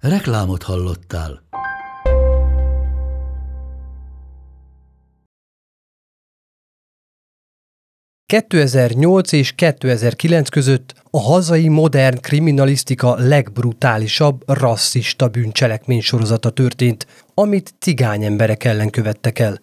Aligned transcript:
Reklámot 0.00 0.62
hallottál. 0.62 1.42
...2008 8.32 9.32
és 9.32 9.52
2009 9.52 10.48
között 10.48 10.94
a 11.10 11.20
hazai 11.20 11.68
modern 11.68 12.20
kriminalisztika 12.20 13.14
legbrutálisabb 13.14 14.42
rasszista 14.46 15.28
bűncselekmény 15.28 16.00
sorozata 16.00 16.50
történt, 16.50 17.06
amit 17.34 17.74
cigány 17.78 18.24
emberek 18.24 18.64
ellen 18.64 18.90
követtek 18.90 19.38
el. 19.38 19.60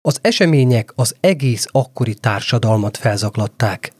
Az 0.00 0.18
események 0.22 0.92
az 0.94 1.16
egész 1.20 1.66
akkori 1.70 2.14
társadalmat 2.14 2.96
felzaklatták. 2.96 3.92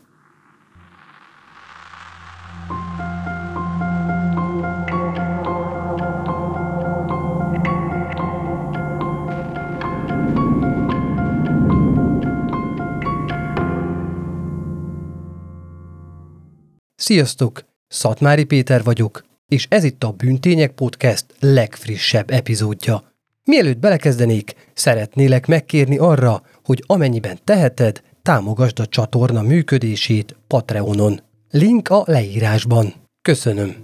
Sziasztok! 17.00 17.64
Szatmári 17.88 18.44
Péter 18.44 18.82
vagyok, 18.82 19.24
és 19.48 19.66
ez 19.70 19.84
itt 19.84 20.04
a 20.04 20.10
Bűntények 20.10 20.70
Podcast 20.70 21.24
legfrissebb 21.40 22.30
epizódja. 22.30 23.12
Mielőtt 23.44 23.78
belekezdenék, 23.78 24.54
szeretnélek 24.74 25.46
megkérni 25.46 25.98
arra, 25.98 26.42
hogy 26.64 26.84
amennyiben 26.86 27.38
teheted, 27.44 28.02
támogasd 28.22 28.78
a 28.78 28.86
csatorna 28.86 29.42
működését 29.42 30.36
Patreonon. 30.46 31.20
Link 31.50 31.88
a 31.88 32.02
leírásban. 32.06 32.94
Köszönöm! 33.22 33.76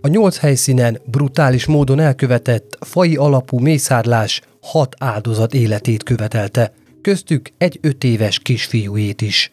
A 0.00 0.08
nyolc 0.08 0.38
helyszínen 0.38 1.00
brutális 1.04 1.66
módon 1.66 2.00
elkövetett 2.00 2.76
fai 2.80 3.16
alapú 3.16 3.58
mészárlás 3.58 4.40
hat 4.60 4.94
áldozat 4.98 5.54
életét 5.54 6.02
követelte, 6.02 6.72
köztük 7.00 7.50
egy 7.58 7.78
öt 7.82 8.04
éves 8.04 8.38
kisfiújét 8.38 9.22
is. 9.22 9.50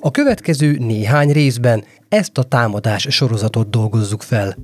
A 0.00 0.10
következő 0.10 0.76
néhány 0.78 1.32
részben 1.32 1.84
ezt 2.08 2.38
a 2.38 2.42
támadás 2.42 3.06
sorozatot 3.10 3.70
dolgozzuk 3.70 4.22
fel. 4.22 4.56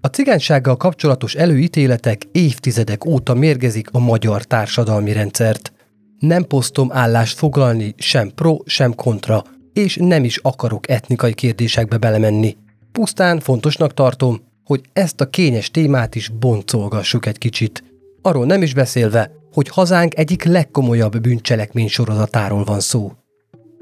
A 0.00 0.06
cigánysággal 0.06 0.76
kapcsolatos 0.76 1.34
előítéletek 1.34 2.22
évtizedek 2.32 3.04
óta 3.04 3.34
mérgezik 3.34 3.88
a 3.92 3.98
magyar 3.98 4.42
társadalmi 4.44 5.12
rendszert. 5.12 5.72
Nem 6.18 6.44
posztom 6.44 6.92
állást 6.92 7.38
foglalni 7.38 7.94
sem 7.96 8.30
pro, 8.34 8.56
sem 8.64 8.94
kontra, 8.94 9.44
és 9.72 9.96
nem 10.00 10.24
is 10.24 10.36
akarok 10.36 10.88
etnikai 10.88 11.34
kérdésekbe 11.34 11.96
belemenni. 11.96 12.56
Pusztán 12.92 13.40
fontosnak 13.40 13.94
tartom, 13.94 14.40
hogy 14.64 14.80
ezt 14.92 15.20
a 15.20 15.30
kényes 15.30 15.70
témát 15.70 16.14
is 16.14 16.28
boncolgassuk 16.28 17.26
egy 17.26 17.38
kicsit. 17.38 17.84
Arról 18.22 18.46
nem 18.46 18.62
is 18.62 18.74
beszélve, 18.74 19.30
hogy 19.52 19.68
hazánk 19.68 20.18
egyik 20.18 20.44
legkomolyabb 20.44 21.20
bűncselekmény 21.20 21.88
sorozatáról 21.88 22.64
van 22.64 22.80
szó. 22.80 23.12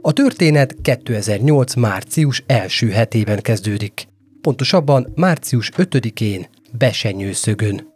A 0.00 0.12
történet 0.12 0.76
2008. 0.82 1.74
március 1.74 2.44
első 2.46 2.88
hetében 2.88 3.40
kezdődik. 3.40 4.08
Pontosabban 4.40 5.12
március 5.14 5.70
5-én 5.76 6.46
Besenyőszögön. 6.78 7.94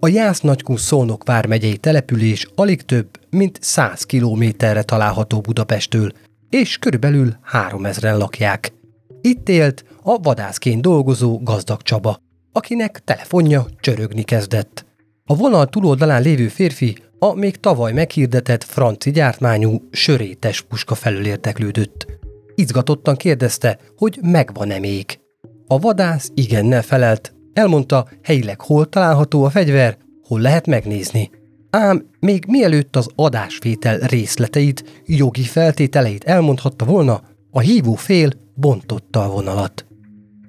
A 0.00 0.08
Jász 0.08 0.40
Nagykun 0.40 0.76
Szónok 0.76 1.24
vármegyei 1.24 1.76
település 1.76 2.46
alig 2.54 2.82
több, 2.82 3.08
mint 3.30 3.58
100 3.62 4.02
kilométerre 4.02 4.82
található 4.82 5.40
Budapestől, 5.40 6.12
és 6.50 6.78
körülbelül 6.78 7.36
3000-en 7.52 8.18
lakják. 8.18 8.72
Itt 9.20 9.48
élt 9.48 9.84
a 10.02 10.18
vadászként 10.18 10.80
dolgozó 10.80 11.40
gazdag 11.42 11.82
Csaba, 11.82 12.18
akinek 12.52 13.00
telefonja 13.04 13.66
csörögni 13.80 14.22
kezdett. 14.22 14.86
A 15.24 15.36
vonal 15.36 15.66
túloldalán 15.66 16.22
lévő 16.22 16.48
férfi 16.48 16.96
a 17.22 17.34
még 17.34 17.56
tavaly 17.56 17.92
meghirdetett 17.92 18.64
franci 18.64 19.10
gyártmányú 19.10 19.88
sörétes 19.90 20.60
puska 20.60 20.94
felől 20.94 21.26
érteklődött. 21.26 22.06
Izgatottan 22.54 23.16
kérdezte, 23.16 23.78
hogy 23.96 24.18
megvan-e 24.22 24.78
még. 24.78 25.20
A 25.66 25.78
vadász 25.78 26.30
igennel 26.34 26.82
felelt, 26.82 27.34
elmondta, 27.52 28.08
helyileg 28.22 28.60
hol 28.60 28.88
található 28.88 29.44
a 29.44 29.50
fegyver, 29.50 29.96
hol 30.22 30.40
lehet 30.40 30.66
megnézni. 30.66 31.30
Ám 31.70 32.08
még 32.20 32.44
mielőtt 32.48 32.96
az 32.96 33.08
adásvétel 33.14 33.98
részleteit, 33.98 35.02
jogi 35.06 35.42
feltételeit 35.42 36.24
elmondhatta 36.24 36.84
volna, 36.84 37.22
a 37.50 37.60
hívó 37.60 37.94
fél 37.94 38.30
bontotta 38.54 39.24
a 39.24 39.30
vonalat. 39.30 39.86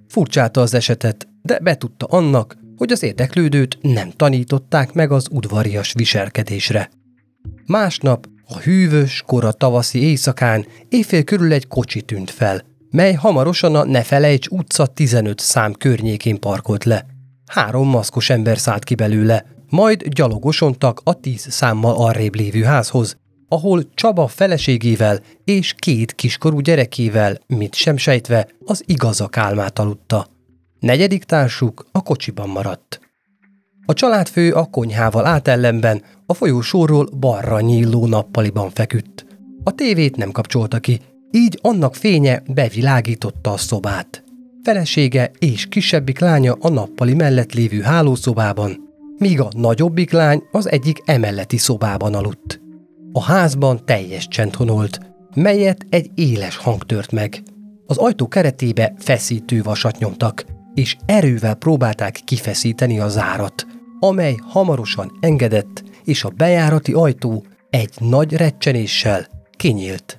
Furcsálta 0.07 0.61
az 0.61 0.73
esetet, 0.73 1.27
de 1.41 1.59
betudta 1.59 2.05
annak, 2.05 2.57
hogy 2.81 2.91
az 2.91 3.03
érdeklődőt 3.03 3.77
nem 3.81 4.11
tanították 4.11 4.93
meg 4.93 5.11
az 5.11 5.27
udvarias 5.31 5.93
viselkedésre. 5.93 6.89
Másnap, 7.65 8.27
a 8.47 8.57
hűvös, 8.57 9.23
kora 9.25 9.51
tavaszi 9.51 10.03
éjszakán 10.03 10.65
éjfél 10.89 11.23
körül 11.23 11.53
egy 11.53 11.67
kocsi 11.67 12.01
tűnt 12.01 12.29
fel, 12.29 12.61
mely 12.89 13.13
hamarosan 13.13 13.75
a 13.75 13.85
Ne 13.85 14.03
felejts 14.03 14.47
utca 14.47 14.85
15 14.85 15.39
szám 15.39 15.73
környékén 15.73 16.39
parkolt 16.39 16.83
le. 16.83 17.05
Három 17.45 17.87
maszkos 17.87 18.29
ember 18.29 18.57
szállt 18.57 18.83
ki 18.83 18.95
belőle, 18.95 19.45
majd 19.69 20.07
gyalogosontak 20.07 21.01
a 21.03 21.19
tíz 21.19 21.51
számmal 21.51 21.95
arrébb 21.95 22.35
lévő 22.35 22.63
házhoz, 22.63 23.17
ahol 23.47 23.83
Csaba 23.93 24.27
feleségével 24.27 25.19
és 25.43 25.73
két 25.77 26.13
kiskorú 26.13 26.59
gyerekével, 26.59 27.39
mit 27.47 27.75
sem 27.75 27.97
sejtve, 27.97 28.47
az 28.65 28.83
igazak 28.85 29.37
álmát 29.37 29.79
aludta. 29.79 30.30
Negyedik 30.81 31.23
társuk 31.23 31.85
a 31.91 32.01
kocsiban 32.01 32.49
maradt. 32.49 32.99
A 33.85 33.93
családfő 33.93 34.51
a 34.51 34.65
konyhával 34.65 35.25
átellenben 35.25 36.01
a 36.25 36.33
folyósóról 36.33 37.09
balra 37.19 37.59
nyíló 37.59 38.07
nappaliban 38.07 38.69
feküdt. 38.69 39.25
A 39.63 39.71
tévét 39.71 40.15
nem 40.15 40.31
kapcsolta 40.31 40.79
ki, 40.79 40.99
így 41.31 41.59
annak 41.61 41.95
fénye 41.95 42.43
bevilágította 42.47 43.51
a 43.51 43.57
szobát. 43.57 44.23
Felesége 44.63 45.31
és 45.39 45.65
kisebbik 45.65 46.19
lánya 46.19 46.57
a 46.59 46.69
nappali 46.69 47.13
mellett 47.13 47.53
lévő 47.53 47.81
hálószobában, 47.81 48.77
míg 49.17 49.39
a 49.39 49.49
nagyobbik 49.55 50.11
lány 50.11 50.43
az 50.51 50.69
egyik 50.69 51.01
emeleti 51.05 51.57
szobában 51.57 52.13
aludt. 52.13 52.61
A 53.11 53.23
házban 53.23 53.85
teljes 53.85 54.27
csend 54.27 54.55
honolt, 54.55 54.99
melyet 55.35 55.85
egy 55.89 56.11
éles 56.15 56.57
hang 56.57 56.83
tört 56.83 57.11
meg. 57.11 57.43
Az 57.85 57.97
ajtó 57.97 58.27
keretébe 58.27 58.93
feszítő 58.97 59.61
vasat 59.61 59.97
nyomtak, 59.97 60.45
és 60.73 60.95
erővel 61.05 61.55
próbálták 61.55 62.19
kifeszíteni 62.25 62.99
a 62.99 63.07
zárat, 63.07 63.67
amely 63.99 64.35
hamarosan 64.47 65.17
engedett, 65.19 65.83
és 66.03 66.23
a 66.23 66.29
bejárati 66.29 66.91
ajtó 66.91 67.45
egy 67.69 67.93
nagy 67.99 68.33
recsenéssel 68.33 69.27
kinyílt. 69.51 70.17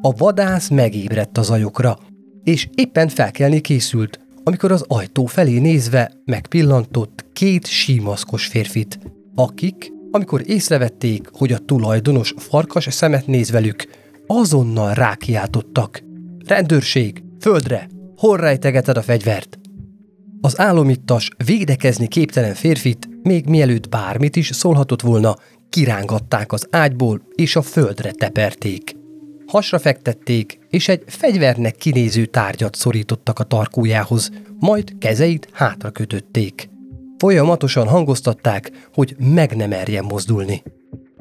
A 0.00 0.12
vadász 0.12 0.68
megébredt 0.68 1.38
az 1.38 1.50
ajokra, 1.50 1.98
és 2.44 2.68
éppen 2.74 3.08
felkelni 3.08 3.60
készült, 3.60 4.20
amikor 4.44 4.72
az 4.72 4.84
ajtó 4.88 5.26
felé 5.26 5.58
nézve 5.58 6.12
megpillantott 6.24 7.24
két 7.32 7.66
símaszkos 7.66 8.46
férfit, 8.46 8.98
akik, 9.34 9.92
amikor 10.10 10.42
észrevették, 10.46 11.28
hogy 11.32 11.52
a 11.52 11.58
tulajdonos 11.58 12.34
farkas 12.36 12.86
szemet 12.90 13.26
néz 13.26 13.50
velük, 13.50 13.84
azonnal 14.26 14.94
rákiáltottak. 14.94 16.02
Rendőrség, 16.46 17.22
földre, 17.40 17.88
Hol 18.16 18.36
rejtegeted 18.36 18.96
a 18.96 19.02
fegyvert? 19.02 19.58
Az 20.40 20.58
álomittas, 20.58 21.30
védekezni 21.44 22.08
képtelen 22.08 22.54
férfit, 22.54 23.08
még 23.22 23.46
mielőtt 23.46 23.88
bármit 23.88 24.36
is 24.36 24.50
szólhatott 24.52 25.02
volna, 25.02 25.36
kirángatták 25.68 26.52
az 26.52 26.66
ágyból, 26.70 27.22
és 27.34 27.56
a 27.56 27.62
földre 27.62 28.10
teperték. 28.10 28.96
Hasra 29.46 29.78
fektették, 29.78 30.58
és 30.70 30.88
egy 30.88 31.02
fegyvernek 31.06 31.76
kinéző 31.76 32.26
tárgyat 32.26 32.74
szorítottak 32.74 33.38
a 33.38 33.44
tarkójához, 33.44 34.30
majd 34.58 34.98
kezeit 34.98 35.48
hátra 35.52 35.90
kötötték. 35.90 36.68
Folyamatosan 37.18 37.88
hangoztatták, 37.88 38.70
hogy 38.94 39.16
meg 39.18 39.56
nem 39.56 39.68
merjen 39.68 40.04
mozdulni. 40.04 40.62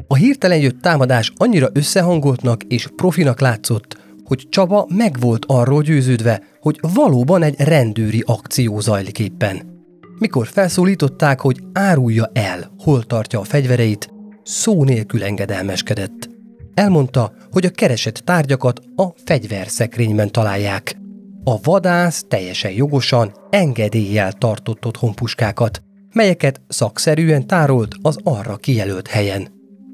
A 0.07 0.15
hirtelen 0.15 0.59
jött 0.59 0.81
támadás 0.81 1.31
annyira 1.35 1.69
összehangoltnak 1.73 2.63
és 2.63 2.87
profinak 2.95 3.39
látszott, 3.39 4.04
hogy 4.25 4.47
Csaba 4.49 4.87
meg 4.89 5.19
volt 5.19 5.45
arról 5.47 5.81
győződve, 5.81 6.41
hogy 6.59 6.79
valóban 6.93 7.43
egy 7.43 7.55
rendőri 7.59 8.23
akció 8.25 8.79
zajlik 8.79 9.19
éppen. 9.19 9.73
Mikor 10.19 10.47
felszólították, 10.47 11.39
hogy 11.39 11.59
árulja 11.73 12.29
el, 12.33 12.71
hol 12.77 13.03
tartja 13.03 13.39
a 13.39 13.43
fegyvereit, 13.43 14.09
szó 14.43 14.83
nélkül 14.83 15.23
engedelmeskedett. 15.23 16.29
Elmondta, 16.73 17.33
hogy 17.51 17.65
a 17.65 17.69
keresett 17.69 18.17
tárgyakat 18.17 18.81
a 18.95 19.05
fegyverszekrényben 19.25 20.31
találják. 20.31 20.97
A 21.43 21.61
vadász 21.61 22.25
teljesen 22.27 22.71
jogosan 22.71 23.33
engedéllyel 23.49 24.33
tartott 24.33 24.85
otthon 24.85 25.13
puskákat, 25.13 25.81
melyeket 26.13 26.61
szakszerűen 26.67 27.47
tárolt 27.47 27.95
az 28.01 28.17
arra 28.23 28.55
kijelölt 28.55 29.07
helyen. 29.07 29.47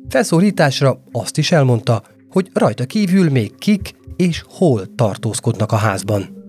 Felszólításra 0.10 1.04
azt 1.12 1.38
is 1.38 1.52
elmondta, 1.52 2.04
hogy 2.30 2.50
rajta 2.54 2.86
kívül 2.86 3.30
még 3.30 3.56
kik 3.56 3.96
és 4.22 4.44
hol 4.48 4.96
tartózkodnak 4.96 5.72
a 5.72 5.76
házban. 5.76 6.40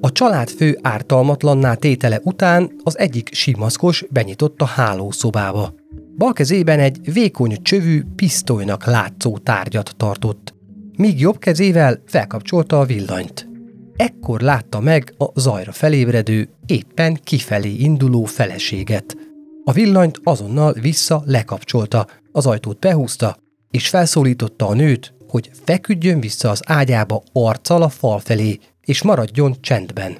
A 0.00 0.12
családfő 0.12 0.78
ártalmatlanná 0.82 1.74
tétele 1.74 2.20
után 2.22 2.72
az 2.82 2.98
egyik 2.98 3.34
simaszkos 3.34 4.04
benyitott 4.10 4.60
a 4.60 4.64
hálószobába. 4.64 5.74
Bal 6.16 6.32
kezében 6.32 6.78
egy 6.78 7.12
vékony 7.12 7.62
csövű, 7.62 8.02
pisztolynak 8.14 8.84
látszó 8.84 9.38
tárgyat 9.38 9.94
tartott, 9.96 10.54
míg 10.96 11.20
jobb 11.20 11.38
kezével 11.38 12.02
felkapcsolta 12.06 12.80
a 12.80 12.84
villanyt. 12.84 13.48
Ekkor 13.96 14.40
látta 14.40 14.80
meg 14.80 15.14
a 15.18 15.40
zajra 15.40 15.72
felébredő, 15.72 16.48
éppen 16.66 17.18
kifelé 17.24 17.74
induló 17.74 18.24
feleséget. 18.24 19.16
A 19.64 19.72
villanyt 19.72 20.20
azonnal 20.22 20.72
vissza 20.72 21.22
lekapcsolta, 21.26 22.06
az 22.32 22.46
ajtót 22.46 22.78
behúzta, 22.78 23.36
és 23.70 23.88
felszólította 23.88 24.66
a 24.66 24.74
nőt, 24.74 25.14
hogy 25.32 25.50
feküdjön 25.64 26.20
vissza 26.20 26.50
az 26.50 26.60
ágyába 26.66 27.22
arccal 27.32 27.82
a 27.82 27.88
fal 27.88 28.18
felé, 28.18 28.58
és 28.80 29.02
maradjon 29.02 29.56
csendben. 29.60 30.16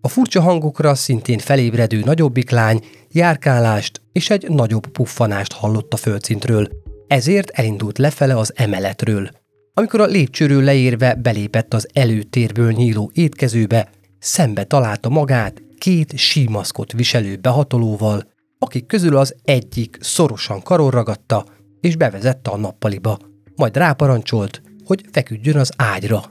A 0.00 0.08
furcsa 0.08 0.40
hangokra 0.40 0.94
szintén 0.94 1.38
felébredő 1.38 2.00
nagyobbik 2.04 2.50
lány 2.50 2.84
járkálást 3.08 4.00
és 4.12 4.30
egy 4.30 4.48
nagyobb 4.48 4.86
puffanást 4.86 5.52
hallott 5.52 5.92
a 5.92 5.96
földszintről, 5.96 6.68
ezért 7.06 7.50
elindult 7.50 7.98
lefele 7.98 8.36
az 8.36 8.52
emeletről. 8.56 9.30
Amikor 9.74 10.00
a 10.00 10.06
lépcsőről 10.06 10.62
leérve 10.62 11.14
belépett 11.14 11.74
az 11.74 11.88
előtérből 11.92 12.72
nyíló 12.72 13.10
étkezőbe, 13.14 13.90
szembe 14.18 14.64
találta 14.64 15.08
magát 15.08 15.62
két 15.78 16.16
símaszkot 16.16 16.92
viselő 16.92 17.36
behatolóval, 17.36 18.22
akik 18.58 18.86
közül 18.86 19.16
az 19.16 19.34
egyik 19.44 19.98
szorosan 20.00 20.62
karon 20.62 20.90
ragadta 20.90 21.44
és 21.80 21.96
bevezette 21.96 22.50
a 22.50 22.56
nappaliba, 22.56 23.18
majd 23.56 23.76
ráparancsolt, 23.76 24.62
hogy 24.84 25.04
feküdjön 25.12 25.56
az 25.56 25.72
ágyra. 25.76 26.22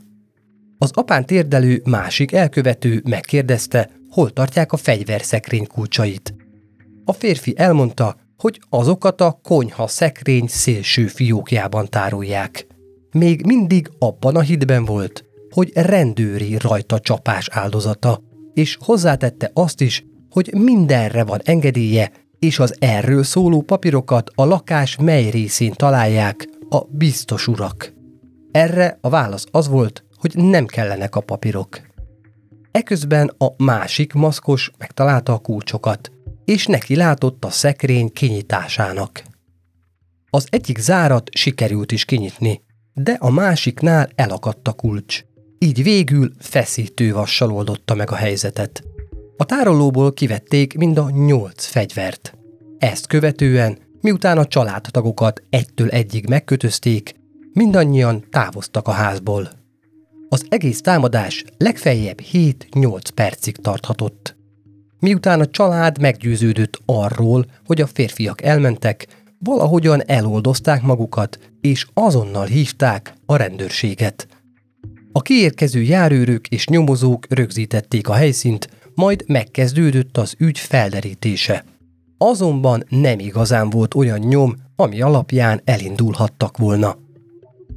Az 0.77 0.91
apán 0.93 1.25
térdelő 1.25 1.81
másik 1.85 2.31
elkövető 2.31 3.01
megkérdezte, 3.09 3.89
hol 4.09 4.29
tartják 4.29 4.71
a 4.71 4.77
fegyverszekrény 4.77 5.67
kulcsait. 5.67 6.33
A 7.05 7.13
férfi 7.13 7.53
elmondta, 7.57 8.15
hogy 8.37 8.61
azokat 8.69 9.21
a 9.21 9.39
konyha 9.43 9.87
szekrény 9.87 10.47
szélső 10.47 11.07
fiókjában 11.07 11.89
tárolják. 11.89 12.67
Még 13.11 13.45
mindig 13.45 13.89
abban 13.99 14.35
a 14.35 14.41
hitben 14.41 14.85
volt, 14.85 15.25
hogy 15.49 15.71
rendőri 15.73 16.57
rajta 16.57 16.99
csapás 16.99 17.49
áldozata, 17.51 18.21
és 18.53 18.77
hozzátette 18.79 19.51
azt 19.53 19.81
is, 19.81 20.05
hogy 20.29 20.53
mindenre 20.53 21.23
van 21.23 21.39
engedélye, 21.43 22.11
és 22.39 22.59
az 22.59 22.75
erről 22.79 23.23
szóló 23.23 23.61
papírokat 23.61 24.31
a 24.35 24.45
lakás 24.45 24.97
mely 24.97 25.29
részén 25.29 25.73
találják 25.73 26.47
a 26.73 26.87
biztos 26.89 27.47
urak. 27.47 27.93
Erre 28.51 28.97
a 29.01 29.09
válasz 29.09 29.45
az 29.51 29.67
volt, 29.67 30.03
hogy 30.15 30.35
nem 30.35 30.65
kellenek 30.65 31.15
a 31.15 31.21
papírok. 31.21 31.81
Eközben 32.71 33.31
a 33.37 33.63
másik 33.63 34.13
maszkos 34.13 34.71
megtalálta 34.77 35.33
a 35.33 35.37
kulcsokat, 35.37 36.11
és 36.45 36.65
neki 36.65 36.95
látott 36.95 37.45
a 37.45 37.49
szekrény 37.49 38.11
kinyitásának. 38.13 39.23
Az 40.29 40.47
egyik 40.49 40.77
zárat 40.77 41.29
sikerült 41.35 41.91
is 41.91 42.05
kinyitni, 42.05 42.61
de 42.93 43.11
a 43.11 43.29
másiknál 43.29 44.09
elakadt 44.15 44.67
a 44.67 44.73
kulcs. 44.73 45.23
Így 45.57 45.83
végül 45.83 46.31
feszítő 46.39 47.13
vassal 47.13 47.51
oldotta 47.51 47.95
meg 47.95 48.11
a 48.11 48.15
helyzetet. 48.15 48.83
A 49.37 49.45
tárolóból 49.45 50.13
kivették 50.13 50.77
mind 50.77 50.97
a 50.97 51.09
nyolc 51.09 51.65
fegyvert. 51.65 52.37
Ezt 52.77 53.07
követően, 53.07 53.77
miután 54.01 54.37
a 54.37 54.45
családtagokat 54.45 55.43
egytől 55.49 55.89
egyig 55.89 56.27
megkötözték, 56.29 57.15
mindannyian 57.53 58.25
távoztak 58.29 58.87
a 58.87 58.91
házból. 58.91 59.49
Az 60.29 60.45
egész 60.49 60.81
támadás 60.81 61.45
legfeljebb 61.57 62.21
7-8 62.31 63.01
percig 63.15 63.55
tarthatott. 63.55 64.35
Miután 64.99 65.39
a 65.39 65.45
család 65.45 66.01
meggyőződött 66.01 66.81
arról, 66.85 67.45
hogy 67.65 67.81
a 67.81 67.87
férfiak 67.87 68.41
elmentek, 68.41 69.07
valahogyan 69.39 70.01
eloldozták 70.05 70.81
magukat, 70.81 71.39
és 71.61 71.85
azonnal 71.93 72.45
hívták 72.45 73.13
a 73.25 73.35
rendőrséget. 73.35 74.27
A 75.11 75.21
kiérkező 75.21 75.81
járőrök 75.81 76.47
és 76.47 76.67
nyomozók 76.67 77.25
rögzítették 77.29 78.09
a 78.09 78.13
helyszínt, 78.13 78.69
majd 78.95 79.23
megkezdődött 79.27 80.17
az 80.17 80.35
ügy 80.37 80.59
felderítése. 80.59 81.63
Azonban 82.23 82.83
nem 82.89 83.19
igazán 83.19 83.69
volt 83.69 83.93
olyan 83.93 84.19
nyom, 84.19 84.55
ami 84.75 85.01
alapján 85.01 85.61
elindulhattak 85.63 86.57
volna. 86.57 86.97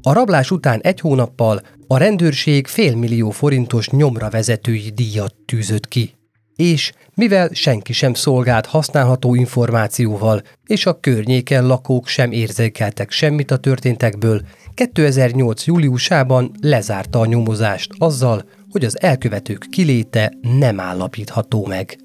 A 0.02 0.12
rablás 0.12 0.50
után 0.50 0.81
egy 0.81 1.00
hónappal 1.00 1.61
a 1.87 1.96
rendőrség 1.96 2.67
félmillió 2.67 3.31
forintos 3.31 3.88
nyomra 3.88 4.31
vezetői 4.31 4.91
díjat 4.94 5.35
tűzött 5.46 5.88
ki. 5.88 6.14
És 6.56 6.93
mivel 7.14 7.49
senki 7.52 7.93
sem 7.93 8.14
szolgált 8.14 8.67
használható 8.67 9.35
információval, 9.35 10.43
és 10.67 10.87
a 10.87 11.00
környéken 11.00 11.67
lakók 11.67 12.06
sem 12.06 12.32
érzékeltek 12.32 13.11
semmit 13.11 13.50
a 13.50 13.56
történtekből, 13.56 14.41
2008. 14.75 15.67
júliusában 15.67 16.50
lezárta 16.61 17.20
a 17.20 17.26
nyomozást 17.26 17.91
azzal, 17.99 18.44
hogy 18.70 18.85
az 18.85 19.00
elkövetők 19.00 19.67
kiléte 19.70 20.32
nem 20.58 20.81
állapítható 20.81 21.67
meg. 21.67 22.04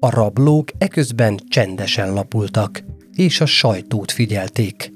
A 0.00 0.10
rablók 0.10 0.68
eközben 0.78 1.38
csendesen 1.48 2.12
lapultak, 2.12 2.84
és 3.12 3.40
a 3.40 3.46
sajtót 3.46 4.12
figyelték. 4.12 4.92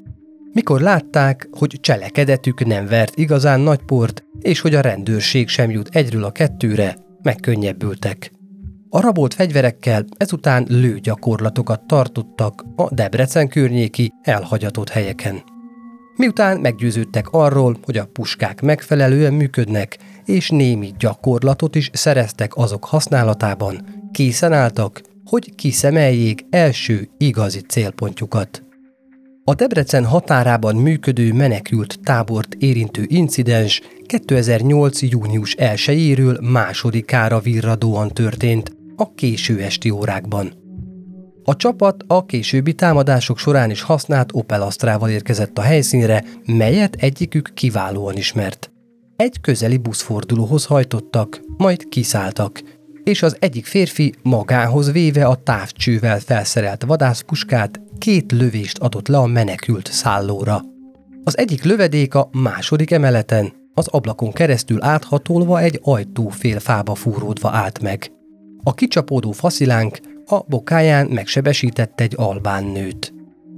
Mikor 0.52 0.80
látták, 0.80 1.48
hogy 1.50 1.78
cselekedetük 1.80 2.64
nem 2.66 2.86
vert 2.86 3.18
igazán 3.18 3.60
nagy 3.60 3.82
port, 3.82 4.24
és 4.40 4.60
hogy 4.60 4.74
a 4.74 4.80
rendőrség 4.80 5.48
sem 5.48 5.70
jut 5.70 5.88
egyről 5.92 6.24
a 6.24 6.30
kettőre, 6.30 6.96
megkönnyebbültek. 7.22 8.32
A 8.88 9.00
rabolt 9.00 9.34
fegyverekkel 9.34 10.04
ezután 10.16 10.66
lőgyakorlatokat 10.68 11.86
tartottak 11.86 12.64
a 12.76 12.94
Debrecen 12.94 13.48
környéki 13.48 14.12
elhagyatott 14.22 14.88
helyeken. 14.88 15.42
Miután 16.16 16.60
meggyőződtek 16.60 17.28
arról, 17.30 17.78
hogy 17.84 17.96
a 17.96 18.06
puskák 18.06 18.60
megfelelően 18.60 19.32
működnek, 19.32 19.98
és 20.24 20.50
némi 20.50 20.92
gyakorlatot 20.98 21.74
is 21.74 21.90
szereztek 21.92 22.56
azok 22.56 22.84
használatában, 22.84 24.01
készen 24.12 24.52
álltak, 24.52 25.02
hogy 25.24 25.54
kiszemeljék 25.54 26.44
első 26.50 27.08
igazi 27.18 27.60
célpontjukat. 27.60 28.62
A 29.44 29.54
Debrecen 29.54 30.04
határában 30.04 30.76
működő 30.76 31.32
menekült 31.32 31.98
tábort 32.02 32.54
érintő 32.54 33.04
incidens 33.06 33.80
2008. 34.06 35.02
június 35.02 35.54
1-éről 35.58 36.50
másodikára 36.50 37.40
virradóan 37.40 38.08
történt 38.08 38.76
a 38.96 39.14
késő 39.14 39.60
esti 39.60 39.90
órákban. 39.90 40.52
A 41.44 41.56
csapat 41.56 42.04
a 42.06 42.24
későbbi 42.26 42.74
támadások 42.74 43.38
során 43.38 43.70
is 43.70 43.82
használt 43.82 44.30
Opel 44.32 44.62
Astrával 44.62 45.10
érkezett 45.10 45.58
a 45.58 45.62
helyszínre, 45.62 46.24
melyet 46.46 46.94
egyikük 46.94 47.50
kiválóan 47.54 48.16
ismert. 48.16 48.70
Egy 49.16 49.40
közeli 49.40 49.76
buszfordulóhoz 49.76 50.64
hajtottak, 50.64 51.40
majd 51.56 51.88
kiszálltak, 51.88 52.62
és 53.04 53.22
az 53.22 53.36
egyik 53.38 53.66
férfi 53.66 54.14
magához 54.22 54.92
véve 54.92 55.26
a 55.26 55.34
távcsővel 55.34 56.20
felszerelt 56.20 56.84
vadászpuskát 56.84 57.80
két 57.98 58.32
lövést 58.32 58.78
adott 58.78 59.08
le 59.08 59.18
a 59.18 59.26
menekült 59.26 59.92
szállóra. 59.92 60.62
Az 61.24 61.38
egyik 61.38 61.64
lövedék 61.64 62.14
a 62.14 62.28
második 62.32 62.90
emeleten, 62.90 63.52
az 63.74 63.86
ablakon 63.86 64.32
keresztül 64.32 64.82
áthatolva 64.82 65.60
egy 65.60 65.80
ajtó 65.82 66.28
fél 66.28 66.60
fába 66.60 66.94
fúródva 66.94 67.50
állt 67.50 67.82
meg. 67.82 68.12
A 68.62 68.74
kicsapódó 68.74 69.32
faszilánk 69.32 69.98
a 70.26 70.38
bokáján 70.48 71.06
megsebesített 71.06 72.00
egy 72.00 72.14
albán 72.16 72.64
nőt. 72.64 73.14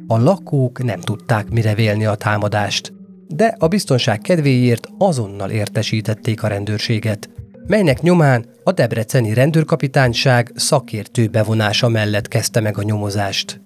A 0.07 0.19
lakók 0.19 0.83
nem 0.83 1.01
tudták 1.01 1.51
mire 1.51 1.75
vélni 1.75 2.05
a 2.05 2.15
támadást, 2.15 2.93
de 3.29 3.57
a 3.59 3.69
biztonság 3.69 4.19
kedvéért 4.19 4.89
azonnal 4.99 5.51
értesítették 5.51 6.43
a 6.43 6.47
rendőrséget, 6.49 7.31
melynek 7.66 8.02
nyomán 8.02 8.44
a 8.64 8.73
debreceni 8.73 9.35
rendőrkapitányság 9.35 10.52
szakértő 10.54 11.26
bevonása 11.26 11.88
mellett 11.88 12.28
kezdte 12.28 12.61
meg 12.61 12.78
a 12.78 12.83
nyomozást. 12.83 13.61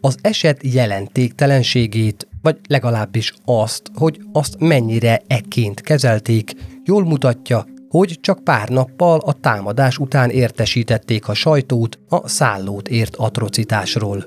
Az 0.00 0.16
eset 0.20 0.60
jelentéktelenségét 0.62 2.28
vagy 2.42 2.56
legalábbis 2.68 3.34
azt, 3.44 3.82
hogy 3.94 4.20
azt 4.32 4.56
mennyire 4.58 5.22
ekként 5.26 5.80
kezelték, 5.80 6.52
jól 6.84 7.04
mutatja, 7.04 7.66
hogy 7.88 8.18
csak 8.20 8.44
pár 8.44 8.68
nappal 8.68 9.18
a 9.18 9.32
támadás 9.32 9.98
után 9.98 10.30
értesítették 10.30 11.28
a 11.28 11.34
sajtót 11.34 11.98
a 12.08 12.28
szállót 12.28 12.88
ért 12.88 13.16
atrocitásról. 13.16 14.24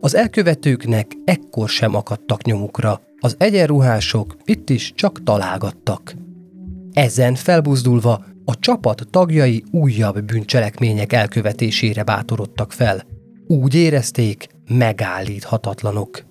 Az 0.00 0.14
elkövetőknek 0.14 1.12
ekkor 1.24 1.68
sem 1.68 1.94
akadtak 1.94 2.44
nyomukra, 2.44 3.00
az 3.20 3.34
egyenruhások 3.38 4.36
itt 4.44 4.70
is 4.70 4.92
csak 4.94 5.22
találgattak. 5.22 6.14
Ezen 6.92 7.34
felbuzdulva 7.34 8.24
a 8.44 8.58
csapat 8.58 9.06
tagjai 9.10 9.64
újabb 9.70 10.24
bűncselekmények 10.24 11.12
elkövetésére 11.12 12.02
bátorodtak 12.02 12.72
fel. 12.72 13.02
Úgy 13.46 13.74
érezték, 13.74 14.46
megállíthatatlanok. 14.68 16.24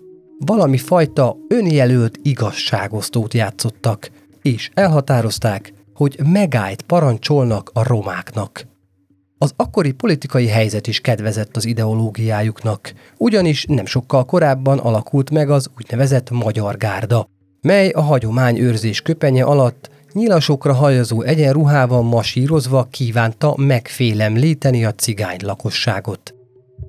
Valami 0.45 0.77
fajta 0.77 1.37
önjelölt 1.47 2.19
igazságosztót 2.21 3.33
játszottak, 3.33 4.11
és 4.41 4.69
elhatározták, 4.73 5.73
hogy 5.93 6.19
megállt 6.23 6.81
parancsolnak 6.81 7.69
a 7.73 7.83
romáknak. 7.83 8.67
Az 9.37 9.53
akkori 9.55 9.91
politikai 9.91 10.47
helyzet 10.47 10.87
is 10.87 10.99
kedvezett 10.99 11.55
az 11.55 11.65
ideológiájuknak, 11.65 12.93
ugyanis 13.17 13.65
nem 13.65 13.85
sokkal 13.85 14.25
korábban 14.25 14.79
alakult 14.79 15.29
meg 15.29 15.49
az 15.49 15.69
úgynevezett 15.77 16.29
Magyar 16.29 16.77
Gárda, 16.77 17.27
mely 17.61 17.89
a 17.89 18.01
hagyomány 18.01 18.57
őrzés 18.57 19.01
köpenye 19.01 19.43
alatt 19.43 19.89
nyilasokra 20.13 20.73
hajazó 20.73 21.21
egyenruhával 21.21 22.03
masírozva 22.03 22.87
kívánta 22.91 23.53
megfélemlíteni 23.57 24.85
a 24.85 24.93
cigány 24.93 25.39
lakosságot. 25.41 26.33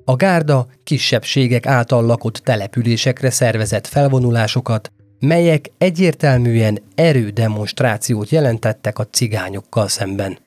A 0.05 0.15
gárda 0.15 0.67
kisebbségek 0.83 1.65
által 1.65 2.05
lakott 2.05 2.37
településekre 2.37 3.29
szervezett 3.29 3.87
felvonulásokat, 3.87 4.91
melyek 5.19 5.71
egyértelműen 5.77 6.79
erődemonstrációt 6.95 8.29
jelentettek 8.29 8.99
a 8.99 9.07
cigányokkal 9.07 9.87
szemben. 9.87 10.37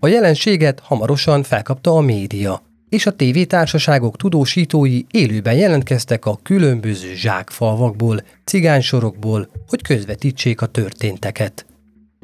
A 0.00 0.08
jelenséget 0.08 0.80
hamarosan 0.80 1.42
felkapta 1.42 1.96
a 1.96 2.00
média, 2.00 2.62
és 2.88 3.06
a 3.06 3.16
tévétársaságok 3.16 4.16
tudósítói 4.16 5.02
élőben 5.10 5.54
jelentkeztek 5.54 6.26
a 6.26 6.38
különböző 6.42 7.14
zsákfalvakból, 7.14 8.22
cigánysorokból, 8.44 9.48
hogy 9.68 9.82
közvetítsék 9.82 10.60
a 10.60 10.66
történteket. 10.66 11.66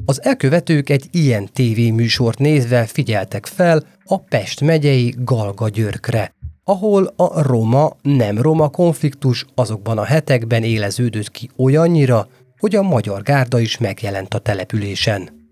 Az 0.09 0.23
elkövetők 0.23 0.89
egy 0.89 1.07
ilyen 1.11 1.49
tévéműsort 1.53 2.39
nézve 2.39 2.85
figyeltek 2.85 3.45
fel 3.45 3.83
a 4.05 4.19
Pest 4.19 4.61
megyei 4.61 5.15
Galga 5.17 5.69
Györkre, 5.69 6.33
ahol 6.63 7.13
a 7.15 7.41
roma-nem 7.41 8.41
roma 8.41 8.69
konfliktus 8.69 9.45
azokban 9.55 9.97
a 9.97 10.03
hetekben 10.03 10.63
éleződött 10.63 11.31
ki 11.31 11.49
olyannyira, 11.57 12.27
hogy 12.57 12.75
a 12.75 12.81
magyar 12.81 13.21
gárda 13.21 13.59
is 13.59 13.77
megjelent 13.77 14.33
a 14.33 14.39
településen. 14.39 15.49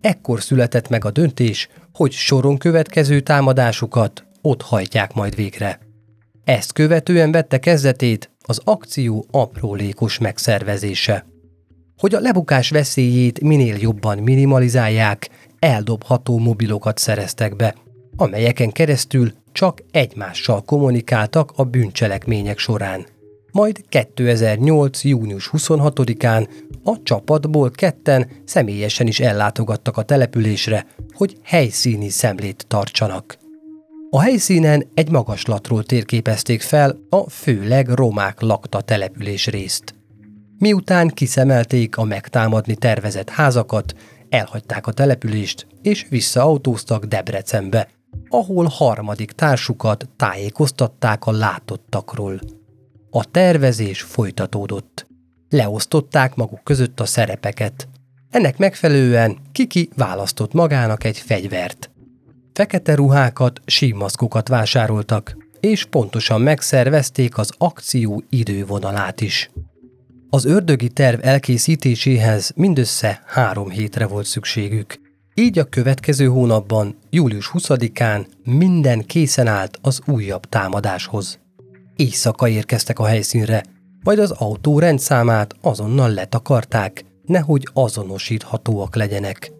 Ekkor 0.00 0.42
született 0.42 0.88
meg 0.88 1.04
a 1.04 1.10
döntés, 1.10 1.68
hogy 1.92 2.12
soron 2.12 2.58
következő 2.58 3.20
támadásukat 3.20 4.24
ott 4.42 4.62
hajtják 4.62 5.14
majd 5.14 5.34
végre. 5.34 5.78
Ezt 6.44 6.72
követően 6.72 7.32
vette 7.32 7.58
kezdetét 7.58 8.30
az 8.40 8.60
akció 8.64 9.26
aprólékos 9.30 10.18
megszervezése. 10.18 11.31
Hogy 11.98 12.14
a 12.14 12.20
lebukás 12.20 12.70
veszélyét 12.70 13.40
minél 13.40 13.76
jobban 13.76 14.18
minimalizálják, 14.18 15.30
eldobható 15.58 16.38
mobilokat 16.38 16.98
szereztek 16.98 17.56
be, 17.56 17.74
amelyeken 18.16 18.70
keresztül 18.70 19.32
csak 19.52 19.82
egymással 19.90 20.62
kommunikáltak 20.62 21.52
a 21.56 21.64
bűncselekmények 21.64 22.58
során. 22.58 23.06
Majd 23.52 23.84
2008. 23.88 25.04
június 25.04 25.50
26-án 25.52 26.48
a 26.84 27.02
csapatból 27.02 27.70
ketten 27.70 28.30
személyesen 28.44 29.06
is 29.06 29.20
ellátogattak 29.20 29.96
a 29.96 30.02
településre, 30.02 30.86
hogy 31.14 31.36
helyszíni 31.42 32.08
szemlét 32.08 32.64
tartsanak. 32.68 33.38
A 34.10 34.20
helyszínen 34.20 34.86
egy 34.94 35.10
magaslatról 35.10 35.84
térképezték 35.84 36.60
fel 36.60 36.98
a 37.08 37.30
főleg 37.30 37.88
romák 37.88 38.40
lakta 38.40 38.80
település 38.80 39.46
részt. 39.46 39.94
Miután 40.62 41.08
kiszemelték 41.08 41.96
a 41.96 42.04
megtámadni 42.04 42.76
tervezett 42.76 43.30
házakat, 43.30 43.94
elhagyták 44.28 44.86
a 44.86 44.92
települést 44.92 45.66
és 45.82 46.06
visszaautóztak 46.08 47.04
Debrecenbe, 47.04 47.88
ahol 48.28 48.66
harmadik 48.70 49.32
társukat 49.32 50.08
tájékoztatták 50.16 51.26
a 51.26 51.30
látottakról. 51.30 52.40
A 53.10 53.24
tervezés 53.30 54.02
folytatódott. 54.02 55.06
Leosztották 55.48 56.34
maguk 56.34 56.64
között 56.64 57.00
a 57.00 57.06
szerepeket. 57.06 57.88
Ennek 58.30 58.58
megfelelően 58.58 59.38
Kiki 59.52 59.88
választott 59.96 60.52
magának 60.52 61.04
egy 61.04 61.18
fegyvert. 61.18 61.90
Fekete 62.52 62.94
ruhákat, 62.94 63.60
símaszkokat 63.66 64.48
vásároltak, 64.48 65.36
és 65.60 65.84
pontosan 65.84 66.40
megszervezték 66.40 67.38
az 67.38 67.50
akció 67.58 68.22
idővonalát 68.28 69.20
is. 69.20 69.50
Az 70.34 70.44
ördögi 70.44 70.88
terv 70.88 71.18
elkészítéséhez 71.22 72.52
mindössze 72.56 73.22
három 73.26 73.70
hétre 73.70 74.06
volt 74.06 74.26
szükségük. 74.26 75.00
Így 75.34 75.58
a 75.58 75.64
következő 75.64 76.26
hónapban, 76.26 76.98
július 77.10 77.50
20-án 77.54 78.26
minden 78.44 79.06
készen 79.06 79.46
állt 79.46 79.78
az 79.82 80.00
újabb 80.06 80.44
támadáshoz. 80.44 81.38
Éjszaka 81.96 82.48
érkeztek 82.48 82.98
a 82.98 83.04
helyszínre, 83.04 83.62
majd 84.02 84.18
az 84.18 84.30
autó 84.30 84.78
rendszámát 84.78 85.54
azonnal 85.60 86.10
letakarták, 86.10 87.04
nehogy 87.26 87.68
azonosíthatóak 87.72 88.96
legyenek. 88.96 89.52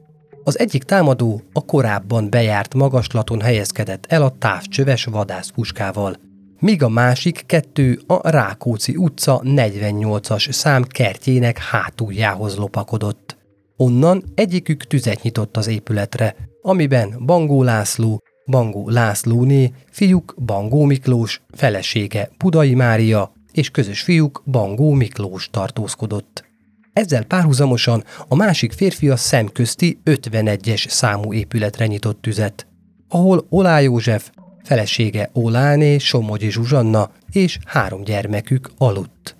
Az 0.45 0.59
egyik 0.59 0.83
támadó 0.83 1.43
a 1.52 1.64
korábban 1.64 2.31
bejárt 2.31 2.75
magaslaton 2.75 3.41
helyezkedett 3.41 4.07
el 4.09 4.23
a 4.23 4.37
távcsöves 4.38 5.05
vadászpuskával, 5.05 6.17
míg 6.62 6.83
a 6.83 6.88
másik 6.88 7.42
kettő 7.47 8.00
a 8.07 8.31
Rákóczi 8.31 8.97
utca 8.97 9.40
48-as 9.45 10.52
szám 10.52 10.83
kertjének 10.83 11.59
hátuljához 11.59 12.57
lopakodott. 12.57 13.37
Onnan 13.76 14.25
egyikük 14.35 14.87
tüzet 14.87 15.23
nyitott 15.23 15.57
az 15.57 15.66
épületre, 15.66 16.37
amiben 16.61 17.14
Bangó 17.25 17.62
László, 17.62 18.23
Bangó 18.47 18.88
Lászlóné, 18.88 19.73
fiúk 19.90 20.35
Bangó 20.45 20.85
Miklós, 20.85 21.42
felesége 21.50 22.31
Budai 22.38 22.75
Mária 22.75 23.33
és 23.52 23.71
közös 23.71 24.00
fiúk 24.00 24.42
Bangó 24.47 24.92
Miklós 24.92 25.49
tartózkodott. 25.50 26.45
Ezzel 26.92 27.25
párhuzamosan 27.25 28.04
a 28.28 28.35
másik 28.35 28.73
férfi 28.73 29.09
a 29.09 29.16
szemközti 29.16 30.00
51-es 30.04 30.88
számú 30.88 31.33
épületre 31.33 31.87
nyitott 31.87 32.23
tüzet, 32.23 32.66
ahol 33.09 33.47
Olá 33.49 33.81
József, 33.81 34.31
felesége 34.62 35.31
Oláné, 35.33 35.99
Somogyi 35.99 36.50
Zsuzsanna 36.50 37.11
és 37.33 37.59
három 37.66 38.02
gyermekük 38.02 38.71
aludt. 38.78 39.37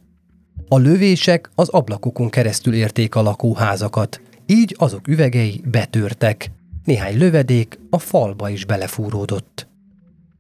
A 0.69 0.79
lövések 0.79 1.51
az 1.55 1.69
ablakokon 1.69 2.31
keresztül 2.31 2.75
érték 2.75 3.15
a 3.15 3.23
lakóházakat, 3.23 4.21
így 4.47 4.77
azok 4.79 5.09
üvegei 5.09 5.61
betörtek. 5.65 6.51
Néhány 6.85 7.19
lövedék 7.19 7.79
a 7.91 7.99
falba 7.99 8.49
is 8.49 8.65
belefúródott. 8.65 9.69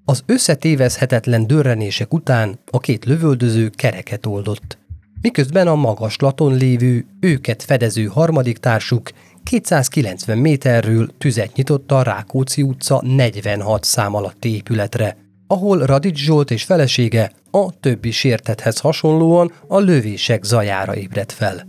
Az 0.04 0.22
összetévezhetetlen 0.26 1.46
dörrenések 1.46 2.14
után 2.14 2.58
a 2.70 2.78
két 2.78 3.04
lövöldöző 3.04 3.68
kereket 3.68 4.26
oldott. 4.26 4.78
Miközben 5.20 5.66
a 5.66 5.74
magaslaton 5.74 6.56
lévő, 6.56 7.06
őket 7.20 7.62
fedező 7.62 8.04
harmadik 8.04 8.58
társuk 8.58 9.10
290 9.44 10.38
méterről 10.38 11.10
tüzet 11.18 11.54
nyitott 11.54 11.92
a 11.92 12.02
Rákóczi 12.02 12.62
utca 12.62 13.00
46 13.04 13.84
szám 13.84 14.14
alatti 14.14 14.54
épületre, 14.54 15.16
ahol 15.46 15.78
Radics 15.78 16.18
Zsolt 16.18 16.50
és 16.50 16.64
felesége 16.64 17.32
a 17.50 17.80
többi 17.80 18.10
sértethez 18.10 18.78
hasonlóan 18.78 19.52
a 19.66 19.78
lövések 19.78 20.44
zajára 20.44 20.96
ébredt 20.96 21.32
fel. 21.32 21.66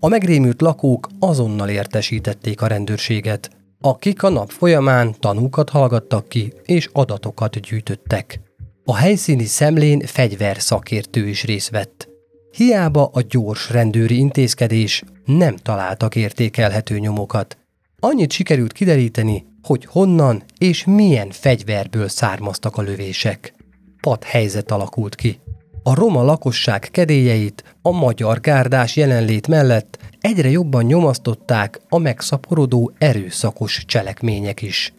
A 0.00 0.08
megrémült 0.08 0.60
lakók 0.60 1.08
azonnal 1.18 1.68
értesítették 1.68 2.62
a 2.62 2.66
rendőrséget, 2.66 3.50
akik 3.80 4.22
a 4.22 4.28
nap 4.28 4.50
folyamán 4.50 5.14
tanúkat 5.20 5.70
hallgattak 5.70 6.28
ki 6.28 6.52
és 6.64 6.88
adatokat 6.92 7.60
gyűjtöttek. 7.60 8.40
A 8.84 8.96
helyszíni 8.96 9.44
szemlén 9.44 10.00
fegyver 10.00 10.60
szakértő 10.60 11.28
is 11.28 11.44
részt 11.44 11.70
vett. 11.70 12.13
Hiába 12.54 13.10
a 13.12 13.20
gyors 13.28 13.70
rendőri 13.70 14.16
intézkedés 14.16 15.02
nem 15.24 15.56
találtak 15.56 16.16
értékelhető 16.16 16.98
nyomokat. 16.98 17.58
Annyit 18.00 18.32
sikerült 18.32 18.72
kideríteni, 18.72 19.46
hogy 19.62 19.84
honnan 19.84 20.42
és 20.58 20.84
milyen 20.84 21.30
fegyverből 21.30 22.08
származtak 22.08 22.76
a 22.76 22.82
lövések. 22.82 23.54
Pad 24.00 24.24
helyzet 24.24 24.70
alakult 24.70 25.14
ki. 25.14 25.38
A 25.82 25.94
roma 25.94 26.22
lakosság 26.22 26.88
kedélyeit 26.90 27.76
a 27.82 27.90
magyar 27.90 28.40
gárdás 28.40 28.96
jelenlét 28.96 29.48
mellett 29.48 29.98
egyre 30.20 30.50
jobban 30.50 30.84
nyomasztották 30.84 31.80
a 31.88 31.98
megszaporodó 31.98 32.92
erőszakos 32.98 33.84
cselekmények 33.86 34.62
is. 34.62 34.92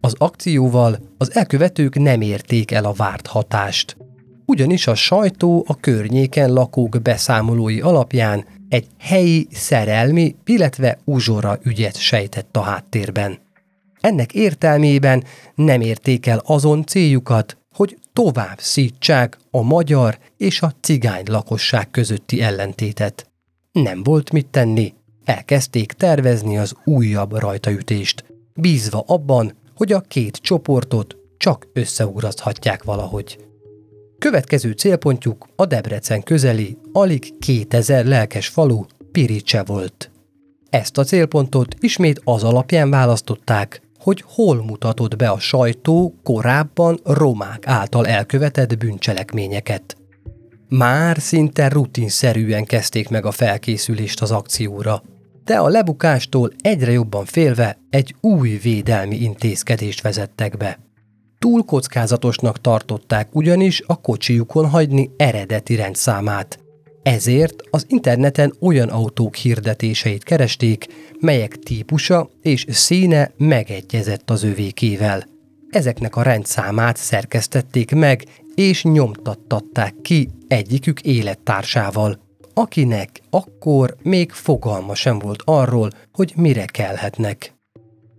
Az 0.00 0.14
akcióval 0.18 0.98
az 1.18 1.34
elkövetők 1.34 1.98
nem 1.98 2.20
érték 2.20 2.70
el 2.70 2.84
a 2.84 2.92
várt 2.92 3.26
hatást. 3.26 3.96
Ugyanis 4.46 4.86
a 4.86 4.94
sajtó 4.94 5.64
a 5.68 5.76
környéken 5.76 6.52
lakók 6.52 7.02
beszámolói 7.02 7.80
alapján 7.80 8.44
egy 8.68 8.86
helyi 8.98 9.46
szerelmi, 9.50 10.36
illetve 10.44 10.98
uzsora 11.04 11.58
ügyet 11.62 11.96
sejtett 11.96 12.56
a 12.56 12.60
háttérben. 12.60 13.38
Ennek 14.00 14.34
értelmében 14.34 15.24
nem 15.54 15.80
érték 15.80 16.26
el 16.26 16.42
azon 16.44 16.84
céljukat, 16.84 17.56
hogy 17.74 17.98
tovább 18.12 18.58
szítsák 18.60 19.38
a 19.50 19.62
magyar 19.62 20.18
és 20.36 20.62
a 20.62 20.72
cigány 20.80 21.24
lakosság 21.26 21.90
közötti 21.90 22.42
ellentétet. 22.42 23.30
Nem 23.72 24.02
volt 24.02 24.32
mit 24.32 24.46
tenni, 24.46 24.94
elkezdték 25.24 25.92
tervezni 25.92 26.58
az 26.58 26.74
újabb 26.84 27.38
rajtaütést, 27.38 28.24
bízva 28.54 29.04
abban, 29.06 29.52
hogy 29.74 29.92
a 29.92 30.00
két 30.00 30.36
csoportot 30.36 31.16
csak 31.36 31.66
összeugraszthatják 31.72 32.84
valahogy. 32.84 33.45
Következő 34.18 34.72
célpontjuk 34.72 35.48
a 35.56 35.66
Debrecen 35.66 36.22
közeli, 36.22 36.78
alig 36.92 37.38
2000 37.38 38.04
lelkes 38.04 38.48
falu 38.48 38.84
Piricse 39.12 39.62
volt. 39.62 40.10
Ezt 40.70 40.98
a 40.98 41.04
célpontot 41.04 41.74
ismét 41.80 42.20
az 42.24 42.44
alapján 42.44 42.90
választották, 42.90 43.80
hogy 43.98 44.24
hol 44.26 44.64
mutatott 44.64 45.16
be 45.16 45.28
a 45.28 45.38
sajtó 45.38 46.14
korábban 46.22 47.00
romák 47.04 47.66
által 47.66 48.06
elkövetett 48.06 48.78
bűncselekményeket. 48.78 49.96
Már 50.68 51.20
szinte 51.20 51.68
rutinszerűen 51.68 52.64
kezdték 52.64 53.08
meg 53.08 53.26
a 53.26 53.30
felkészülést 53.30 54.22
az 54.22 54.30
akcióra, 54.30 55.02
de 55.44 55.56
a 55.56 55.68
lebukástól 55.68 56.50
egyre 56.60 56.92
jobban 56.92 57.24
félve 57.24 57.78
egy 57.90 58.14
új 58.20 58.50
védelmi 58.62 59.16
intézkedést 59.16 60.02
vezettek 60.02 60.56
be. 60.56 60.85
Túl 61.38 61.64
kockázatosnak 61.64 62.60
tartották 62.60 63.34
ugyanis 63.34 63.82
a 63.86 64.00
kocsijukon 64.00 64.68
hagyni 64.68 65.10
eredeti 65.16 65.74
rendszámát. 65.74 66.58
Ezért 67.02 67.62
az 67.70 67.86
interneten 67.88 68.54
olyan 68.60 68.88
autók 68.88 69.34
hirdetéseit 69.34 70.22
keresték, 70.22 70.86
melyek 71.20 71.56
típusa 71.56 72.30
és 72.42 72.66
színe 72.68 73.30
megegyezett 73.36 74.30
az 74.30 74.42
övékével. 74.42 75.24
Ezeknek 75.70 76.16
a 76.16 76.22
rendszámát 76.22 76.96
szerkesztették 76.96 77.90
meg 77.90 78.24
és 78.54 78.82
nyomtattatták 78.82 79.94
ki 80.02 80.28
egyikük 80.48 81.00
élettársával, 81.00 82.18
akinek 82.54 83.20
akkor 83.30 83.96
még 84.02 84.32
fogalma 84.32 84.94
sem 84.94 85.18
volt 85.18 85.42
arról, 85.44 85.90
hogy 86.12 86.32
mire 86.36 86.64
kelhetnek. 86.64 87.54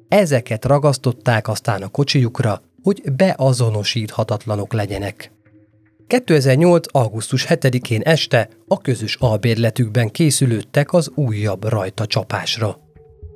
Ezeket 0.08 0.66
ragasztották 0.66 1.48
aztán 1.48 1.82
a 1.82 1.88
kocsijukra, 1.88 2.62
hogy 2.88 3.02
beazonosíthatatlanok 3.12 4.74
legyenek. 4.74 5.32
2008. 6.08 6.96
augusztus 6.96 7.46
7-én 7.50 8.02
este 8.02 8.50
a 8.68 8.78
közös 8.78 9.16
albérletükben 9.16 10.10
készülődtek 10.10 10.94
az 10.94 11.12
újabb 11.16 11.70
rajta 11.70 12.06
csapásra. 12.06 12.80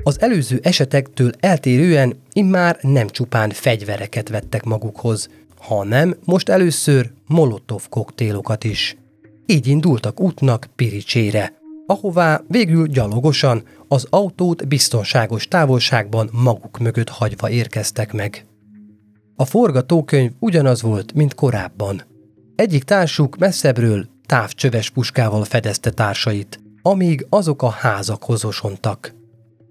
Az 0.04 0.22
előző 0.22 0.60
esetektől 0.64 1.32
eltérően 1.40 2.22
immár 2.34 2.78
nem 2.82 3.08
csupán 3.08 3.50
fegyvereket 3.50 4.30
vettek 4.30 4.64
magukhoz, 4.64 5.30
hanem 5.58 6.16
most 6.26 6.50
először 6.50 7.12
molotov 7.28 7.90
koktélokat 7.90 8.64
is. 8.64 8.98
Így 9.46 9.68
indultak 9.68 10.20
útnak 10.20 10.68
Piricsére, 10.76 11.54
ahová 11.86 12.42
végül 12.48 12.88
gyalogosan 12.88 13.64
az 13.88 14.08
autót 14.10 14.68
biztonságos 14.68 15.48
távolságban 15.48 16.30
maguk 16.32 16.80
mögött 16.80 17.10
hagyva 17.10 17.50
érkeztek 17.50 18.14
meg. 18.14 18.46
A 19.42 19.46
forgatókönyv 19.46 20.32
ugyanaz 20.40 20.82
volt, 20.82 21.14
mint 21.14 21.34
korábban. 21.34 22.02
Egyik 22.56 22.84
társuk 22.84 23.38
messzebbről 23.38 24.06
távcsöves 24.26 24.90
puskával 24.90 25.44
fedezte 25.44 25.90
társait, 25.90 26.60
amíg 26.82 27.26
azok 27.30 27.62
a 27.62 27.70
házakhoz 27.70 28.46
osontak. 28.46 29.14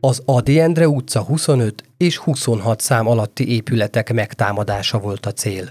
Az 0.00 0.22
Adi 0.24 0.60
Endre 0.60 0.88
utca 0.88 1.20
25 1.20 1.84
és 1.96 2.18
26 2.18 2.80
szám 2.80 3.06
alatti 3.06 3.48
épületek 3.48 4.12
megtámadása 4.12 4.98
volt 4.98 5.26
a 5.26 5.32
cél. 5.32 5.68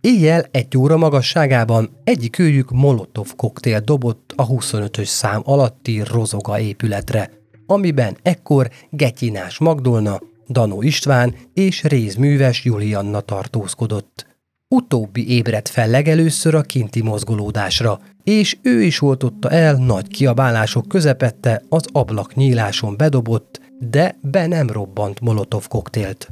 Éjjel 0.00 0.44
egy 0.50 0.76
óra 0.76 0.96
magasságában 0.96 1.90
egyik 2.04 2.38
őjük 2.38 2.70
molotov 2.70 3.36
koktél 3.36 3.80
dobott 3.80 4.32
a 4.36 4.46
25-ös 4.46 5.04
szám 5.04 5.40
alatti 5.44 6.02
rozoga 6.04 6.60
épületre, 6.60 7.30
amiben 7.66 8.16
ekkor 8.22 8.70
Getyinás 8.90 9.58
Magdolna, 9.58 10.20
Danó 10.52 10.82
István 10.82 11.34
és 11.54 11.82
rézműves 11.82 12.64
Julianna 12.64 13.20
tartózkodott. 13.20 14.26
Utóbbi 14.68 15.28
ébredt 15.30 15.68
fel 15.68 15.88
legelőször 15.88 16.54
a 16.54 16.60
kinti 16.60 17.02
mozgolódásra, 17.02 18.00
és 18.24 18.56
ő 18.62 18.82
is 18.82 19.02
oltotta 19.02 19.50
el 19.50 19.74
nagy 19.74 20.08
kiabálások 20.08 20.88
közepette 20.88 21.62
az 21.68 21.84
ablak 21.92 22.34
nyíláson 22.34 22.96
bedobott, 22.96 23.60
de 23.78 24.18
be 24.22 24.46
nem 24.46 24.70
robbant 24.70 25.20
molotov 25.20 25.68
koktélt. 25.68 26.30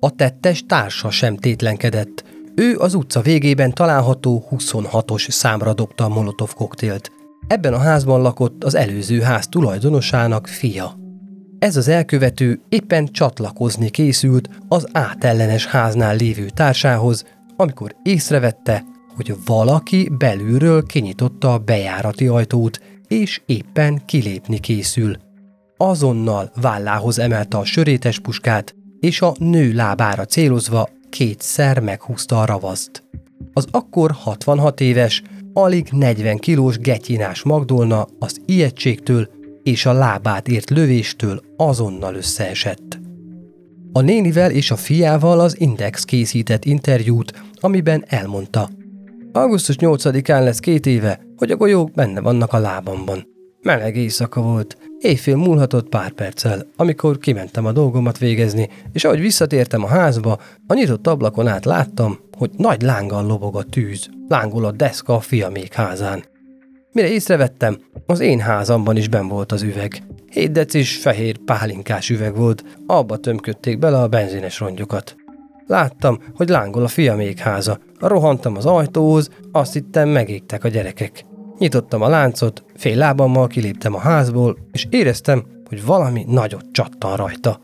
A 0.00 0.10
tettes 0.10 0.64
társa 0.66 1.10
sem 1.10 1.36
tétlenkedett, 1.36 2.24
ő 2.54 2.76
az 2.78 2.94
utca 2.94 3.20
végében 3.20 3.72
található 3.72 4.46
26-os 4.50 5.30
számra 5.30 5.74
dobta 5.74 6.04
a 6.04 6.08
molotov 6.08 6.54
koktélt. 6.54 7.10
Ebben 7.46 7.72
a 7.72 7.78
házban 7.78 8.22
lakott 8.22 8.64
az 8.64 8.74
előző 8.74 9.20
ház 9.20 9.48
tulajdonosának 9.48 10.46
fia. 10.46 11.01
Ez 11.62 11.76
az 11.76 11.88
elkövető 11.88 12.60
éppen 12.68 13.06
csatlakozni 13.06 13.90
készült 13.90 14.48
az 14.68 14.88
átellenes 14.92 15.66
háznál 15.66 16.16
lévő 16.16 16.48
társához, 16.48 17.24
amikor 17.56 17.94
észrevette, 18.02 18.84
hogy 19.16 19.34
valaki 19.46 20.10
belülről 20.18 20.86
kinyitotta 20.86 21.52
a 21.52 21.58
bejárati 21.58 22.26
ajtót, 22.26 22.80
és 23.08 23.42
éppen 23.46 24.04
kilépni 24.06 24.58
készül. 24.58 25.16
Azonnal 25.76 26.52
vállához 26.60 27.18
emelte 27.18 27.56
a 27.58 27.64
sörétes 27.64 28.18
puskát, 28.18 28.74
és 29.00 29.20
a 29.20 29.34
nő 29.38 29.72
lábára 29.72 30.24
célozva 30.24 30.88
kétszer 31.10 31.80
meghúzta 31.80 32.40
a 32.40 32.44
ravaszt. 32.44 33.02
Az 33.52 33.66
akkor 33.70 34.10
66 34.10 34.80
éves, 34.80 35.22
alig 35.52 35.88
40 35.90 36.38
kilós 36.38 36.78
getyinás 36.78 37.42
Magdolna 37.42 38.06
az 38.18 38.40
ijegységtől 38.46 39.40
és 39.62 39.86
a 39.86 39.92
lábát 39.92 40.48
ért 40.48 40.70
lövéstől 40.70 41.42
azonnal 41.56 42.14
összeesett. 42.14 43.00
A 43.92 44.00
nénivel 44.00 44.50
és 44.50 44.70
a 44.70 44.76
fiával 44.76 45.40
az 45.40 45.60
Index 45.60 46.04
készített 46.04 46.64
interjút, 46.64 47.42
amiben 47.60 48.04
elmondta. 48.06 48.70
Augusztus 49.32 49.76
8-án 49.78 50.44
lesz 50.44 50.58
két 50.58 50.86
éve, 50.86 51.20
hogy 51.36 51.50
a 51.50 51.56
golyók 51.56 51.90
benne 51.92 52.20
vannak 52.20 52.52
a 52.52 52.58
lábamban. 52.58 53.26
Meleg 53.62 53.96
éjszaka 53.96 54.42
volt, 54.42 54.76
éjfél 54.98 55.36
múlhatott 55.36 55.88
pár 55.88 56.10
perccel, 56.10 56.66
amikor 56.76 57.18
kimentem 57.18 57.66
a 57.66 57.72
dolgomat 57.72 58.18
végezni, 58.18 58.68
és 58.92 59.04
ahogy 59.04 59.20
visszatértem 59.20 59.84
a 59.84 59.86
házba, 59.86 60.38
a 60.66 60.74
nyitott 60.74 61.06
ablakon 61.06 61.46
át 61.46 61.64
láttam, 61.64 62.18
hogy 62.36 62.50
nagy 62.56 62.82
lánggal 62.82 63.26
lobog 63.26 63.56
a 63.56 63.62
tűz, 63.62 64.08
lángol 64.28 64.64
a 64.64 64.70
deszka 64.70 65.14
a 65.14 65.20
fiamék 65.20 65.72
házán. 65.72 66.24
Mire 66.92 67.08
észrevettem, 67.08 67.78
az 68.06 68.20
én 68.20 68.40
házamban 68.40 68.96
is 68.96 69.08
ben 69.08 69.28
volt 69.28 69.52
az 69.52 69.62
üveg. 69.62 70.02
Hét 70.30 70.52
decis 70.52 70.96
fehér 70.96 71.38
pálinkás 71.38 72.10
üveg 72.10 72.36
volt, 72.36 72.64
abba 72.86 73.16
tömködték 73.16 73.78
bele 73.78 73.98
a 73.98 74.08
benzines 74.08 74.60
rongyokat. 74.60 75.16
Láttam, 75.66 76.18
hogy 76.34 76.48
lángol 76.48 76.82
a 76.82 76.88
fiamék 76.88 77.38
háza. 77.38 77.78
Rohantam 77.98 78.56
az 78.56 78.66
ajtóhoz, 78.66 79.30
azt 79.52 79.72
hittem 79.72 80.08
megégtek 80.08 80.64
a 80.64 80.68
gyerekek. 80.68 81.24
Nyitottam 81.58 82.02
a 82.02 82.08
láncot, 82.08 82.64
fél 82.76 82.96
lábammal 82.96 83.46
kiléptem 83.46 83.94
a 83.94 83.98
házból, 83.98 84.58
és 84.72 84.86
éreztem, 84.90 85.44
hogy 85.68 85.84
valami 85.84 86.24
nagyot 86.28 86.64
csattan 86.72 87.16
rajta. 87.16 87.60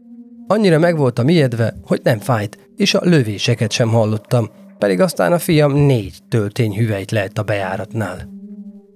Annyira 0.47 0.79
meg 0.79 0.97
voltam 0.97 1.29
ijedve, 1.29 1.75
hogy 1.83 2.01
nem 2.03 2.19
fájt, 2.19 2.71
és 2.77 2.95
a 2.95 3.01
lövéseket 3.03 3.71
sem 3.71 3.89
hallottam, 3.89 4.49
pedig 4.79 5.01
aztán 5.01 5.33
a 5.33 5.39
fiam 5.39 5.73
négy 5.73 6.19
töltény 6.29 6.77
hüvelyt 6.77 7.11
lehet 7.11 7.39
a 7.39 7.43
bejáratnál. 7.43 8.38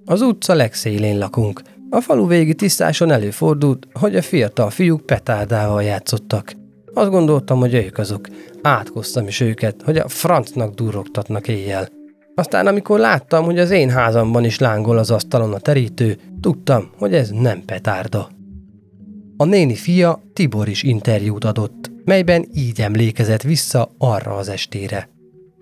Az 0.05 0.21
utca 0.21 0.53
legszélén 0.53 1.17
lakunk. 1.17 1.61
A 1.89 2.01
falu 2.01 2.27
végi 2.27 2.53
tisztáson 2.53 3.11
előfordult, 3.11 3.87
hogy 3.93 4.15
a 4.15 4.21
fiatal 4.21 4.69
fiúk 4.69 5.05
petárdával 5.05 5.83
játszottak. 5.83 6.53
Azt 6.93 7.09
gondoltam, 7.09 7.59
hogy 7.59 7.73
ők 7.73 7.97
azok. 7.97 8.27
Átkoztam 8.61 9.27
is 9.27 9.39
őket, 9.39 9.81
hogy 9.81 9.97
a 9.97 10.07
francnak 10.07 10.73
durrogtatnak 10.73 11.47
éjjel. 11.47 11.87
Aztán 12.35 12.67
amikor 12.67 12.99
láttam, 12.99 13.45
hogy 13.45 13.59
az 13.59 13.69
én 13.71 13.89
házamban 13.89 14.43
is 14.43 14.59
lángol 14.59 14.97
az 14.97 15.11
asztalon 15.11 15.53
a 15.53 15.59
terítő, 15.59 16.17
tudtam, 16.41 16.89
hogy 16.97 17.13
ez 17.13 17.29
nem 17.29 17.65
petárda. 17.65 18.29
A 19.37 19.45
néni 19.45 19.75
fia 19.75 20.21
Tibor 20.33 20.67
is 20.67 20.83
interjút 20.83 21.43
adott, 21.43 21.91
melyben 22.05 22.47
így 22.53 22.81
emlékezett 22.81 23.41
vissza 23.41 23.91
arra 23.97 24.35
az 24.35 24.49
estére. 24.49 25.09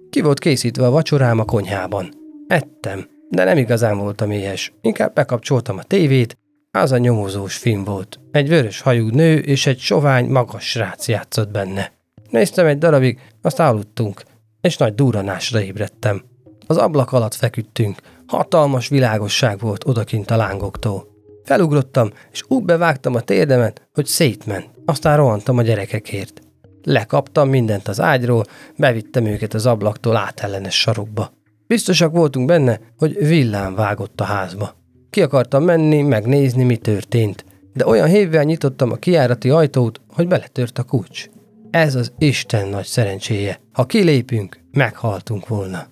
Ki 0.10 0.22
volt 0.22 0.40
készítve 0.40 0.86
a 0.86 0.92
vacsorám 0.92 1.40
a 1.40 1.46
konyhában. 1.46 2.10
Ettem, 2.48 3.06
de 3.32 3.44
nem 3.44 3.58
igazán 3.58 3.98
voltam 3.98 4.32
éhes. 4.32 4.74
Inkább 4.82 5.14
bekapcsoltam 5.14 5.78
a 5.78 5.84
tévét, 5.84 6.38
az 6.72 6.92
a 6.92 6.98
nyomozós 6.98 7.58
film 7.58 7.84
volt. 7.84 8.20
Egy 8.32 8.48
vörös 8.48 8.82
hajú 8.82 9.08
nő 9.08 9.38
és 9.38 9.66
egy 9.66 9.80
sovány, 9.80 10.30
magas 10.30 10.70
srác 10.70 11.08
játszott 11.08 11.52
benne. 11.52 11.92
Néztem 12.30 12.66
egy 12.66 12.78
darabig, 12.78 13.20
azt 13.42 13.60
aludtunk, 13.60 14.24
és 14.62 14.78
nagy 14.78 14.96
duranásra 14.96 15.62
ébredtem. 15.62 16.24
Az 16.68 16.78
ablak 16.78 17.12
alatt 17.12 17.34
feküdtünk. 17.34 17.98
Hatalmas 18.28 18.88
világosság 18.88 19.60
volt 19.60 19.88
odakint 19.88 20.32
a 20.32 20.36
lángoktól. 20.36 21.08
Felugrottam, 21.44 22.10
és 22.32 22.44
úgy 22.48 22.64
bevágtam 22.64 23.16
a 23.16 23.22
térdemet, 23.22 23.88
hogy 23.94 24.06
szétment. 24.06 24.70
Aztán 24.86 25.18
rohantam 25.18 25.58
a 25.58 25.62
gyerekekért. 25.62 26.42
Lekaptam 26.84 27.50
mindent 27.50 27.88
az 27.88 28.02
ágyról, 28.02 28.44
bevittem 28.78 29.26
őket 29.26 29.54
az 29.54 29.66
ablaktól 29.66 30.16
átellenes 30.16 30.80
sarokba. 30.80 31.32
Biztosak 31.72 32.12
voltunk 32.12 32.48
benne, 32.48 32.80
hogy 32.98 33.18
villám 33.28 33.76
vágott 33.76 34.22
a 34.22 34.24
házba. 34.24 34.76
Ki 35.10 35.22
akartam 35.22 35.64
menni, 35.64 36.02
megnézni, 36.02 36.64
mi 36.64 36.78
történt, 36.78 37.46
de 37.74 37.86
olyan 37.86 38.08
hévvel 38.08 38.44
nyitottam 38.44 38.92
a 38.92 38.96
kiárati 38.96 39.50
ajtót, 39.50 40.02
hogy 40.14 40.28
beletört 40.28 40.78
a 40.78 40.84
kulcs. 40.84 41.30
Ez 41.70 41.96
az 41.96 42.12
Isten 42.18 42.68
nagy 42.68 42.86
szerencséje. 42.86 43.60
Ha 43.72 43.86
kilépünk, 43.86 44.60
meghaltunk 44.72 45.48
volna. 45.48 45.88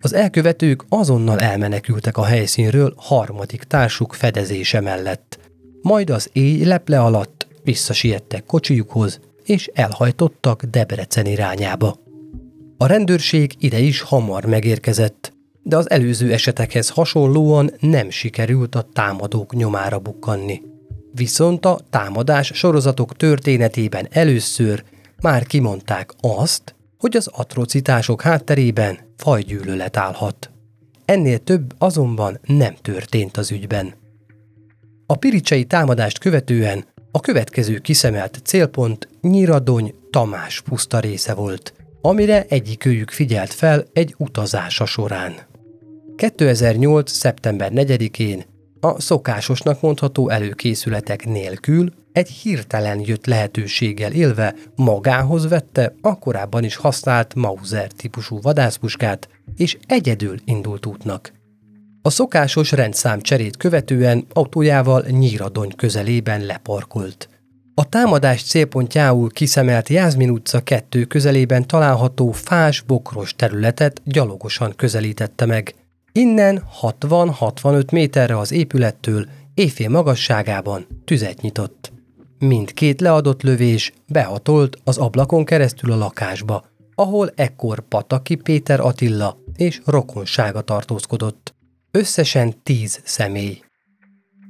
Az 0.00 0.12
elkövetők 0.14 0.84
azonnal 0.88 1.40
elmenekültek 1.40 2.16
a 2.16 2.24
helyszínről 2.24 2.94
harmadik 2.96 3.62
társuk 3.62 4.14
fedezése 4.14 4.80
mellett. 4.80 5.38
Majd 5.82 6.10
az 6.10 6.30
éj 6.32 6.64
leple 6.64 7.00
alatt 7.00 7.46
visszasiettek 7.62 8.44
kocsijukhoz, 8.44 9.20
és 9.44 9.70
elhajtottak 9.74 10.62
Debrecen 10.62 11.26
irányába. 11.26 12.00
A 12.82 12.86
rendőrség 12.86 13.54
ide 13.58 13.78
is 13.78 14.00
hamar 14.00 14.44
megérkezett, 14.44 15.32
de 15.62 15.76
az 15.76 15.90
előző 15.90 16.32
esetekhez 16.32 16.88
hasonlóan 16.88 17.70
nem 17.80 18.10
sikerült 18.10 18.74
a 18.74 18.88
támadók 18.92 19.54
nyomára 19.54 19.98
bukkanni. 19.98 20.62
Viszont 21.12 21.64
a 21.64 21.80
támadás 21.90 22.50
sorozatok 22.54 23.16
történetében 23.16 24.06
először 24.10 24.84
már 25.20 25.46
kimondták 25.46 26.10
azt, 26.20 26.74
hogy 26.98 27.16
az 27.16 27.26
atrocitások 27.26 28.22
hátterében 28.22 28.98
fajgyűlölet 29.16 29.96
állhat. 29.96 30.50
Ennél 31.04 31.38
több 31.38 31.74
azonban 31.78 32.38
nem 32.42 32.74
történt 32.74 33.36
az 33.36 33.50
ügyben. 33.50 33.94
A 35.06 35.14
piricsei 35.14 35.64
támadást 35.64 36.18
követően 36.18 36.84
a 37.10 37.20
következő 37.20 37.78
kiszemelt 37.78 38.40
célpont 38.44 39.08
Nyiradony 39.20 39.94
Tamás 40.10 40.60
puszta 40.60 41.00
része 41.00 41.34
volt, 41.34 41.74
amire 42.02 42.44
egyikőjük 42.48 43.10
figyelt 43.10 43.52
fel 43.52 43.84
egy 43.92 44.14
utazása 44.18 44.86
során. 44.86 45.34
2008. 46.16 47.10
szeptember 47.10 47.70
4-én 47.74 48.44
a 48.80 49.00
szokásosnak 49.00 49.80
mondható 49.80 50.28
előkészületek 50.28 51.24
nélkül 51.24 51.92
egy 52.12 52.28
hirtelen 52.28 53.00
jött 53.04 53.26
lehetőséggel 53.26 54.12
élve 54.12 54.54
magához 54.76 55.48
vette 55.48 55.94
a 56.00 56.18
korábban 56.18 56.64
is 56.64 56.76
használt 56.76 57.34
Mauser 57.34 57.90
típusú 57.92 58.40
vadászpuskát, 58.40 59.28
és 59.56 59.78
egyedül 59.86 60.36
indult 60.44 60.86
útnak. 60.86 61.32
A 62.02 62.10
szokásos 62.10 62.72
rendszám 62.72 63.20
cserét 63.20 63.56
követően 63.56 64.26
autójával 64.32 65.04
Nyíradony 65.08 65.72
közelében 65.76 66.46
leparkolt. 66.46 67.28
A 67.74 67.88
támadás 67.88 68.42
célpontjául 68.42 69.30
kiszemelt 69.30 69.88
Jászmin 69.88 70.30
utca 70.30 70.60
kettő 70.60 71.04
közelében 71.04 71.66
található 71.66 72.32
fás-bokros 72.32 73.34
területet 73.34 74.00
gyalogosan 74.04 74.72
közelítette 74.76 75.46
meg. 75.46 75.74
Innen 76.12 76.62
60-65 76.82 77.92
méterre 77.92 78.38
az 78.38 78.52
épülettől 78.52 79.26
éjfél 79.54 79.88
magasságában 79.88 80.86
tüzet 81.04 81.40
nyitott. 81.40 81.92
Mindkét 82.38 83.00
leadott 83.00 83.42
lövés 83.42 83.92
behatolt 84.08 84.78
az 84.84 84.98
ablakon 84.98 85.44
keresztül 85.44 85.92
a 85.92 85.96
lakásba, 85.96 86.64
ahol 86.94 87.32
ekkor 87.34 87.80
Pataki 87.80 88.34
Péter 88.34 88.80
Attila 88.80 89.38
és 89.56 89.80
rokonsága 89.84 90.60
tartózkodott. 90.60 91.54
Összesen 91.90 92.54
tíz 92.62 93.00
személy. 93.04 93.62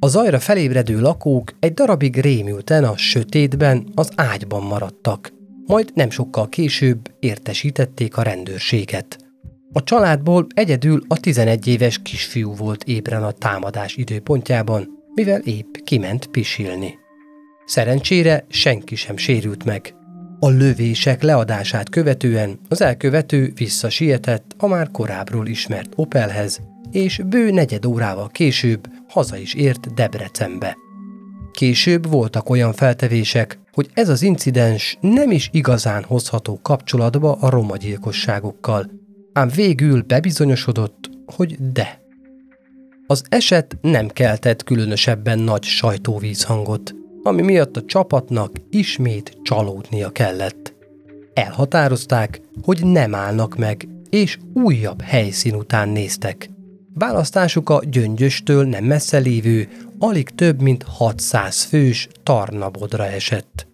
A 0.04 0.08
zajra 0.08 0.38
felébredő 0.38 1.00
lakók 1.00 1.52
egy 1.60 1.74
darabig 1.74 2.16
rémülten 2.16 2.84
a 2.84 2.96
sötétben 2.96 3.86
az 3.94 4.10
ágyban 4.14 4.62
maradtak, 4.62 5.32
majd 5.66 5.90
nem 5.94 6.10
sokkal 6.10 6.48
később 6.48 6.98
értesítették 7.18 8.16
a 8.16 8.22
rendőrséget. 8.22 9.18
A 9.72 9.82
családból 9.82 10.46
egyedül 10.54 11.02
a 11.08 11.20
11 11.20 11.66
éves 11.66 12.02
kisfiú 12.02 12.54
volt 12.54 12.84
ébren 12.84 13.22
a 13.22 13.30
támadás 13.30 13.96
időpontjában, 13.96 14.88
mivel 15.14 15.40
épp 15.40 15.74
kiment 15.84 16.26
pisilni. 16.26 16.98
Szerencsére 17.66 18.44
senki 18.48 18.94
sem 18.94 19.16
sérült 19.16 19.64
meg. 19.64 19.94
A 20.40 20.48
lövések 20.48 21.22
leadását 21.22 21.88
követően 21.88 22.58
az 22.68 22.80
elkövető 22.80 23.52
visszasietett 23.54 24.54
a 24.58 24.66
már 24.66 24.90
korábbról 24.90 25.46
ismert 25.46 25.92
Opelhez, 25.96 26.60
és 26.90 27.20
bő 27.26 27.50
negyed 27.50 27.84
órával 27.84 28.28
később 28.28 28.88
haza 29.12 29.36
is 29.36 29.54
ért 29.54 29.94
Debrecenbe. 29.94 30.76
Később 31.52 32.10
voltak 32.10 32.50
olyan 32.50 32.72
feltevések, 32.72 33.58
hogy 33.72 33.90
ez 33.94 34.08
az 34.08 34.22
incidens 34.22 34.98
nem 35.00 35.30
is 35.30 35.48
igazán 35.52 36.04
hozható 36.04 36.58
kapcsolatba 36.62 37.32
a 37.32 37.50
roma 37.50 37.76
gyilkosságokkal, 37.76 38.90
ám 39.32 39.48
végül 39.48 40.02
bebizonyosodott, 40.02 41.10
hogy 41.26 41.72
de. 41.72 42.00
Az 43.06 43.24
eset 43.28 43.76
nem 43.80 44.08
keltett 44.08 44.64
különösebben 44.64 45.38
nagy 45.38 45.62
sajtóvízhangot, 45.62 46.94
ami 47.22 47.42
miatt 47.42 47.76
a 47.76 47.84
csapatnak 47.84 48.50
ismét 48.70 49.36
csalódnia 49.42 50.10
kellett. 50.10 50.74
Elhatározták, 51.34 52.40
hogy 52.62 52.86
nem 52.86 53.14
állnak 53.14 53.56
meg, 53.56 53.88
és 54.10 54.38
újabb 54.54 55.00
helyszín 55.02 55.54
után 55.54 55.88
néztek. 55.88 56.50
Választásuk 56.94 57.68
a 57.68 57.80
gyöngyöstől 57.90 58.64
nem 58.64 58.84
messze 58.84 59.18
lévő, 59.18 59.68
alig 59.98 60.28
több 60.28 60.60
mint 60.60 60.82
600 60.82 61.62
fős 61.62 62.08
Tarnabodra 62.22 63.06
esett. 63.06 63.66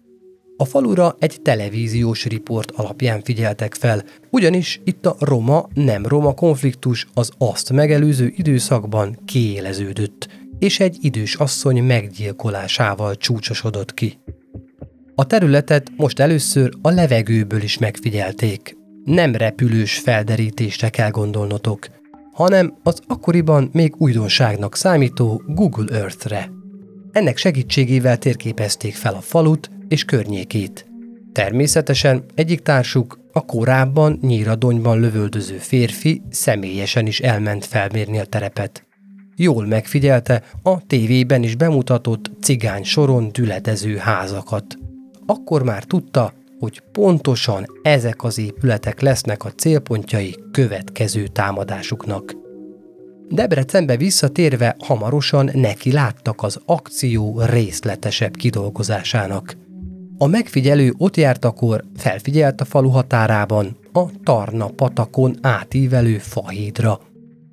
A 0.57 0.65
falura 0.65 1.15
egy 1.19 1.41
televíziós 1.41 2.25
riport 2.25 2.71
alapján 2.71 3.21
figyeltek 3.21 3.73
fel, 3.73 4.03
ugyanis 4.29 4.81
itt 4.83 5.05
a 5.05 5.15
roma-nem 5.19 6.05
roma 6.05 6.33
konfliktus 6.33 7.07
az 7.13 7.31
azt 7.37 7.71
megelőző 7.71 8.33
időszakban 8.35 9.17
kiéleződött, 9.25 10.27
és 10.59 10.79
egy 10.79 10.97
idős 11.01 11.35
asszony 11.35 11.83
meggyilkolásával 11.83 13.15
csúcsosodott 13.15 13.93
ki. 13.93 14.19
A 15.15 15.25
területet 15.25 15.91
most 15.95 16.19
először 16.19 16.69
a 16.81 16.89
levegőből 16.89 17.61
is 17.61 17.77
megfigyelték. 17.77 18.77
Nem 19.03 19.35
repülős 19.35 19.97
felderítésre 19.97 20.89
kell 20.89 21.09
gondolnotok– 21.09 21.87
hanem 22.39 22.77
az 22.83 22.99
akkoriban 23.07 23.69
még 23.73 23.93
újdonságnak 23.97 24.75
számító 24.75 25.41
Google 25.47 25.97
Earth-re. 25.97 26.49
Ennek 27.11 27.37
segítségével 27.37 28.17
térképezték 28.17 28.95
fel 28.95 29.13
a 29.13 29.21
falut 29.21 29.69
és 29.87 30.03
környékét. 30.03 30.85
Természetesen 31.33 32.23
egyik 32.35 32.59
társuk, 32.59 33.19
a 33.31 33.45
korábban 33.45 34.17
nyíradonyban 34.21 34.99
lövöldöző 34.99 35.57
férfi 35.57 36.21
személyesen 36.29 37.07
is 37.07 37.19
elment 37.19 37.65
felmérni 37.65 38.19
a 38.19 38.25
terepet. 38.25 38.85
Jól 39.35 39.65
megfigyelte 39.65 40.43
a 40.63 40.85
tévében 40.85 41.43
is 41.43 41.55
bemutatott 41.55 42.31
cigány 42.41 42.83
soron 42.83 43.29
düledező 43.31 43.95
házakat. 43.95 44.77
Akkor 45.25 45.63
már 45.63 45.83
tudta, 45.83 46.33
hogy 46.59 46.81
pontosan 46.91 47.65
ezek 47.81 48.23
az 48.23 48.37
épületek 48.37 49.01
lesznek 49.01 49.45
a 49.45 49.51
célpontjai 49.51 50.35
következő 50.51 51.27
támadásuknak. 51.27 52.35
Debrecenbe 53.29 53.97
visszatérve 53.97 54.75
hamarosan 54.79 55.49
neki 55.53 55.91
láttak 55.91 56.43
az 56.43 56.59
akció 56.65 57.41
részletesebb 57.41 58.35
kidolgozásának. 58.35 59.57
A 60.17 60.27
megfigyelő 60.27 60.93
ott 60.97 61.17
jártakor 61.17 61.83
felfigyelt 61.95 62.61
a 62.61 62.65
falu 62.65 62.89
határában 62.89 63.77
a 63.93 64.03
Tarna 64.23 64.67
patakon 64.67 65.35
átívelő 65.41 66.17
fahídra, 66.17 66.99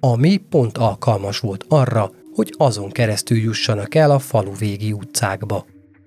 ami 0.01 0.37
pont 0.37 0.79
alkalmas 0.79 1.39
volt 1.39 1.65
arra, 1.69 2.11
hogy 2.35 2.55
azon 2.57 2.91
keresztül 2.91 3.39
jussanak 3.39 3.95
el 3.95 4.11
a 4.11 4.19
falu 4.19 4.53
végi 4.59 4.93
utcákba. 4.93 5.67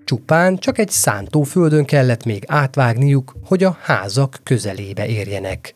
Csupán 0.10 0.58
csak 0.58 0.78
egy 0.78 0.90
szántóföldön 0.90 1.86
kellett 1.86 2.26
még 2.26 2.44
átvágniuk, 2.48 3.36
hogy 3.46 3.64
a 3.64 3.78
házak 3.82 4.40
közelébe 4.44 5.08
érjenek. 5.08 5.76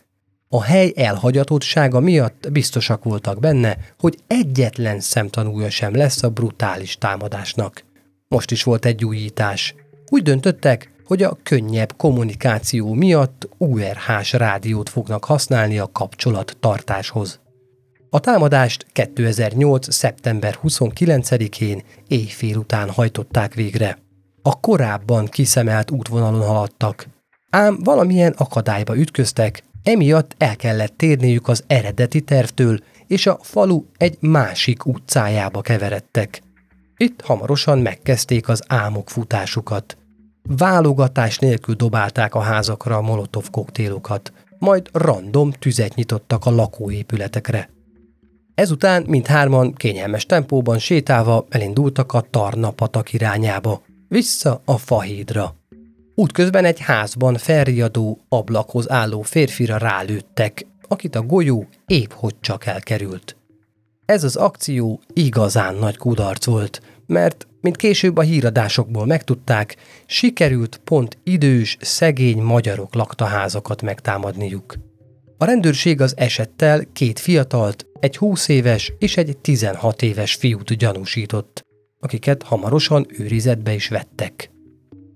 A 0.50 0.64
hely 0.64 0.94
elhagyatottsága 0.96 2.00
miatt 2.00 2.52
biztosak 2.52 3.04
voltak 3.04 3.40
benne, 3.40 3.78
hogy 4.00 4.18
egyetlen 4.28 5.00
szemtanúja 5.00 5.70
sem 5.70 5.96
lesz 5.96 6.24
a 6.24 6.30
brutális 6.30 6.98
támadásnak. 6.98 7.84
Most 8.28 8.52
is 8.52 8.64
volt 8.64 8.86
egy 8.86 9.06
újítás. 9.06 9.76
Úgy 10.10 10.24
döntöttek, 10.24 10.92
hogy 11.06 11.24
a 11.24 11.38
könnyebb 11.44 11.94
kommunikáció 11.98 12.94
miatt 12.94 13.50
URH-s 13.58 14.34
rádiót 14.34 14.90
fognak 14.90 15.26
használni 15.26 15.80
a 15.80 15.92
kapcsolat 15.92 16.58
tartáshoz. 16.60 17.40
A 18.10 18.20
támadást 18.20 18.86
2008. 18.92 19.94
szeptember 19.94 20.60
29-én 20.64 21.84
éjfél 22.08 22.58
után 22.58 22.90
hajtották 22.90 23.54
végre 23.54 24.02
a 24.44 24.60
korábban 24.60 25.26
kiszemelt 25.26 25.92
útvonalon 25.92 26.42
haladtak. 26.42 27.08
Ám 27.50 27.78
valamilyen 27.84 28.34
akadályba 28.38 28.98
ütköztek, 28.98 29.64
Emiatt 29.84 30.36
el 30.38 30.56
kellett 30.56 30.98
térniük 30.98 31.48
az 31.48 31.64
eredeti 31.68 32.22
tervtől, 32.22 32.80
és 33.08 33.28
a 33.28 33.40
falu 33.42 33.84
egy 33.98 34.18
másik 34.20 34.86
utcájába 34.86 35.62
keveredtek. 35.62 36.42
Itt 36.98 37.22
hamarosan 37.22 37.80
megkezdték 37.80 38.48
az 38.50 38.64
álmok 38.68 39.10
futásukat. 39.10 39.98
Válogatás 40.44 41.38
nélkül 41.38 41.76
dobálták 41.76 42.36
a 42.36 42.40
házakra 42.40 42.98
a 42.98 43.02
molotov 43.02 43.50
koktélokat, 43.50 44.34
majd 44.60 44.90
random 44.92 45.52
tüzet 45.52 45.96
nyitottak 45.96 46.46
a 46.46 46.52
lakóépületekre. 46.52 47.70
Ezután 48.56 49.04
mindhárman 49.08 49.74
kényelmes 49.74 50.26
tempóban 50.26 50.80
sétálva 50.80 51.46
elindultak 51.50 52.14
a 52.14 52.22
Tarna 52.22 52.72
patak 52.72 53.14
irányába, 53.14 53.82
vissza 54.14 54.62
a 54.66 54.78
fahídra. 54.78 55.56
Útközben 56.16 56.66
egy 56.66 56.80
házban 56.80 57.38
felriadó, 57.38 58.20
ablakhoz 58.30 58.92
álló 58.92 59.22
férfira 59.22 59.78
rálőttek, 59.78 60.66
akit 60.88 61.16
a 61.16 61.22
golyó 61.22 61.68
épp 61.86 62.12
hogy 62.12 62.36
csak 62.40 62.66
elkerült. 62.66 63.36
Ez 64.06 64.24
az 64.24 64.36
akció 64.36 65.02
igazán 65.14 65.76
nagy 65.76 65.98
kudarc 65.98 66.46
volt, 66.46 66.82
mert, 67.06 67.48
mint 67.62 67.76
később 67.76 68.18
a 68.18 68.22
híradásokból 68.22 69.06
megtudták, 69.06 69.76
sikerült 70.06 70.82
pont 70.84 71.18
idős, 71.24 71.78
szegény 71.82 72.42
magyarok 72.42 72.94
lakta 72.94 73.26
házakat 73.26 73.82
megtámadniuk. 73.82 74.76
A 75.38 75.46
rendőrség 75.46 76.02
az 76.02 76.14
esettel 76.18 76.86
két 76.94 77.20
fiatalt, 77.20 77.86
egy 78.00 78.18
20 78.18 78.48
éves 78.48 78.94
és 79.00 79.18
egy 79.18 79.38
16 79.38 80.02
éves 80.02 80.34
fiút 80.34 80.74
gyanúsított, 80.74 81.64
akiket 82.04 82.44
hamarosan 82.44 83.06
őrizetbe 83.10 83.74
is 83.74 83.88
vettek. 83.88 84.52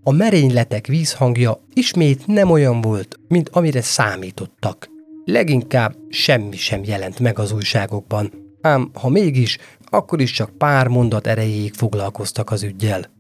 A 0.04 0.12
merényletek 0.12 0.88
vízhangja 0.88 1.60
ismét 1.74 2.28
nem 2.28 2.50
olyan 2.50 2.82
volt, 2.82 3.20
mint 3.28 3.50
amire 3.50 3.82
számítottak. 3.82 4.90
Leginkább 5.26 5.96
semmi 6.10 6.56
sem 6.56 6.84
jelent 6.84 7.20
meg 7.20 7.40
az 7.40 7.52
újságokban, 7.52 8.32
ám 8.62 8.92
ha 8.94 9.10
mégis, 9.10 9.58
akkor 9.90 10.22
is 10.22 10.32
csak 10.32 10.58
pár 10.58 10.88
mondat 10.88 11.28
erejéig 11.28 11.74
foglalkoztak 11.74 12.52
az 12.52 12.64
ügyjel. 12.64 13.16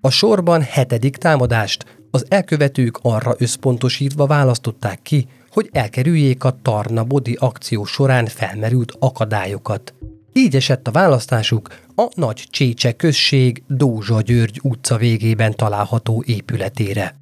A 0.00 0.10
sorban 0.10 0.62
hetedik 0.62 1.16
támadást 1.16 2.00
az 2.10 2.24
elkövetők 2.28 2.98
arra 3.02 3.34
összpontosítva 3.38 4.26
választották 4.26 5.02
ki, 5.02 5.26
hogy 5.50 5.68
elkerüljék 5.72 6.44
a 6.44 6.58
Tarna 6.62 7.04
Bodi 7.04 7.36
akció 7.40 7.84
során 7.84 8.26
felmerült 8.26 8.92
akadályokat. 8.98 9.94
Így 10.32 10.56
esett 10.56 10.88
a 10.88 10.90
választásuk 10.90 11.68
a 11.94 12.08
Nagy 12.14 12.46
Csécse 12.50 12.92
község 12.92 13.62
Dózsa 13.66 14.20
György 14.20 14.60
utca 14.62 14.96
végében 14.96 15.54
található 15.56 16.22
épületére. 16.26 17.14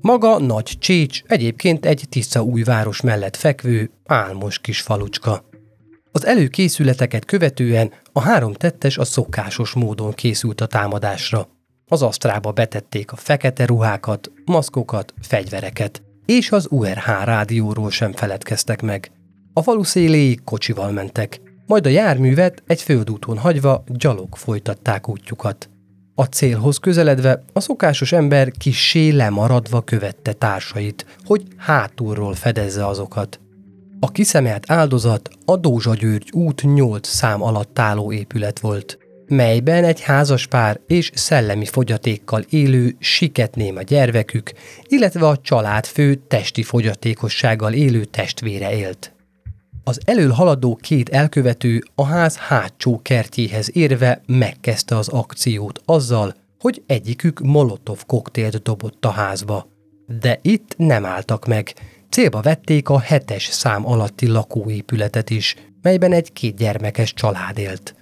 Maga 0.00 0.38
Nagy 0.38 0.72
Csécs 0.78 1.22
egyébként 1.26 1.86
egy 1.86 2.04
tiszta 2.08 2.42
új 2.42 2.62
város 2.62 3.00
mellett 3.00 3.36
fekvő, 3.36 3.90
álmos 4.06 4.58
kis 4.58 4.80
falucska. 4.80 5.44
Az 6.12 6.26
előkészületeket 6.26 7.24
követően 7.24 7.92
a 8.12 8.20
három 8.20 8.52
tettes 8.52 8.98
a 8.98 9.04
szokásos 9.04 9.72
módon 9.72 10.12
készült 10.12 10.60
a 10.60 10.66
támadásra. 10.66 11.48
Az 11.86 12.02
asztrába 12.02 12.52
betették 12.52 13.12
a 13.12 13.16
fekete 13.16 13.66
ruhákat, 13.66 14.30
maszkokat, 14.44 15.14
fegyvereket, 15.20 16.02
és 16.26 16.52
az 16.52 16.66
URH 16.70 17.06
rádióról 17.24 17.90
sem 17.90 18.12
feledkeztek 18.12 18.82
meg. 18.82 19.10
A 19.52 19.62
falu 19.62 19.82
széléig 19.82 20.42
kocsival 20.44 20.90
mentek, 20.90 21.40
majd 21.66 21.86
a 21.86 21.88
járművet 21.88 22.62
egy 22.66 22.82
földúton 22.82 23.38
hagyva 23.38 23.84
gyalog 23.86 24.36
folytatták 24.36 25.08
útjukat. 25.08 25.68
A 26.14 26.24
célhoz 26.24 26.78
közeledve 26.78 27.42
a 27.52 27.60
szokásos 27.60 28.12
ember 28.12 28.50
kissé 28.50 29.10
lemaradva 29.10 29.80
követte 29.80 30.32
társait, 30.32 31.06
hogy 31.24 31.42
hátulról 31.56 32.34
fedezze 32.34 32.86
azokat. 32.86 33.40
A 34.00 34.10
kiszemelt 34.10 34.70
áldozat 34.70 35.30
a 35.44 35.56
Dózsa 35.56 35.94
György 35.94 36.30
út 36.32 36.62
8 36.62 37.08
szám 37.08 37.42
alatt 37.42 37.78
álló 37.78 38.12
épület 38.12 38.60
volt, 38.60 38.98
melyben 39.26 39.84
egy 39.84 40.00
házaspár 40.00 40.80
és 40.86 41.10
szellemi 41.14 41.64
fogyatékkal 41.64 42.44
élő 42.48 42.96
siketném 42.98 43.76
a 43.76 43.82
gyermekük, 43.82 44.52
illetve 44.88 45.26
a 45.26 45.36
család 45.36 45.86
fő 45.86 46.14
testi 46.14 46.62
fogyatékossággal 46.62 47.72
élő 47.72 48.04
testvére 48.04 48.76
élt. 48.76 49.13
Az 49.86 50.00
elől 50.04 50.30
haladó 50.30 50.78
két 50.80 51.08
elkövető 51.08 51.82
a 51.94 52.04
ház 52.04 52.36
hátsó 52.36 53.00
kertjéhez 53.02 53.76
érve 53.76 54.22
megkezdte 54.26 54.96
az 54.96 55.08
akciót 55.08 55.80
azzal, 55.84 56.34
hogy 56.58 56.82
egyikük 56.86 57.40
molotov 57.40 58.04
koktélt 58.06 58.62
dobott 58.62 59.04
a 59.04 59.10
házba. 59.10 59.68
De 60.20 60.38
itt 60.42 60.74
nem 60.76 61.04
álltak 61.04 61.46
meg. 61.46 61.74
Célba 62.10 62.40
vették 62.40 62.88
a 62.88 62.98
hetes 62.98 63.44
szám 63.44 63.86
alatti 63.86 64.26
lakóépületet 64.26 65.30
is, 65.30 65.56
melyben 65.82 66.12
egy 66.12 66.32
két 66.32 66.56
gyermekes 66.56 67.14
család 67.14 67.58
élt. 67.58 67.94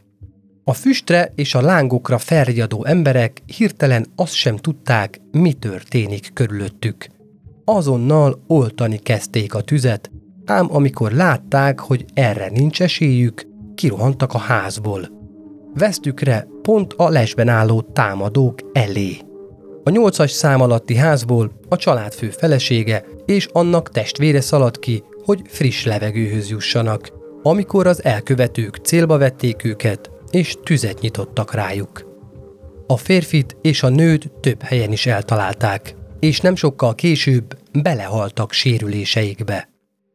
A 0.65 0.73
füstre 0.73 1.33
és 1.35 1.55
a 1.55 1.61
lángokra 1.61 2.19
felriadó 2.19 2.85
emberek 2.85 3.43
hirtelen 3.57 4.07
azt 4.17 4.35
sem 4.35 4.57
tudták, 4.57 5.21
mi 5.31 5.53
történik 5.53 6.31
körülöttük. 6.33 7.07
Azonnal 7.65 8.43
oltani 8.47 8.97
kezdték 8.97 9.55
a 9.55 9.61
tüzet, 9.61 10.11
ám 10.45 10.69
amikor 10.71 11.13
látták, 11.13 11.81
hogy 11.81 12.05
erre 12.15 12.49
nincs 12.51 12.83
esélyük, 12.83 13.47
kirohantak 13.75 14.35
a 14.35 14.39
házból. 14.39 15.09
Vesztükre 15.75 16.49
pont 16.63 16.93
a 16.97 17.09
lesben 17.09 17.49
álló 17.49 17.81
támadók 17.81 18.59
elé. 18.73 19.17
A 19.85 19.91
nyolcas 19.91 20.31
szám 20.31 20.61
alatti 20.61 20.97
házból 20.97 21.53
a 21.69 21.77
családfő 21.77 22.31
felesége 22.31 23.05
és 23.27 23.49
annak 23.53 23.91
testvére 23.91 24.41
szaladt 24.41 24.79
ki, 24.79 25.03
hogy 25.25 25.41
friss 25.47 25.85
levegőhöz 25.85 26.51
jussanak. 26.51 27.13
Amikor 27.43 27.87
az 27.87 28.05
elkövetők 28.05 28.77
célba 28.77 29.19
vették 29.19 29.65
őket, 29.65 30.11
és 30.31 30.57
tüzet 30.65 31.01
nyitottak 31.01 31.55
rájuk. 31.55 32.11
A 32.87 32.97
férfit 32.97 33.57
és 33.63 33.83
a 33.83 33.89
nőt 33.89 34.33
több 34.41 34.63
helyen 34.63 34.93
is 34.93 35.07
eltalálták, 35.07 35.95
és 36.21 36.41
nem 36.41 36.55
sokkal 36.55 36.95
később 36.95 37.59
belehaltak 37.83 38.53
sérüléseikbe. 38.53 39.72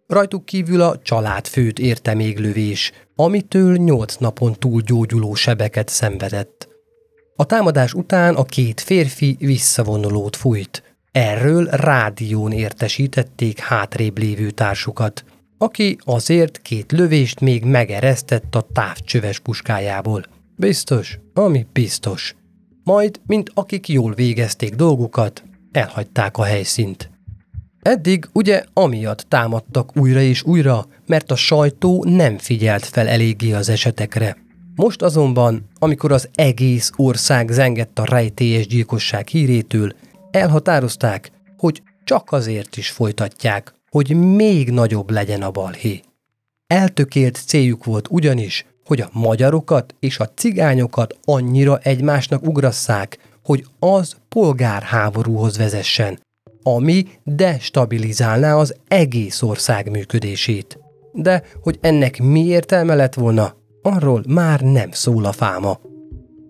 Rajtuk 0.08 0.46
kívül 0.46 0.82
a 0.82 1.00
családfőt 1.02 1.80
érte 1.80 2.14
még 2.14 2.40
lövés, 2.40 2.92
amitől 3.16 3.76
nyolc 3.76 4.16
napon 4.16 4.54
túl 4.54 4.82
gyógyuló 4.82 5.34
sebeket 5.34 5.90
szenvedett. 5.90 6.68
A 7.36 7.46
támadás 7.46 7.94
után 7.94 8.36
a 8.36 8.44
két 8.44 8.82
férfi 8.82 9.36
visszavonulót 9.40 10.36
fújt. 10.36 10.98
Erről 11.12 11.66
rádión 11.66 12.52
értesítették 12.52 13.60
hátrébb 13.60 14.18
lévő 14.18 14.52
társukat, 14.52 15.24
aki 15.58 15.98
azért 16.04 16.62
két 16.62 16.92
lövést 16.92 17.40
még 17.40 17.64
megeresztett 17.64 18.56
a 18.56 18.68
távcsöves 18.74 19.40
puskájából. 19.40 20.24
Biztos, 20.56 21.20
ami 21.34 21.66
biztos. 21.74 22.36
Majd, 22.84 23.20
mint 23.26 23.52
akik 23.54 23.88
jól 23.88 24.14
végezték 24.14 24.76
dolgukat, 24.76 25.44
elhagyták 25.72 26.38
a 26.38 26.44
helyszínt. 26.44 27.10
Eddig 27.88 28.30
ugye 28.34 28.64
amiatt 28.74 29.26
támadtak 29.28 29.98
újra 29.98 30.20
és 30.20 30.44
újra, 30.44 30.88
mert 31.06 31.32
a 31.32 31.36
sajtó 31.36 32.04
nem 32.08 32.38
figyelt 32.38 32.86
fel 32.86 33.08
eléggé 33.08 33.52
az 33.52 33.70
esetekre. 33.70 34.38
Most 34.76 35.02
azonban, 35.02 35.68
amikor 35.80 36.12
az 36.12 36.30
egész 36.34 36.92
ország 36.96 37.50
zengett 37.50 38.00
a 38.00 38.06
rejtélyes 38.06 38.68
gyilkosság 38.68 39.28
hírétől, 39.28 39.94
elhatározták, 40.32 41.32
hogy 41.58 41.82
csak 42.04 42.32
azért 42.32 42.78
is 42.78 42.90
folytatják, 42.90 43.74
hogy 43.90 44.16
még 44.16 44.72
nagyobb 44.72 45.10
legyen 45.10 45.42
a 45.42 45.52
balhé. 45.52 46.02
Eltökélt 46.68 47.44
céljuk 47.46 47.84
volt 47.84 48.08
ugyanis, 48.10 48.66
hogy 48.86 49.02
a 49.02 49.10
magyarokat 49.12 49.96
és 50.00 50.20
a 50.20 50.30
cigányokat 50.36 51.18
annyira 51.24 51.78
egymásnak 51.78 52.48
ugrasszák, 52.48 53.18
hogy 53.44 53.66
az 53.80 54.16
polgárháborúhoz 54.30 55.58
vezessen, 55.58 56.20
ami 56.76 57.08
destabilizálná 57.24 58.56
az 58.56 58.76
egész 58.88 59.42
ország 59.42 59.90
működését. 59.90 60.80
De 61.14 61.44
hogy 61.62 61.78
ennek 61.82 62.22
mi 62.22 62.46
értelme 62.46 62.96
lett 62.96 63.14
volna, 63.14 63.56
arról 63.82 64.24
már 64.28 64.62
nem 64.62 64.92
szól 64.92 65.26
a 65.26 65.32
fáma. 65.32 65.80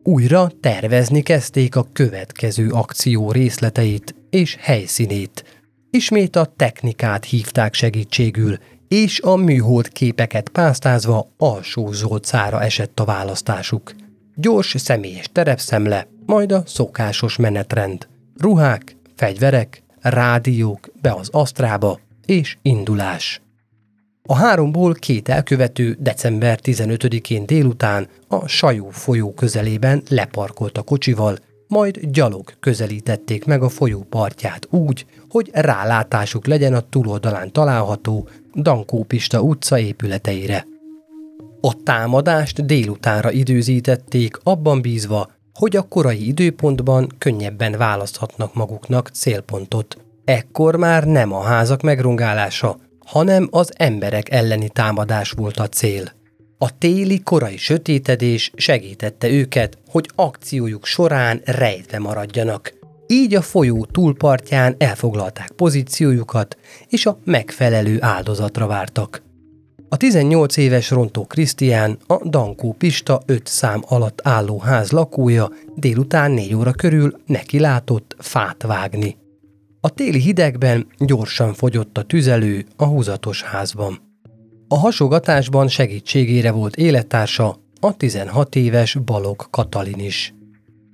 Újra 0.04 0.52
tervezni 0.60 1.22
kezdték 1.22 1.76
a 1.76 1.88
következő 1.94 2.70
akció 2.70 3.32
részleteit 3.32 4.16
és 4.30 4.58
helyszínét. 4.60 5.44
Ismét 5.90 6.36
a 6.36 6.54
technikát 6.56 7.26
hívták 7.26 7.74
segítségül, 7.74 8.58
és 8.88 9.20
a 9.20 9.36
műhold 9.36 9.90
képeket 9.90 10.50
pásztázva 10.50 11.28
alsó 11.38 11.92
Zolcára 11.92 12.62
esett 12.62 13.00
a 13.00 13.06
választásuk. 13.06 13.96
Gyors 14.36 14.76
személyes 14.78 15.30
terepszemle, 15.32 16.08
majd 16.26 16.52
a 16.52 16.64
szokásos 16.66 17.36
menetrend. 17.36 18.08
Ruhák, 18.38 18.96
fegyverek, 19.16 19.86
rádiók 20.02 20.90
be 21.02 21.14
az 21.14 21.30
asztrába, 21.32 22.00
és 22.26 22.58
indulás. 22.62 23.42
A 24.30 24.36
háromból 24.36 24.94
két 24.94 25.30
elkövető 25.30 25.98
december 26.00 26.60
15-én 26.64 27.46
délután 27.46 28.08
a 28.28 28.48
Sajó 28.48 28.90
folyó 28.90 29.34
közelében 29.34 30.04
leparkolt 30.10 30.78
a 30.78 30.82
kocsival, 30.82 31.38
majd 31.68 32.00
gyalog 32.00 32.54
közelítették 32.60 33.46
meg 33.46 33.64
a 33.64 33.70
folyó 33.70 34.06
partját 34.10 34.68
úgy, 34.70 35.06
hogy 35.30 35.50
rálátásuk 35.54 36.48
legyen 36.48 36.74
a 36.74 36.82
túloldalán 36.82 37.52
található 37.52 38.28
Dankó 38.56 39.04
Pista 39.04 39.42
utca 39.42 39.80
épületeire. 39.80 40.66
A 41.62 41.84
támadást 41.84 42.66
délutánra 42.66 43.32
időzítették, 43.32 44.38
abban 44.44 44.82
bízva, 44.82 45.32
hogy 45.58 45.76
a 45.76 45.82
korai 45.82 46.28
időpontban 46.28 47.12
könnyebben 47.18 47.78
választhatnak 47.78 48.54
maguknak 48.54 49.10
célpontot. 49.14 49.98
Ekkor 50.26 50.76
már 50.76 51.04
nem 51.04 51.34
a 51.34 51.42
házak 51.42 51.82
megrongálása, 51.82 52.80
hanem 53.06 53.48
az 53.52 53.74
emberek 53.78 54.32
elleni 54.32 54.70
támadás 54.70 55.32
volt 55.32 55.58
a 55.58 55.68
cél. 55.68 56.12
A 56.58 56.78
téli 56.78 57.22
korai 57.24 57.58
sötétedés 57.58 58.52
segítette 58.56 59.30
őket, 59.30 59.78
hogy 59.90 60.10
akciójuk 60.16 60.86
során 60.86 61.42
rejtve 61.46 62.00
maradjanak. 62.00 62.74
Így 63.08 63.36
a 63.36 63.42
folyó 63.42 63.86
túlpartján 63.86 64.76
elfoglalták 64.78 65.52
pozíciójukat, 65.52 66.58
és 66.90 67.06
a 67.06 67.20
megfelelő 67.24 67.98
áldozatra 68.02 68.68
vártak. 68.68 69.27
A 69.90 69.98
18 69.98 70.58
éves 70.58 70.90
Rontó 70.90 71.26
Krisztián, 71.26 71.98
a 72.08 72.28
Dankó 72.28 72.74
Pista 72.74 73.22
5 73.26 73.48
szám 73.48 73.82
alatt 73.88 74.20
álló 74.24 74.60
ház 74.60 74.92
lakója 74.92 75.52
délután 75.76 76.32
4 76.32 76.56
óra 76.56 76.72
körül 76.72 77.22
neki 77.26 77.60
látott 77.60 78.16
fát 78.20 78.64
vágni. 78.64 79.18
A 79.82 79.90
téli 79.90 80.20
hidegben 80.20 80.88
gyorsan 80.98 81.54
fogyott 81.54 81.98
a 81.98 82.04
tüzelő 82.04 82.66
a 82.76 82.86
húzatos 82.86 83.44
házban. 83.44 84.00
A 84.68 84.78
hasogatásban 84.78 85.68
segítségére 85.68 86.52
volt 86.52 86.76
élettársa, 86.76 87.60
a 87.80 87.98
16 87.98 88.56
éves 88.56 88.96
Balog 89.06 89.50
Katalin 89.50 90.00
is. 90.00 90.34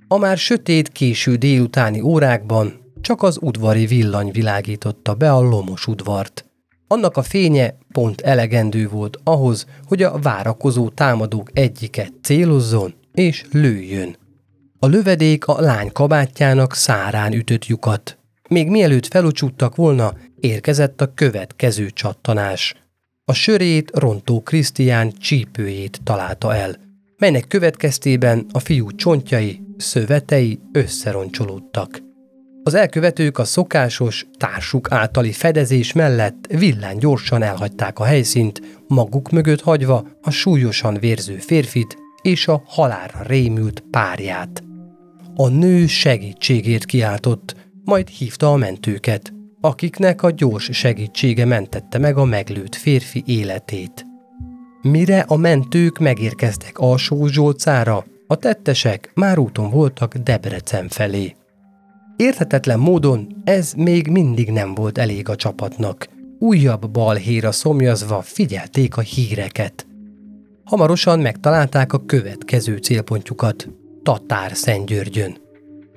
A 0.08 0.16
már 0.16 0.38
sötét 0.38 0.88
késő 0.88 1.34
délutáni 1.34 2.00
órákban 2.00 2.72
csak 3.00 3.22
az 3.22 3.38
udvari 3.40 3.86
villany 3.86 4.30
világította 4.30 5.14
be 5.14 5.32
a 5.32 5.40
lomos 5.40 5.86
udvart. 5.86 6.43
Annak 6.86 7.16
a 7.16 7.22
fénye 7.22 7.76
pont 7.92 8.20
elegendő 8.20 8.88
volt 8.88 9.18
ahhoz, 9.24 9.66
hogy 9.86 10.02
a 10.02 10.18
várakozó 10.18 10.88
támadók 10.88 11.50
egyiket 11.52 12.12
célozzon 12.22 12.94
és 13.14 13.44
lőjön. 13.52 14.16
A 14.78 14.86
lövedék 14.86 15.46
a 15.46 15.60
lány 15.60 15.92
kabátjának 15.92 16.74
szárán 16.74 17.32
ütött 17.32 17.66
lyukat. 17.66 18.18
Még 18.48 18.68
mielőtt 18.68 19.06
felucsúttak 19.06 19.76
volna, 19.76 20.14
érkezett 20.40 21.00
a 21.00 21.14
következő 21.14 21.90
csattanás. 21.90 22.74
A 23.24 23.32
sörét 23.32 23.90
rontó 23.94 24.42
Krisztián 24.42 25.12
csípőjét 25.12 26.00
találta 26.02 26.54
el, 26.54 26.76
melynek 27.18 27.48
következtében 27.48 28.46
a 28.52 28.58
fiú 28.58 28.90
csontjai, 28.90 29.60
szövetei 29.76 30.60
összeroncsolódtak. 30.72 32.02
Az 32.66 32.74
elkövetők 32.74 33.38
a 33.38 33.44
szokásos, 33.44 34.26
társuk 34.38 34.92
általi 34.92 35.32
fedezés 35.32 35.92
mellett 35.92 36.46
villán 36.46 36.98
gyorsan 36.98 37.42
elhagyták 37.42 37.98
a 37.98 38.04
helyszínt, 38.04 38.60
maguk 38.88 39.30
mögött 39.30 39.60
hagyva 39.60 40.06
a 40.22 40.30
súlyosan 40.30 40.94
vérző 41.00 41.36
férfit 41.36 41.96
és 42.22 42.48
a 42.48 42.62
halálra 42.66 43.22
rémült 43.22 43.84
párját. 43.90 44.62
A 45.34 45.48
nő 45.48 45.86
segítségért 45.86 46.84
kiáltott, 46.84 47.56
majd 47.84 48.08
hívta 48.08 48.52
a 48.52 48.56
mentőket, 48.56 49.32
akiknek 49.60 50.22
a 50.22 50.30
gyors 50.30 50.68
segítsége 50.72 51.44
mentette 51.44 51.98
meg 51.98 52.16
a 52.16 52.24
meglőtt 52.24 52.74
férfi 52.74 53.22
életét. 53.26 54.06
Mire 54.82 55.20
a 55.20 55.36
mentők 55.36 55.98
megérkeztek 55.98 56.78
alsó 56.78 57.26
Zsolcára, 57.26 58.04
a 58.26 58.36
tettesek 58.36 59.10
már 59.14 59.38
úton 59.38 59.70
voltak 59.70 60.14
Debrecen 60.14 60.88
felé. 60.88 61.34
Érthetetlen 62.16 62.78
módon 62.78 63.42
ez 63.44 63.72
még 63.72 64.08
mindig 64.08 64.50
nem 64.50 64.74
volt 64.74 64.98
elég 64.98 65.28
a 65.28 65.36
csapatnak. 65.36 66.08
Újabb 66.38 66.90
balhéra 66.90 67.52
szomjazva 67.52 68.20
figyelték 68.22 68.96
a 68.96 69.00
híreket. 69.00 69.86
Hamarosan 70.64 71.20
megtalálták 71.20 71.92
a 71.92 72.04
következő 72.06 72.76
célpontjukat, 72.76 73.68
Tatár 74.02 74.56
Szentgyörgyön. 74.56 75.36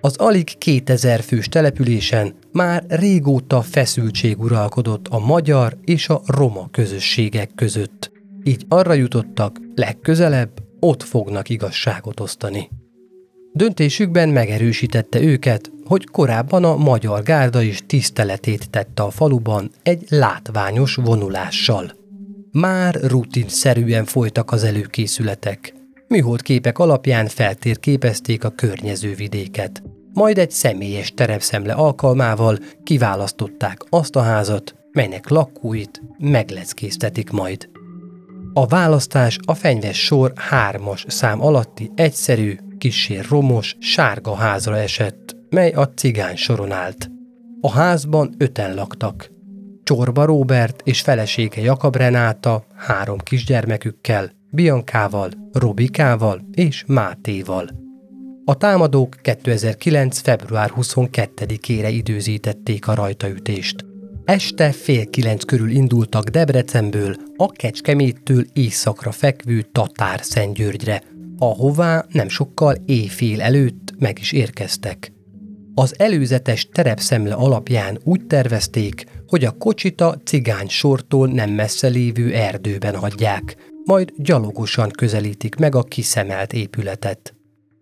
Az 0.01 0.15
alig 0.17 0.57
2000 0.57 1.21
fős 1.21 1.47
településen 1.47 2.33
már 2.51 2.83
régóta 2.87 3.61
feszültség 3.61 4.39
uralkodott 4.39 5.07
a 5.07 5.19
magyar 5.19 5.77
és 5.83 6.09
a 6.09 6.21
roma 6.25 6.67
közösségek 6.71 7.51
között. 7.55 8.11
Így 8.43 8.65
arra 8.67 8.93
jutottak, 8.93 9.59
legközelebb 9.75 10.49
ott 10.79 11.03
fognak 11.03 11.49
igazságot 11.49 12.19
osztani. 12.19 12.69
Döntésükben 13.53 14.29
megerősítette 14.29 15.21
őket, 15.21 15.71
hogy 15.87 16.05
korábban 16.05 16.63
a 16.63 16.75
magyar 16.75 17.23
gárda 17.23 17.61
is 17.61 17.83
tiszteletét 17.87 18.69
tette 18.69 19.03
a 19.03 19.09
faluban 19.09 19.71
egy 19.83 20.05
látványos 20.09 20.95
vonulással. 20.95 21.91
Már 22.51 22.95
rutinszerűen 22.95 24.05
folytak 24.05 24.51
az 24.51 24.63
előkészületek. 24.63 25.73
Műhold 26.07 26.41
képek 26.41 26.79
alapján 26.79 27.27
feltérképezték 27.27 28.43
a 28.43 28.49
környező 28.49 29.13
vidéket. 29.13 29.83
Majd 30.13 30.37
egy 30.37 30.51
személyes 30.51 31.13
terepszemle 31.13 31.73
alkalmával 31.73 32.57
kiválasztották 32.83 33.77
azt 33.89 34.15
a 34.15 34.21
házat, 34.21 34.75
melynek 34.91 35.29
lakóit 35.29 36.01
megleckéztetik 36.17 37.29
majd. 37.29 37.69
A 38.53 38.65
választás 38.65 39.37
a 39.45 39.53
fenyves 39.53 40.03
sor 40.03 40.33
hármas 40.35 41.05
szám 41.07 41.41
alatti 41.41 41.91
egyszerű, 41.95 42.57
kisé 42.77 43.19
romos, 43.29 43.75
sárga 43.79 44.35
házra 44.35 44.77
esett, 44.77 45.36
mely 45.49 45.71
a 45.71 45.93
cigány 45.93 46.35
soron 46.35 46.71
állt. 46.71 47.09
A 47.61 47.71
házban 47.71 48.35
öten 48.37 48.75
laktak. 48.75 49.29
Csorba 49.83 50.25
Róbert 50.25 50.81
és 50.83 51.01
felesége 51.01 51.61
Jakab 51.61 51.95
Renáta 51.95 52.65
három 52.75 53.17
kisgyermekükkel, 53.17 54.31
Biankával, 54.51 55.31
Robikával 55.51 56.41
és 56.51 56.83
Mátéval. 56.87 57.69
A 58.45 58.55
támadók 58.55 59.15
2009. 59.21 60.19
február 60.19 60.73
22-ére 60.75 61.89
időzítették 61.91 62.87
a 62.87 62.93
rajtaütést. 62.93 63.85
Este 64.25 64.71
fél 64.71 65.09
kilenc 65.09 65.43
körül 65.43 65.69
indultak 65.69 66.29
Debrecenből 66.29 67.15
a 67.35 67.47
Kecskeméttől 67.47 68.45
északra 68.53 69.11
fekvő 69.11 69.61
Tatár 69.61 70.19
Szentgyörgyre, 70.23 71.03
ahová 71.37 72.05
nem 72.09 72.29
sokkal 72.29 72.75
éjfél 72.85 73.41
előtt 73.41 73.93
meg 73.99 74.19
is 74.19 74.31
érkeztek. 74.31 75.11
Az 75.79 75.93
előzetes 75.97 76.67
terepszemle 76.71 77.33
alapján 77.33 77.99
úgy 78.03 78.27
tervezték, 78.27 79.05
hogy 79.27 79.45
a 79.45 79.51
kocsita 79.51 80.17
cigány 80.25 80.67
sortól 80.67 81.27
nem 81.27 81.49
messze 81.49 81.87
lévő 81.87 82.33
erdőben 82.33 82.95
hagyják, 82.95 83.55
majd 83.85 84.13
gyalogosan 84.15 84.89
közelítik 84.89 85.55
meg 85.55 85.75
a 85.75 85.83
kiszemelt 85.83 86.53
épületet. 86.53 87.33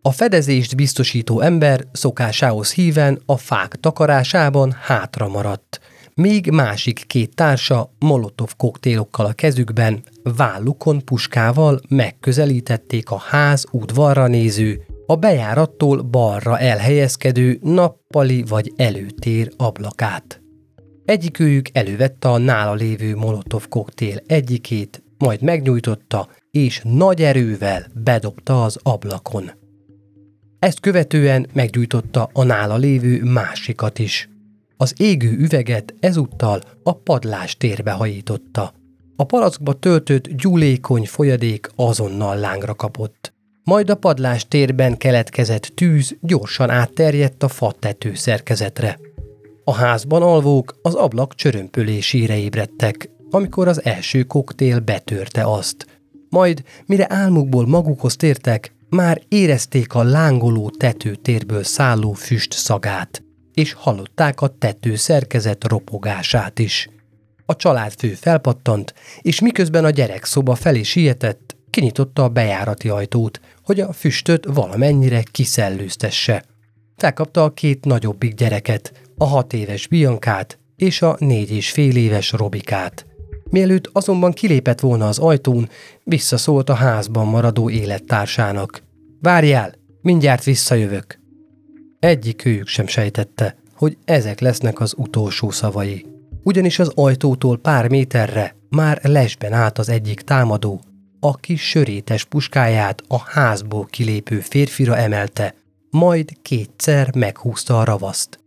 A 0.02 0.12
fedezést 0.12 0.76
biztosító 0.76 1.40
ember 1.40 1.84
szokásához 1.92 2.74
híven 2.74 3.22
a 3.26 3.38
fák 3.38 3.76
takarásában 3.76 4.76
hátra 4.82 5.28
maradt, 5.28 5.80
míg 6.14 6.50
másik 6.50 7.04
két 7.08 7.36
társa 7.36 7.92
molotov 8.00 8.54
koktélokkal 8.58 9.26
a 9.26 9.34
kezükben, 9.34 10.04
vállukon 10.24 11.06
puskával 11.06 11.80
megközelítették 11.90 13.10
a 13.10 13.18
ház 13.18 13.66
udvarra 13.72 14.28
néző, 14.28 14.86
a 15.06 15.16
bejárattól 15.16 16.02
balra 16.02 16.60
elhelyezkedő 16.60 17.60
nappali 17.62 18.44
vagy 18.48 18.74
előtér 18.76 19.52
ablakát. 19.58 20.42
Egyikőjük 21.06 21.70
elővette 21.74 22.30
a 22.30 22.38
nála 22.38 22.74
lévő 22.74 23.16
molotov 23.16 23.68
koktél 23.68 24.22
egyikét, 24.26 25.04
majd 25.18 25.42
megnyújtotta, 25.42 26.30
és 26.52 26.82
nagy 26.84 27.22
erővel 27.22 27.86
bedobta 28.04 28.64
az 28.64 28.80
ablakon. 28.84 29.52
Ezt 30.60 30.80
követően 30.80 31.48
meggyújtotta 31.54 32.30
a 32.34 32.44
nála 32.44 32.76
lévő 32.76 33.24
másikat 33.24 34.00
is. 34.00 34.30
Az 34.78 34.94
égő 34.98 35.32
üveget 35.38 35.94
ezúttal 36.00 36.62
a 36.84 36.94
padlás 36.94 37.58
térbe 37.58 37.92
hajította. 37.92 38.74
A 39.16 39.24
palackba 39.24 39.74
töltött 39.74 40.28
gyúlékony 40.28 41.06
folyadék 41.06 41.70
azonnal 41.76 42.36
lángra 42.36 42.76
kapott. 42.76 43.35
Majd 43.66 43.90
a 43.90 43.96
padlás 43.96 44.48
térben 44.48 44.98
keletkezett 44.98 45.72
tűz 45.76 46.16
gyorsan 46.22 46.70
átterjedt 46.70 47.44
a 47.44 47.48
fa 47.48 47.72
tető 47.80 48.16
szerkezetre. 48.16 49.00
A 49.64 49.74
házban 49.74 50.22
alvók 50.22 50.80
az 50.82 50.94
ablak 50.94 51.36
csörömpölésére 51.36 52.38
ébredtek, 52.38 53.10
amikor 53.30 53.68
az 53.68 53.84
első 53.84 54.24
koktél 54.24 54.80
betörte 54.80 55.44
azt. 55.44 55.86
Majd, 56.30 56.64
mire 56.86 57.06
álmukból 57.10 57.68
magukhoz 57.68 58.16
tértek, 58.16 58.74
már 58.90 59.22
érezték 59.28 59.94
a 59.94 60.04
lángoló 60.04 60.70
tetőtérből 60.70 61.64
szálló 61.64 62.14
füst 62.14 62.54
szagát, 62.54 63.24
és 63.54 63.74
hallották 63.74 64.42
a 64.42 64.48
tető 64.48 64.96
szerkezet 64.96 65.68
ropogását 65.68 66.60
is. 66.60 66.90
A 67.46 67.56
családfő 67.56 68.08
felpattant, 68.14 68.94
és 69.22 69.40
miközben 69.40 69.86
a 69.86 69.90
gyerek 69.90 70.26
szoba 70.26 70.56
felé 70.56 70.84
sietett, 70.84 71.55
kinyitotta 71.70 72.24
a 72.24 72.30
bejárati 72.30 72.90
ajtót, 72.90 73.40
hogy 73.64 73.80
a 73.80 73.94
füstöt 73.94 74.46
valamennyire 74.46 75.24
kiszellőztesse. 75.32 76.44
felkapta 76.96 77.44
a 77.44 77.54
két 77.54 77.86
nagyobbik 77.86 78.34
gyereket, 78.34 78.94
a 79.18 79.26
hat 79.26 79.54
éves 79.54 79.88
Biankát 79.88 80.60
és 80.76 81.02
a 81.02 81.16
négy 81.20 81.52
és 81.52 81.72
fél 81.72 81.96
éves 81.96 82.32
Robikát. 82.32 83.06
Mielőtt 83.50 83.90
azonban 83.94 84.32
kilépett 84.32 84.80
volna 84.80 85.08
az 85.08 85.20
ajtón, 85.20 85.70
visszaszólt 86.04 86.70
a 86.70 86.74
házban 86.74 87.28
maradó 87.28 87.70
élettársának. 87.70 88.84
Várjál, 89.22 89.74
mindjárt 90.02 90.44
visszajövök. 90.44 91.20
Egyik 92.00 92.46
őjük 92.46 92.68
sem 92.68 92.88
sejtette, 92.88 93.56
hogy 93.76 93.98
ezek 94.06 94.40
lesznek 94.40 94.80
az 94.80 94.94
utolsó 94.98 95.50
szavai. 95.50 96.06
Ugyanis 96.44 96.80
az 96.80 96.92
ajtótól 96.96 97.58
pár 97.58 97.90
méterre 97.90 98.56
már 98.70 99.00
lesben 99.04 99.54
állt 99.54 99.78
az 99.78 99.90
egyik 99.90 100.22
támadó, 100.22 100.82
aki 101.26 101.56
sörétes 101.56 102.24
puskáját 102.24 103.04
a 103.08 103.18
házból 103.18 103.86
kilépő 103.86 104.40
férfira 104.40 104.98
emelte, 104.98 105.56
majd 105.90 106.30
kétszer 106.42 107.16
meghúzta 107.16 107.80
a 107.80 107.84
ravaszt. 107.84 108.40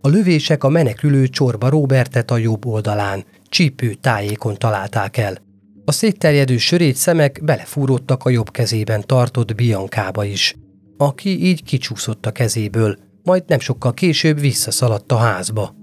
A 0.00 0.08
lövések 0.08 0.64
a 0.64 0.68
menekülő 0.68 1.28
csorba 1.28 1.68
Robertet 1.68 2.30
a 2.30 2.36
jobb 2.36 2.66
oldalán, 2.66 3.24
csípő 3.48 3.94
tájékon 3.94 4.54
találták 4.54 5.16
el. 5.16 5.36
A 5.84 5.92
szétterjedő 5.92 6.56
sörét 6.56 6.96
szemek 6.96 7.40
belefúródtak 7.42 8.24
a 8.24 8.30
jobb 8.30 8.50
kezében 8.50 9.02
tartott 9.06 9.54
Biankába 9.54 10.24
is, 10.24 10.54
aki 10.96 11.44
így 11.44 11.62
kicsúszott 11.62 12.26
a 12.26 12.32
kezéből, 12.32 12.96
majd 13.22 13.42
nem 13.46 13.58
sokkal 13.58 13.94
később 13.94 14.40
visszaszaladt 14.40 15.12
a 15.12 15.16
házba. 15.16 15.74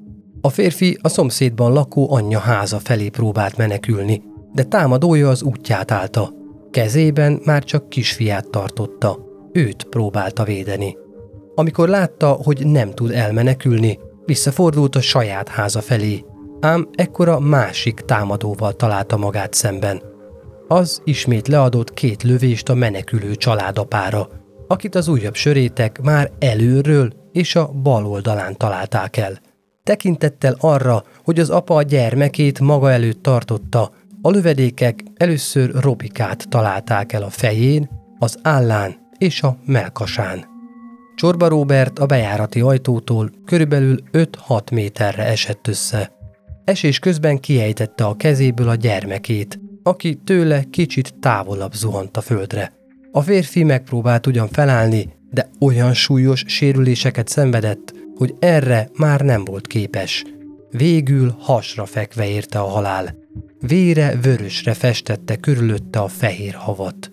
A 0.42 0.50
férfi 0.50 0.98
a 1.02 1.10
szomszédban 1.10 1.74
lakó 1.74 2.14
anyja 2.14 2.40
háza 2.40 2.80
felé 2.80 3.10
próbált 3.10 3.58
menekülni, 3.58 4.22
de 4.54 4.64
támadója 4.64 5.30
az 5.30 5.42
útját 5.44 5.92
állta. 5.92 6.34
Kezében 6.72 7.42
már 7.46 7.64
csak 7.64 7.90
kisfiát 7.90 8.50
tartotta, 8.50 9.20
őt 9.52 9.84
próbálta 9.84 10.44
védeni. 10.44 10.98
Amikor 11.56 11.90
látta, 11.90 12.30
hogy 12.30 12.66
nem 12.66 12.92
tud 12.92 13.12
elmenekülni, 13.12 14.00
visszafordult 14.26 14.96
a 14.96 15.02
saját 15.02 15.50
háza 15.50 15.82
felé, 15.82 16.26
ám 16.60 16.90
ekkora 16.92 17.40
másik 17.40 18.00
támadóval 18.00 18.74
találta 18.74 19.18
magát 19.18 19.54
szemben. 19.54 20.02
Az 20.68 21.02
ismét 21.04 21.48
leadott 21.48 21.94
két 21.94 22.24
lövést 22.24 22.70
a 22.70 22.74
menekülő 22.74 23.36
családapára, 23.36 24.28
akit 24.68 24.96
az 24.96 25.08
újabb 25.08 25.36
sörétek 25.36 26.02
már 26.02 26.32
előről 26.40 27.14
és 27.32 27.56
a 27.56 27.68
bal 27.68 28.06
oldalán 28.06 28.58
találták 28.58 29.18
el. 29.18 29.40
Tekintettel 29.84 30.56
arra, 30.60 31.04
hogy 31.24 31.40
az 31.40 31.50
apa 31.50 31.76
a 31.76 31.82
gyermekét 31.82 32.60
maga 32.60 32.92
előtt 32.92 33.24
tartotta, 33.24 33.92
a 34.22 34.30
lövedékek 34.30 35.04
először 35.16 35.72
Robikát 35.74 36.50
találták 36.50 37.14
el 37.14 37.24
a 37.24 37.30
fején, 37.30 37.90
az 38.20 38.38
állán 38.42 38.96
és 39.18 39.42
a 39.42 39.58
melkasán. 39.66 40.46
Csorba 41.16 41.48
Robert 41.48 42.00
a 42.00 42.06
bejárati 42.06 42.62
ajtótól 42.62 43.32
körülbelül 43.46 43.98
5-6 44.12 44.72
méterre 44.72 45.24
esett 45.24 45.68
össze. 45.68 46.12
Esés 46.64 47.00
közben 47.00 47.40
kiejtette 47.40 48.06
a 48.06 48.16
kezéből 48.16 48.70
a 48.70 48.76
gyermekét, 48.76 49.60
aki 49.84 50.16
tőle 50.16 50.64
kicsit 50.64 51.20
távolabb 51.20 51.74
zuhant 51.74 52.18
a 52.18 52.22
földre. 52.22 52.74
A 53.12 53.22
férfi 53.22 53.64
megpróbált 53.64 54.28
ugyan 54.28 54.48
felállni, 54.48 55.14
de 55.32 55.50
olyan 55.60 55.94
súlyos 55.94 56.44
sérüléseket 56.48 57.28
szenvedett, 57.28 57.94
hogy 58.16 58.36
erre 58.40 58.90
már 58.94 59.22
nem 59.22 59.46
volt 59.46 59.68
képes. 59.68 60.24
Végül 60.72 61.36
hasra 61.40 61.86
fekve 61.86 62.28
érte 62.28 62.60
a 62.60 62.68
halál. 62.68 63.21
Vére 63.60 64.16
vörösre 64.22 64.74
festette 64.74 65.36
körülötte 65.36 66.00
a 66.00 66.08
fehér 66.08 66.54
havat. 66.54 67.12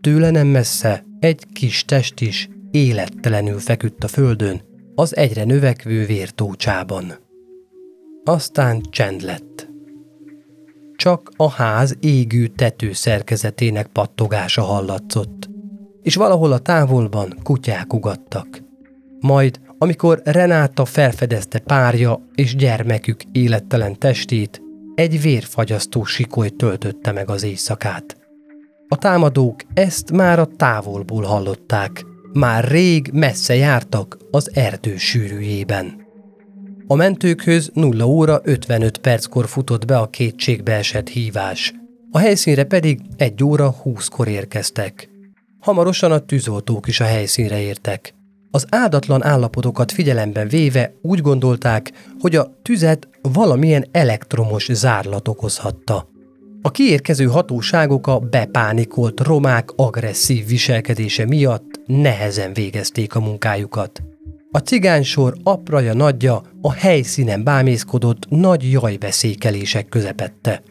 Tőle 0.00 0.30
nem 0.30 0.46
messze 0.46 1.04
egy 1.18 1.46
kis 1.52 1.84
test 1.84 2.20
is 2.20 2.48
élettelenül 2.70 3.58
feküdt 3.58 4.04
a 4.04 4.08
földön, 4.08 4.62
az 4.94 5.16
egyre 5.16 5.44
növekvő 5.44 6.06
vértócsában. 6.06 7.12
Aztán 8.24 8.82
csend 8.90 9.22
lett. 9.22 9.68
Csak 10.96 11.30
a 11.36 11.50
ház 11.50 11.96
égő 12.00 12.46
tető 12.46 12.92
szerkezetének 12.92 13.86
pattogása 13.86 14.62
hallatszott, 14.62 15.48
és 16.02 16.14
valahol 16.14 16.52
a 16.52 16.58
távolban 16.58 17.38
kutyák 17.42 17.92
ugattak. 17.92 18.62
Majd, 19.20 19.60
amikor 19.78 20.20
Renáta 20.24 20.84
felfedezte 20.84 21.58
párja 21.58 22.28
és 22.34 22.56
gyermekük 22.56 23.22
élettelen 23.32 23.98
testét, 23.98 24.63
egy 24.94 25.20
vérfagyasztó 25.20 26.04
sikoly 26.04 26.48
töltötte 26.48 27.12
meg 27.12 27.30
az 27.30 27.42
éjszakát. 27.42 28.16
A 28.88 28.96
támadók 28.96 29.60
ezt 29.74 30.12
már 30.12 30.38
a 30.38 30.48
távolból 30.56 31.22
hallották, 31.22 32.04
már 32.32 32.64
rég 32.64 33.10
messze 33.12 33.54
jártak 33.54 34.18
az 34.30 34.50
erdő 34.54 34.96
sűrűjében. 34.96 36.06
A 36.86 36.94
mentőkhöz 36.94 37.70
0 37.74 38.04
óra 38.04 38.40
55 38.42 38.98
perckor 38.98 39.48
futott 39.48 39.84
be 39.84 39.98
a 39.98 40.10
kétségbe 40.10 40.72
esett 40.72 41.08
hívás, 41.08 41.74
a 42.10 42.18
helyszínre 42.18 42.64
pedig 42.64 43.00
1 43.16 43.44
óra 43.44 43.74
20-kor 43.84 44.28
érkeztek. 44.28 45.08
Hamarosan 45.60 46.12
a 46.12 46.18
tűzoltók 46.18 46.86
is 46.86 47.00
a 47.00 47.04
helyszínre 47.04 47.60
értek. 47.60 48.14
Az 48.54 48.66
áldatlan 48.68 49.24
állapotokat 49.24 49.92
figyelemben 49.92 50.48
véve 50.48 50.94
úgy 51.02 51.20
gondolták, 51.20 51.92
hogy 52.20 52.36
a 52.36 52.58
tüzet 52.62 53.08
valamilyen 53.22 53.86
elektromos 53.92 54.72
zárlat 54.72 55.28
okozhatta. 55.28 56.08
A 56.62 56.70
kiérkező 56.70 57.24
hatóságok 57.24 58.06
a 58.06 58.18
bepánikolt 58.18 59.20
romák 59.20 59.70
agresszív 59.76 60.46
viselkedése 60.46 61.26
miatt 61.26 61.80
nehezen 61.86 62.52
végezték 62.52 63.14
a 63.14 63.20
munkájukat. 63.20 64.02
A 64.50 64.58
cigánysor 64.58 65.34
apraja 65.42 65.94
nagyja 65.94 66.42
a 66.60 66.72
helyszínen 66.72 67.44
bámészkodott 67.44 68.28
nagy 68.28 68.70
jajbeszékelések 68.70 69.88
közepette. 69.88 70.62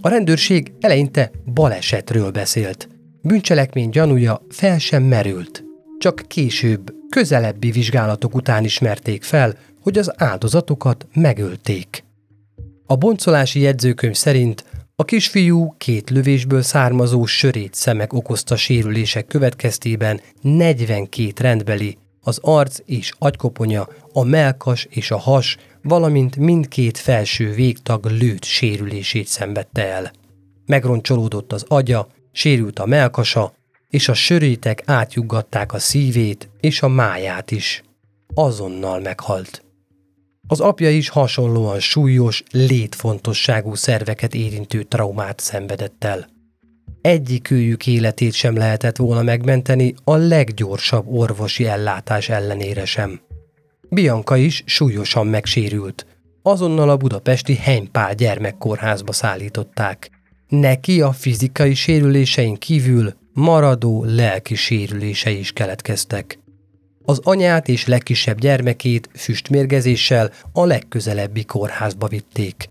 A 0.00 0.08
rendőrség 0.08 0.72
eleinte 0.80 1.30
balesetről 1.54 2.30
beszélt. 2.30 2.88
Bűncselekmény 3.22 3.88
gyanúja 3.88 4.42
fel 4.48 4.78
sem 4.78 5.02
merült. 5.02 5.64
Csak 5.98 6.24
később, 6.26 7.00
közelebbi 7.12 7.70
vizsgálatok 7.70 8.34
után 8.34 8.64
ismerték 8.64 9.22
fel, 9.22 9.54
hogy 9.80 9.98
az 9.98 10.12
áldozatokat 10.16 11.06
megölték. 11.14 12.04
A 12.86 12.96
boncolási 12.96 13.60
jegyzőkönyv 13.60 14.14
szerint 14.14 14.64
a 14.96 15.04
kisfiú 15.04 15.74
két 15.78 16.10
lövésből 16.10 16.62
származó 16.62 17.26
sörét 17.26 17.74
szemek 17.74 18.12
okozta 18.12 18.56
sérülések 18.56 19.26
következtében 19.26 20.20
42 20.40 21.32
rendbeli, 21.36 21.98
az 22.20 22.38
arc 22.42 22.78
és 22.84 23.12
agykoponya, 23.18 23.88
a 24.12 24.24
melkas 24.24 24.86
és 24.90 25.10
a 25.10 25.18
has, 25.18 25.56
valamint 25.82 26.36
mindkét 26.36 26.98
felső 26.98 27.52
végtag 27.52 28.04
lőtt 28.04 28.44
sérülését 28.44 29.26
szenvedte 29.26 29.86
el. 29.86 30.12
Megroncsolódott 30.66 31.52
az 31.52 31.64
agya, 31.68 32.08
sérült 32.32 32.78
a 32.78 32.86
melkasa, 32.86 33.52
és 33.92 34.08
a 34.08 34.14
sörétek 34.14 34.82
átjuggatták 34.84 35.72
a 35.72 35.78
szívét 35.78 36.48
és 36.60 36.82
a 36.82 36.88
máját 36.88 37.50
is. 37.50 37.82
Azonnal 38.34 39.00
meghalt. 39.00 39.64
Az 40.46 40.60
apja 40.60 40.90
is 40.90 41.08
hasonlóan 41.08 41.80
súlyos, 41.80 42.42
létfontosságú 42.50 43.74
szerveket 43.74 44.34
érintő 44.34 44.82
traumát 44.82 45.40
szenvedett 45.40 46.04
el. 46.04 46.28
Egyikőjük 47.00 47.86
életét 47.86 48.32
sem 48.32 48.56
lehetett 48.56 48.96
volna 48.96 49.22
megmenteni 49.22 49.94
a 50.04 50.14
leggyorsabb 50.14 51.06
orvosi 51.08 51.66
ellátás 51.66 52.28
ellenére 52.28 52.84
sem. 52.84 53.20
Bianca 53.88 54.36
is 54.36 54.62
súlyosan 54.66 55.26
megsérült. 55.26 56.06
Azonnal 56.42 56.90
a 56.90 56.96
budapesti 56.96 57.54
Heimpál 57.54 58.14
gyermekkórházba 58.14 59.12
szállították. 59.12 60.10
Neki 60.48 61.00
a 61.00 61.12
fizikai 61.12 61.74
sérülésein 61.74 62.56
kívül 62.56 63.20
maradó 63.32 64.04
lelki 64.04 64.54
sérülései 64.54 65.38
is 65.38 65.52
keletkeztek. 65.52 66.38
Az 67.04 67.20
anyát 67.22 67.68
és 67.68 67.86
legkisebb 67.86 68.38
gyermekét 68.38 69.08
füstmérgezéssel 69.14 70.30
a 70.52 70.64
legközelebbi 70.64 71.44
kórházba 71.44 72.08
vitték. 72.08 72.70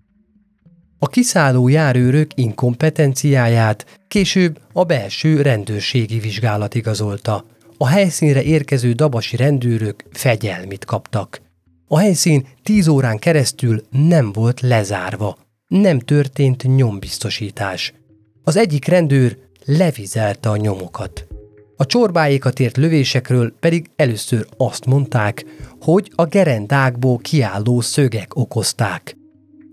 A 0.99 1.07
kiszálló 1.07 1.68
járőrök 1.68 2.32
inkompetenciáját 2.36 3.99
később 4.07 4.59
a 4.74 4.84
belső 4.84 5.41
rendőrségi 5.41 6.20
vizsgálat 6.20 6.76
igazolta. 6.76 7.45
A 7.78 7.88
helyszínre 7.88 8.43
érkező 8.43 8.91
dabasi 8.91 9.36
rendőrök 9.36 10.03
fegyelmit 10.12 10.86
kaptak. 10.86 11.41
A 11.88 11.97
helyszín 11.97 12.47
tíz 12.64 12.88
órán 12.88 13.18
keresztül 13.18 13.84
nem 13.89 14.32
volt 14.32 14.59
lezárva. 14.59 15.38
Nem 15.68 15.99
történt 15.99 16.76
nyombiztosítás. 16.76 17.93
Az 18.43 18.55
egyik 18.55 18.86
rendőr 18.86 19.38
levizelte 19.66 20.49
a 20.49 20.57
nyomokat. 20.57 21.28
A 21.78 21.86
csorbáékat 21.86 22.59
ért 22.59 22.78
lövésekről 22.78 23.53
pedig 23.59 23.89
először 23.95 24.47
azt 24.57 24.86
mondták, 24.86 25.45
hogy 25.82 26.12
a 26.16 26.26
gerendákból 26.26 27.18
kiálló 27.18 27.82
szögek 27.82 28.36
okozták. 28.36 29.16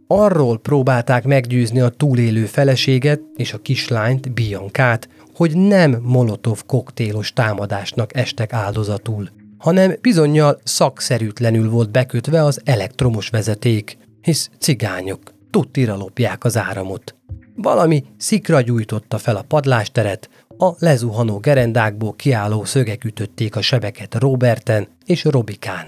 Arról 0.06 0.58
próbálták 0.58 1.24
meggyőzni 1.24 1.80
a 1.80 1.88
túlélő 1.88 2.44
feleséget 2.44 3.20
és 3.36 3.52
a 3.52 3.58
kislányt, 3.58 4.32
Biankát, 4.32 5.08
hogy 5.34 5.56
nem 5.56 5.98
molotov 6.02 6.62
koktélos 6.66 7.32
támadásnak 7.32 8.16
estek 8.16 8.52
áldozatul. 8.52 9.30
hanem 9.58 9.94
bizonyal 10.00 10.60
szakszerűtlenül 10.64 11.70
volt 11.70 11.90
bekötve 11.90 12.44
az 12.44 12.60
elektromos 12.64 13.28
vezeték, 13.28 13.98
hisz 14.22 14.50
cigányok 14.58 15.20
tuttira 15.50 15.96
lopják 15.96 16.44
az 16.44 16.56
áramot. 16.56 17.16
Valami 17.62 18.04
szikra 18.16 18.60
gyújtotta 18.60 19.18
fel 19.18 19.36
a 19.36 19.42
padlásteret, 19.42 20.30
a 20.58 20.70
lezuhanó 20.78 21.38
gerendákból 21.38 22.14
kiálló 22.16 22.64
szögek 22.64 23.04
ütötték 23.04 23.56
a 23.56 23.60
sebeket 23.60 24.14
Roberten 24.14 24.88
és 25.04 25.24
Robikán. 25.24 25.86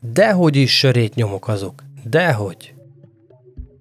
Dehogy 0.00 0.56
is 0.56 0.78
sörét 0.78 1.14
nyomok 1.14 1.48
azok, 1.48 1.82
dehogy. 2.04 2.74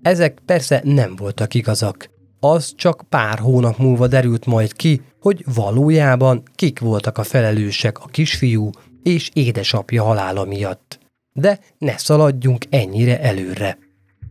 Ezek 0.01 0.39
persze 0.45 0.81
nem 0.83 1.15
voltak 1.15 1.53
igazak. 1.53 2.09
Az 2.39 2.73
csak 2.75 3.03
pár 3.09 3.39
hónap 3.39 3.77
múlva 3.77 4.07
derült 4.07 4.45
majd 4.45 4.73
ki, 4.73 5.01
hogy 5.21 5.43
valójában 5.53 6.43
kik 6.55 6.79
voltak 6.79 7.17
a 7.17 7.23
felelősek 7.23 7.99
a 7.99 8.05
kisfiú 8.05 8.69
és 9.03 9.29
édesapja 9.33 10.03
halála 10.03 10.45
miatt. 10.45 10.99
De 11.33 11.59
ne 11.77 11.97
szaladjunk 11.97 12.65
ennyire 12.69 13.21
előre. 13.21 13.77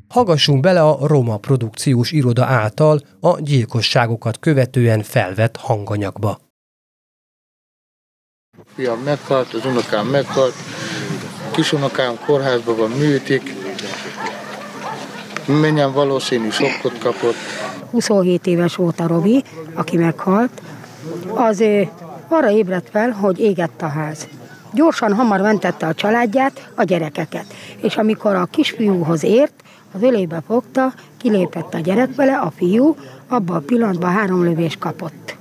Hallgassunk 0.09 0.61
bele 0.61 0.83
a 0.83 1.07
Roma 1.07 1.37
produkciós 1.37 2.13
iroda 2.13 2.45
által 2.45 3.01
a 3.21 3.41
gyilkosságokat 3.41 4.39
követően 4.39 5.03
felvett 5.03 5.57
hanganyagba. 5.57 6.39
Fiam 8.75 8.99
meghalt, 9.01 9.53
az 9.53 9.65
unokám 9.65 10.07
meghalt, 10.07 10.55
kisunokám 11.53 12.19
kórházban 12.27 12.77
van, 12.77 12.91
műtik, 12.91 13.55
mennyien 15.47 15.93
valószínű 15.93 16.51
sokkot 16.51 16.99
kapott. 16.99 17.37
27 17.91 18.47
éves 18.47 18.75
volt 18.75 19.01
a 19.01 19.07
Robi, 19.07 19.45
aki 19.75 19.97
meghalt, 19.97 20.63
az 21.35 21.65
arra 22.29 22.51
ébredt 22.51 22.89
fel, 22.91 23.11
hogy 23.11 23.41
égett 23.41 23.83
a 23.83 23.89
ház. 23.89 24.29
Gyorsan 24.73 25.15
hamar 25.15 25.41
mentette 25.41 25.87
a 25.87 25.95
családját, 25.95 26.71
a 26.75 26.83
gyerekeket. 26.83 27.45
És 27.77 27.97
amikor 27.97 28.35
a 28.35 28.49
kisfiúhoz 28.51 29.25
ért, 29.25 29.63
az 29.93 30.03
ölébe 30.03 30.43
fogta, 30.47 30.95
kilépett 31.17 31.75
a 31.75 31.79
gyerek 31.79 32.15
vele, 32.15 32.39
a 32.39 32.51
fiú, 32.51 32.97
abban 33.29 33.57
a 33.57 33.61
pillanatban 33.61 34.13
három 34.13 34.45
lövés 34.45 34.77
kapott. 34.77 35.37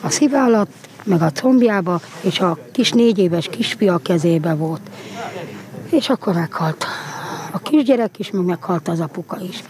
A 0.00 0.10
szíve 0.10 0.42
alatt, 0.42 0.88
meg 1.04 1.22
a 1.22 1.30
combjába, 1.30 2.00
és 2.20 2.40
a 2.40 2.58
kis 2.72 2.90
négy 2.90 3.18
éves 3.18 3.48
kisfia 3.48 3.98
kezébe 3.98 4.54
volt. 4.54 4.90
És 5.90 6.08
akkor 6.08 6.34
meghalt. 6.34 6.84
A 7.52 7.58
kisgyerek 7.58 8.18
is, 8.18 8.30
meg 8.30 8.44
meghalt 8.44 8.88
az 8.88 9.00
apuka 9.00 9.40
is. 9.40 9.62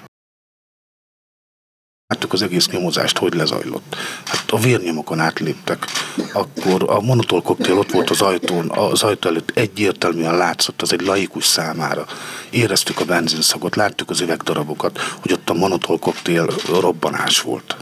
Láttuk 2.06 2.32
az 2.32 2.42
egész 2.42 2.68
nyomozást, 2.68 3.18
hogy 3.18 3.34
lezajlott. 3.34 3.96
Hát 4.24 4.38
a 4.53 4.59
vérnyomokon 4.59 5.20
átléptek. 5.20 5.86
Akkor 6.32 6.84
a 6.86 7.01
monotól 7.01 7.42
koktél 7.42 7.78
ott 7.78 7.90
volt 7.90 8.11
az 8.11 8.20
ajtón, 8.20 8.70
az 8.70 9.03
ajtó 9.03 9.28
előtt 9.28 9.51
egyértelműen 9.55 10.36
látszott, 10.36 10.82
az 10.82 10.92
egy 10.92 11.01
laikus 11.01 11.44
számára. 11.44 12.07
Éreztük 12.51 13.01
a 13.01 13.05
benzinszagot, 13.05 13.76
láttuk 13.76 14.11
az 14.11 14.20
üvegdarabokat, 14.20 14.99
hogy 15.20 15.32
ott 15.32 15.51
a 15.51 15.55
monotól 15.55 15.99
koktél 15.99 16.46
robbanás 16.80 17.40
volt. 17.40 17.76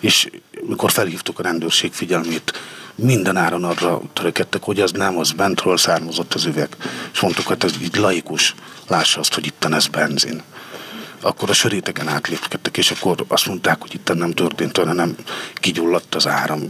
És 0.00 0.30
mikor 0.66 0.90
felhívtuk 0.90 1.38
a 1.38 1.42
rendőrség 1.42 1.92
figyelmét, 1.92 2.52
minden 2.94 3.36
áron 3.36 3.64
arra 3.64 4.00
törekedtek, 4.12 4.62
hogy 4.62 4.80
az 4.80 4.92
nem, 4.92 5.18
az 5.18 5.32
bentről 5.32 5.76
származott 5.76 6.34
az 6.34 6.44
üveg. 6.44 6.76
És 7.12 7.20
mondtuk, 7.20 7.46
hogy 7.46 7.56
ez 7.60 7.72
így 7.82 7.96
laikus, 7.96 8.54
lássa 8.86 9.20
azt, 9.20 9.34
hogy 9.34 9.46
itt 9.46 9.64
ez 9.64 9.86
benzin 9.86 10.42
akkor 11.26 11.50
a 11.50 11.52
söréteken 11.52 12.08
átlépkedtek, 12.08 12.76
és 12.76 12.90
akkor 12.90 13.24
azt 13.28 13.46
mondták, 13.46 13.80
hogy 13.80 13.94
itt 13.94 14.14
nem 14.14 14.32
történt 14.32 14.78
olyan, 14.78 14.94
nem 14.94 15.16
kigyulladt 15.54 16.14
az 16.14 16.26
áram. 16.26 16.60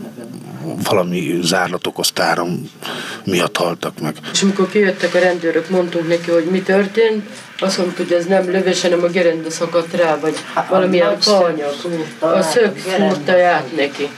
Valami 0.83 1.39
zárlat 1.43 1.87
okozta 1.87 2.23
áram 2.23 2.71
miatt 3.25 3.57
haltak 3.57 4.01
meg. 4.01 4.17
És 4.33 4.43
amikor 4.43 4.69
kijöttek 4.69 5.15
a 5.15 5.19
rendőrök, 5.19 5.71
mondtunk 5.71 6.09
neki, 6.09 6.31
hogy 6.31 6.45
mi 6.45 6.63
történt, 6.63 7.29
azt 7.59 7.79
mondta, 7.79 8.03
hogy 8.03 8.13
ez 8.13 8.25
nem 8.25 8.51
lövés, 8.51 8.83
hanem 8.83 9.03
a 9.03 9.07
gerenda 9.07 9.51
szakadt 9.51 9.95
rá, 9.95 10.19
vagy 10.19 10.37
valamilyen 10.69 11.21
faanyag. 11.21 11.75
A 12.21 12.43
szög 12.43 12.77
fúrta 12.77 13.45
át 13.45 13.77
neki. 13.77 14.09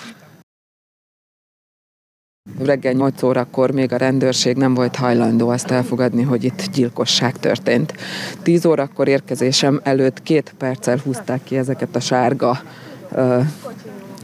Reggel 2.64 2.92
8 2.92 3.22
órakor 3.22 3.70
még 3.70 3.92
a 3.92 3.96
rendőrség 3.96 4.56
nem 4.56 4.74
volt 4.74 4.96
hajlandó 4.96 5.48
azt 5.48 5.70
elfogadni, 5.70 6.22
hogy 6.22 6.44
itt 6.44 6.70
gyilkosság 6.72 7.36
történt. 7.36 7.94
10 8.42 8.64
órakor 8.64 9.08
érkezésem 9.08 9.80
előtt 9.82 10.22
két 10.22 10.54
perccel 10.58 11.00
húzták 11.04 11.40
ki 11.44 11.56
ezeket 11.56 11.96
a 11.96 12.00
sárga 12.00 12.60
ö, 13.12 13.40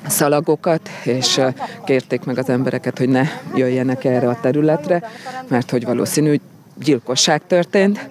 szalagokat, 0.06 0.88
és 1.04 1.40
kérték 1.84 2.24
meg 2.24 2.38
az 2.38 2.48
embereket, 2.48 2.98
hogy 2.98 3.08
ne 3.08 3.22
jöjjenek 3.54 4.04
erre 4.04 4.28
a 4.28 4.38
területre, 4.40 5.02
mert 5.48 5.70
hogy 5.70 5.84
valószínű, 5.84 6.40
gyilkosság 6.82 7.46
történt. 7.46 8.08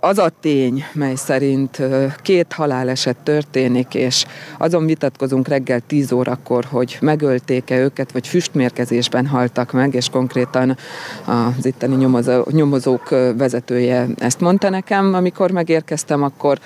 Az 0.00 0.18
a 0.18 0.30
tény, 0.40 0.84
mely 0.92 1.14
szerint 1.14 1.82
két 2.22 2.52
haláleset 2.52 3.16
történik, 3.16 3.94
és 3.94 4.24
azon 4.58 4.86
vitatkozunk 4.86 5.48
reggel 5.48 5.80
10 5.86 6.12
órakor, 6.12 6.64
hogy 6.64 6.98
megölték-e 7.00 7.78
őket, 7.78 8.12
vagy 8.12 8.26
füstmérkezésben 8.26 9.26
haltak 9.26 9.72
meg, 9.72 9.94
és 9.94 10.08
konkrétan 10.08 10.76
az 11.24 11.66
itteni 11.66 11.96
nyomozó, 11.96 12.42
nyomozók 12.50 13.08
vezetője 13.36 14.06
ezt 14.18 14.40
mondta 14.40 14.68
nekem, 14.68 15.14
amikor 15.14 15.50
megérkeztem, 15.50 16.22
akkor 16.22 16.58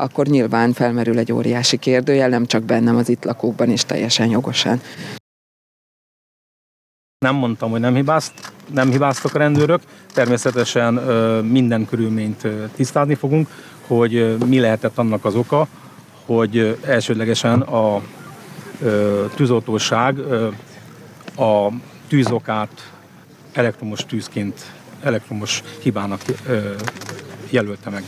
akkor 0.00 0.26
nyilván 0.26 0.72
felmerül 0.72 1.18
egy 1.18 1.32
óriási 1.32 1.76
kérdőjel, 1.76 2.28
nem 2.28 2.46
csak 2.46 2.62
bennem, 2.62 2.96
az 2.96 3.08
itt 3.08 3.24
lakókban 3.24 3.70
is 3.70 3.84
teljesen 3.84 4.30
jogosan. 4.30 4.80
Nem 7.24 7.34
mondtam, 7.34 7.70
hogy 7.70 7.80
nem, 7.80 7.94
hibázt, 7.94 8.52
nem 8.72 8.90
hibáztak 8.90 9.34
a 9.34 9.38
rendőrök. 9.38 9.80
Természetesen 10.12 10.94
minden 11.44 11.86
körülményt 11.86 12.46
tisztázni 12.74 13.14
fogunk, 13.14 13.48
hogy 13.86 14.36
mi 14.46 14.60
lehetett 14.60 14.98
annak 14.98 15.24
az 15.24 15.34
oka, 15.34 15.66
hogy 16.26 16.78
elsődlegesen 16.84 17.60
a 17.60 18.02
tűzoltóság 19.34 20.18
a 21.36 21.68
tűzokát 22.08 22.92
elektromos 23.52 24.06
tűzként, 24.06 24.72
elektromos 25.02 25.62
hibának 25.82 26.20
jelölte 27.50 27.90
meg. 27.90 28.04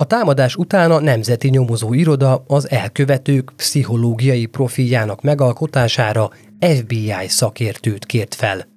A 0.00 0.04
támadás 0.04 0.56
után 0.56 0.90
a 0.90 1.00
Nemzeti 1.00 1.48
Nyomozó 1.48 1.92
Iroda 1.94 2.44
az 2.46 2.70
elkövetők 2.70 3.52
pszichológiai 3.56 4.46
profiljának 4.46 5.22
megalkotására 5.22 6.30
FBI 6.60 7.28
szakértőt 7.28 8.06
kért 8.06 8.34
fel. 8.34 8.68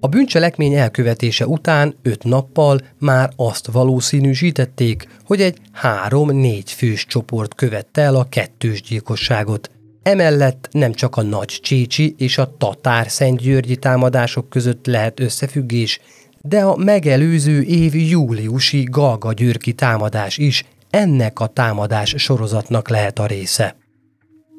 A 0.00 0.06
bűncselekmény 0.06 0.74
elkövetése 0.74 1.46
után 1.46 1.94
öt 2.02 2.24
nappal 2.24 2.80
már 2.98 3.30
azt 3.36 3.66
valószínűsítették, 3.66 5.08
hogy 5.24 5.40
egy 5.40 5.58
három-négy 5.72 6.72
fős 6.72 7.06
csoport 7.06 7.54
követte 7.54 8.02
el 8.02 8.14
a 8.14 8.28
kettős 8.28 8.82
gyilkosságot. 8.82 9.70
Emellett 10.02 10.68
nem 10.70 10.92
csak 10.92 11.16
a 11.16 11.22
nagy 11.22 11.58
Csécsi 11.62 12.14
és 12.18 12.38
a 12.38 12.56
Tatár 12.58 13.10
Szentgyörgyi 13.10 13.76
támadások 13.76 14.48
között 14.48 14.86
lehet 14.86 15.20
összefüggés, 15.20 16.00
de 16.48 16.62
a 16.62 16.76
megelőző 16.76 17.62
év 17.62 17.94
júliusi 17.94 18.82
Galga 18.90 19.32
Györki 19.32 19.72
támadás 19.72 20.38
is 20.38 20.64
ennek 20.90 21.40
a 21.40 21.46
támadás 21.46 22.14
sorozatnak 22.16 22.88
lehet 22.88 23.18
a 23.18 23.26
része. 23.26 23.76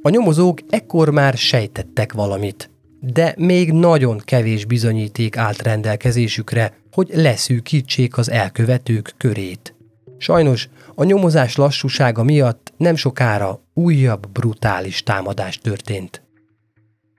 A 0.02 0.10
nyomozók 0.10 0.60
ekkor 0.70 1.10
már 1.10 1.34
sejtettek 1.34 2.14
valamit, 2.14 2.70
de 3.00 3.34
még 3.38 3.72
nagyon 3.72 4.22
kevés 4.26 4.66
bizonyíték 4.66 5.38
állt 5.38 5.62
rendelkezésükre, 5.62 6.78
hogy 6.92 7.10
leszűkítsék 7.14 8.18
az 8.18 8.32
elkövetők 8.32 9.14
körét. 9.18 9.76
Sajnos 10.18 10.70
a 10.96 11.04
nyomozás 11.04 11.56
lassúsága 11.56 12.24
miatt 12.24 12.74
nem 12.78 12.96
sokára 12.96 13.62
újabb 13.74 14.32
brutális 14.32 15.04
támadás 15.04 15.58
történt. 15.58 16.22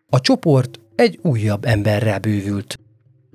A 0.09 0.21
csoport 0.21 0.81
egy 0.95 1.19
újabb 1.23 1.65
emberrel 1.65 2.19
bővült, 2.19 2.79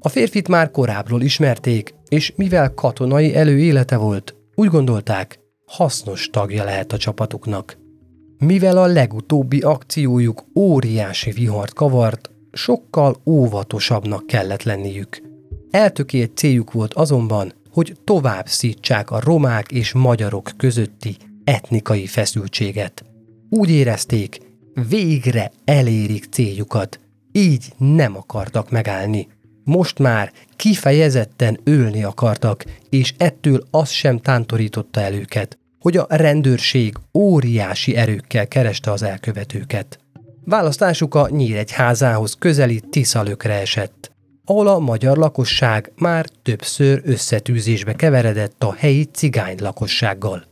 a 0.06 0.10
férfit 0.10 0.48
már 0.48 0.72
korábbról 0.72 1.22
ismerték, 1.22 1.94
és 2.08 2.34
mivel 2.36 2.74
katonai 2.74 3.36
előélete 3.36 3.98
volt, 3.98 4.36
úgy 4.56 4.70
gondolták, 4.70 5.40
hasznos 5.66 6.30
tagja 6.32 6.64
lehet 6.64 6.94
a 6.94 6.98
csapatuknak. 6.98 7.78
Mivel 8.38 8.78
a 8.78 8.86
legutóbbi 8.86 9.60
akciójuk 9.60 10.46
óriási 10.56 11.32
vihart 11.32 11.74
kavart, 11.74 12.32
sokkal 12.52 13.16
óvatosabbnak 13.26 14.28
kellett 14.28 14.64
lenniük. 14.64 15.22
Eltökélt 15.72 16.38
céljuk 16.38 16.72
volt 16.72 16.94
azonban, 16.94 17.54
hogy 17.72 17.96
tovább 18.04 18.48
szítsák 18.48 19.12
a 19.12 19.20
romák 19.20 19.72
és 19.72 19.94
magyarok 19.94 20.52
közötti 20.58 21.18
etnikai 21.44 22.06
feszültséget. 22.06 23.06
Úgy 23.50 23.70
érezték, 23.70 24.38
végre 24.90 25.52
elérik 25.66 26.26
céljukat, 26.32 27.00
így 27.32 27.74
nem 27.78 28.18
akartak 28.18 28.72
megállni. 28.72 29.28
Most 29.64 30.00
már 30.00 30.32
kifejezetten 30.56 31.60
ölni 31.64 32.04
akartak, 32.04 32.64
és 32.90 33.14
ettől 33.18 33.64
az 33.72 33.90
sem 33.90 34.20
tántorította 34.20 35.02
el 35.02 35.14
őket, 35.14 35.58
hogy 35.80 35.98
a 35.98 36.06
rendőrség 36.10 36.96
óriási 37.14 37.96
erőkkel 37.96 38.48
kereste 38.48 38.92
az 38.92 39.04
elkövetőket. 39.04 40.00
Választásuk 40.46 41.16
a 41.16 41.30
Nyíregyházához 41.30 42.36
közeli 42.40 42.82
Tiszalökre 42.90 43.54
esett. 43.54 44.12
ahol 44.46 44.68
a 44.68 44.80
magyar 44.80 45.18
lakosság 45.18 45.92
már 45.96 46.26
többször 46.44 47.02
összetűzésbe 47.04 47.94
keveredett 47.94 48.64
a 48.64 48.74
helyi 48.74 49.04
cigány 49.04 49.58
lakossággal. 49.60 50.44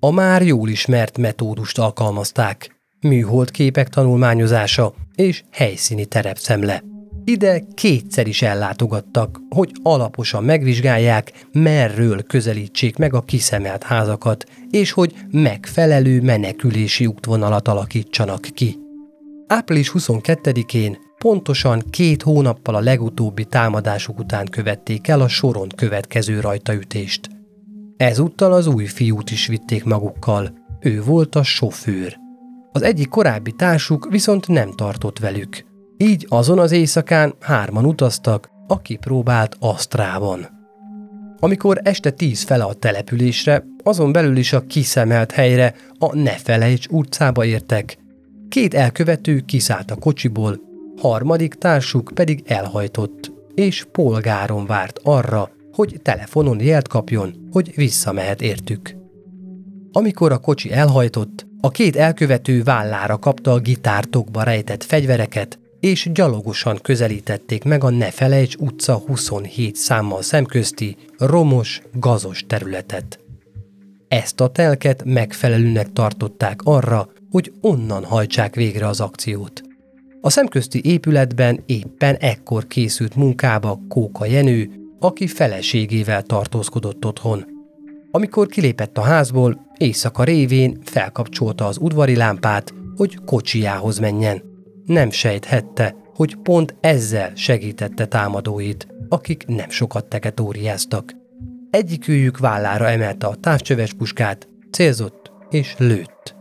A 0.00 0.10
már 0.10 0.42
jól 0.42 0.68
ismert 0.68 1.18
metódust 1.18 1.78
alkalmazták, 1.78 2.76
műhold 3.00 3.50
képek 3.50 3.88
tanulmányozása 3.88 4.94
és 5.14 5.42
helyszíni 5.50 6.04
terepszemle. 6.04 6.82
Ide 7.28 7.62
kétszer 7.74 8.26
is 8.26 8.42
ellátogattak, 8.42 9.40
hogy 9.48 9.72
alaposan 9.82 10.44
megvizsgálják, 10.44 11.46
merről 11.52 12.22
közelítsék 12.22 12.96
meg 12.96 13.14
a 13.14 13.22
kiszemelt 13.22 13.82
házakat, 13.82 14.44
és 14.70 14.92
hogy 14.92 15.14
megfelelő 15.30 16.20
menekülési 16.20 17.06
útvonalat 17.06 17.68
alakítsanak 17.68 18.40
ki. 18.54 18.78
Április 19.46 19.90
22-én 19.94 20.98
pontosan 21.18 21.82
két 21.90 22.22
hónappal 22.22 22.74
a 22.74 22.80
legutóbbi 22.80 23.44
támadásuk 23.44 24.18
után 24.18 24.46
követték 24.46 25.08
el 25.08 25.20
a 25.20 25.28
soron 25.28 25.68
következő 25.76 26.40
rajtaütést. 26.40 27.28
Ezúttal 27.96 28.52
az 28.52 28.66
új 28.66 28.84
fiút 28.84 29.30
is 29.30 29.46
vitték 29.46 29.84
magukkal, 29.84 30.52
ő 30.80 31.02
volt 31.02 31.34
a 31.34 31.42
sofőr. 31.42 32.16
Az 32.72 32.82
egyik 32.82 33.08
korábbi 33.08 33.52
társuk 33.52 34.08
viszont 34.10 34.48
nem 34.48 34.72
tartott 34.72 35.18
velük. 35.18 35.67
Így 36.00 36.26
azon 36.28 36.58
az 36.58 36.72
éjszakán 36.72 37.34
hárman 37.40 37.84
utaztak, 37.84 38.50
aki 38.66 38.96
próbált 38.96 39.56
Asztrában. 39.60 40.46
Amikor 41.40 41.80
este 41.82 42.10
tíz 42.10 42.42
fele 42.42 42.64
a 42.64 42.72
településre, 42.72 43.64
azon 43.82 44.12
belül 44.12 44.36
is 44.36 44.52
a 44.52 44.66
kiszemelt 44.66 45.32
helyre, 45.32 45.74
a 45.98 46.16
Ne 46.16 46.30
felejts 46.30 46.86
utcába 46.86 47.44
értek. 47.44 47.98
Két 48.48 48.74
elkövető 48.74 49.40
kiszállt 49.40 49.90
a 49.90 49.96
kocsiból, 49.96 50.60
harmadik 51.00 51.54
társuk 51.54 52.10
pedig 52.14 52.42
elhajtott, 52.46 53.32
és 53.54 53.86
polgáron 53.92 54.66
várt 54.66 55.00
arra, 55.02 55.50
hogy 55.72 56.00
telefonon 56.02 56.60
jelt 56.60 56.88
kapjon, 56.88 57.48
hogy 57.52 57.72
visszamehet 57.74 58.42
értük. 58.42 58.96
Amikor 59.92 60.32
a 60.32 60.38
kocsi 60.38 60.72
elhajtott, 60.72 61.46
a 61.60 61.68
két 61.70 61.96
elkövető 61.96 62.62
vállára 62.62 63.18
kapta 63.18 63.52
a 63.52 63.58
gitártokba 63.58 64.42
rejtett 64.42 64.84
fegyvereket, 64.84 65.58
és 65.80 66.08
gyalogosan 66.12 66.78
közelítették 66.82 67.64
meg 67.64 67.84
a 67.84 67.90
Ne 67.90 68.10
Felejts 68.10 68.54
utca 68.56 68.94
27 68.94 69.76
számmal 69.76 70.22
szemközti, 70.22 70.96
romos, 71.18 71.82
gazos 71.92 72.44
területet. 72.46 73.18
Ezt 74.08 74.40
a 74.40 74.48
telket 74.48 75.04
megfelelőnek 75.04 75.92
tartották 75.92 76.60
arra, 76.64 77.08
hogy 77.30 77.52
onnan 77.60 78.04
hajtsák 78.04 78.54
végre 78.54 78.86
az 78.86 79.00
akciót. 79.00 79.62
A 80.20 80.30
szemközti 80.30 80.80
épületben 80.84 81.62
éppen 81.66 82.14
ekkor 82.14 82.66
készült 82.66 83.14
munkába 83.14 83.80
Kóka 83.88 84.24
Jenő, 84.24 84.70
aki 84.98 85.26
feleségével 85.26 86.22
tartózkodott 86.22 87.04
otthon. 87.04 87.44
Amikor 88.10 88.46
kilépett 88.46 88.98
a 88.98 89.02
házból, 89.02 89.66
éjszaka 89.76 90.24
révén 90.24 90.78
felkapcsolta 90.84 91.66
az 91.66 91.78
udvari 91.80 92.16
lámpát, 92.16 92.74
hogy 92.96 93.18
kocsijához 93.24 93.98
menjen. 93.98 94.47
Nem 94.88 95.10
sejthette, 95.10 95.96
hogy 96.14 96.36
pont 96.36 96.74
ezzel 96.80 97.32
segítette 97.34 98.06
támadóit, 98.06 98.86
akik 99.08 99.46
nem 99.46 99.70
sokat 99.70 100.08
teketóriáztak. 100.08 101.12
Egyikőjük 101.70 102.38
vállára 102.38 102.88
emelte 102.88 103.26
a 103.26 103.34
távcsöves 103.34 103.92
puskát, 103.92 104.48
célzott 104.70 105.32
és 105.50 105.74
lőtt. 105.78 106.34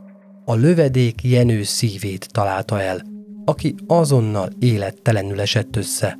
A 0.46 0.54
lövedék 0.54 1.24
Jenő 1.24 1.64
szívét 1.64 2.28
találta 2.32 2.82
el, 2.82 3.02
aki 3.46 3.76
azonnal 3.88 4.50
élettelenül 4.60 5.42
esett 5.42 5.76
össze. 5.76 6.18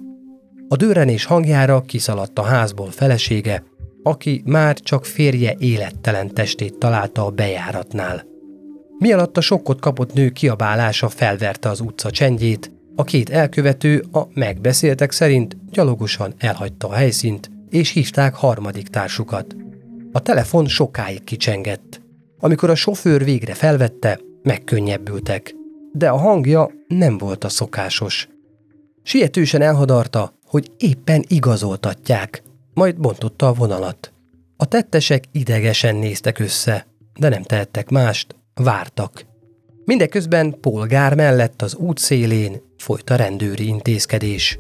A 0.68 0.76
dőrenés 0.76 1.26
hangjára 1.26 1.82
kiszaladt 1.82 2.40
a 2.40 2.44
házból 2.44 2.92
felesége, 2.92 3.64
aki 4.04 4.42
már 4.46 4.80
csak 4.80 5.06
férje 5.06 5.56
élettelen 5.58 6.34
testét 6.34 6.78
találta 6.78 7.26
a 7.26 7.30
bejáratnál. 7.30 8.24
Mi 9.00 9.12
alatt 9.12 9.38
a 9.38 9.42
sokkot 9.42 9.80
kapott 9.80 10.14
nő 10.14 10.30
kiabálása 10.30 11.10
felverte 11.10 11.70
az 11.70 11.80
utca 11.80 12.12
csendjét, 12.12 12.72
a 12.96 13.04
két 13.04 13.30
elkövető 13.30 14.06
a 14.12 14.28
megbeszéltek 14.34 15.12
szerint 15.12 15.58
gyalogosan 15.72 16.34
elhagyta 16.38 16.88
a 16.88 16.94
helyszínt, 16.94 17.50
és 17.70 17.92
hívták 17.92 18.36
harmadik 18.36 18.88
társukat. 18.88 19.56
A 20.12 20.22
telefon 20.22 20.68
sokáig 20.68 21.24
kicsengett. 21.24 22.02
Amikor 22.40 22.70
a 22.70 22.76
sofőr 22.76 23.24
végre 23.24 23.54
felvette, 23.54 24.20
megkönnyebbültek. 24.44 25.56
De 25.92 26.10
a 26.10 26.18
hangja 26.18 26.72
nem 26.88 27.18
volt 27.18 27.44
a 27.44 27.50
szokásos. 27.50 28.28
Sietősen 29.04 29.62
elhadarta, 29.62 30.34
hogy 30.46 30.72
éppen 30.78 31.24
igazoltatják, 31.28 32.44
majd 32.74 33.00
bontotta 33.00 33.48
a 33.48 33.54
vonalat. 33.54 34.14
A 34.58 34.66
tettesek 34.66 35.24
idegesen 35.32 35.96
néztek 35.96 36.40
össze, 36.40 36.88
de 37.20 37.30
nem 37.30 37.44
tehettek 37.44 37.90
mást, 37.90 38.36
vártak. 38.58 39.26
Mindeközben 39.86 40.60
polgár 40.62 41.16
mellett 41.16 41.62
az 41.62 41.76
út 41.76 41.98
szélén 41.98 42.62
folyt 42.78 43.10
a 43.10 43.16
rendőri 43.16 43.68
intézkedés. 43.68 44.60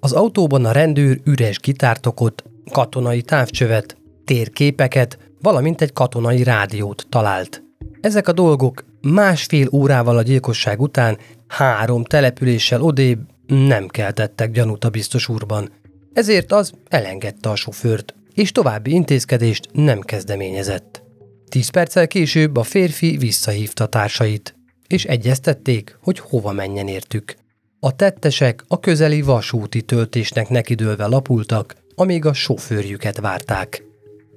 Az 0.00 0.12
autóban 0.12 0.64
a 0.64 0.72
rendőr 0.72 1.20
üres 1.24 1.58
gitártokot, 1.58 2.44
katonai 2.70 3.22
távcsövet, 3.22 3.96
térképeket, 4.24 5.18
valamint 5.40 5.80
egy 5.80 5.92
katonai 5.92 6.42
rádiót 6.42 7.06
talált. 7.08 7.62
Ezek 8.00 8.28
a 8.28 8.32
dolgok 8.32 8.84
másfél 9.00 9.68
órával 9.72 10.16
a 10.16 10.22
gyilkosság 10.22 10.80
után 10.80 11.18
három 11.46 12.04
településsel 12.04 12.82
odébb 12.82 13.20
nem 13.46 13.86
keltettek 13.88 14.50
gyanút 14.50 14.84
a 14.84 14.90
biztos 14.90 15.28
úrban. 15.28 15.70
Ezért 16.12 16.52
az 16.52 16.72
elengedte 16.88 17.48
a 17.48 17.56
sofőrt, 17.56 18.14
és 18.34 18.52
további 18.52 18.90
intézkedést 18.90 19.68
nem 19.72 20.00
kezdeményezett. 20.00 21.02
Tíz 21.50 21.68
perccel 21.68 22.06
később 22.06 22.56
a 22.56 22.62
férfi 22.62 23.16
visszahívta 23.16 23.86
társait, 23.86 24.54
és 24.86 25.04
egyeztették, 25.04 25.98
hogy 26.02 26.18
hova 26.18 26.52
menjen 26.52 26.88
értük. 26.88 27.34
A 27.80 27.96
tettesek 27.96 28.64
a 28.68 28.80
közeli 28.80 29.22
vasúti 29.22 29.82
töltésnek 29.82 30.48
nekidőlve 30.48 31.06
lapultak, 31.06 31.76
amíg 31.94 32.24
a 32.24 32.32
sofőrjüket 32.32 33.20
várták. 33.20 33.84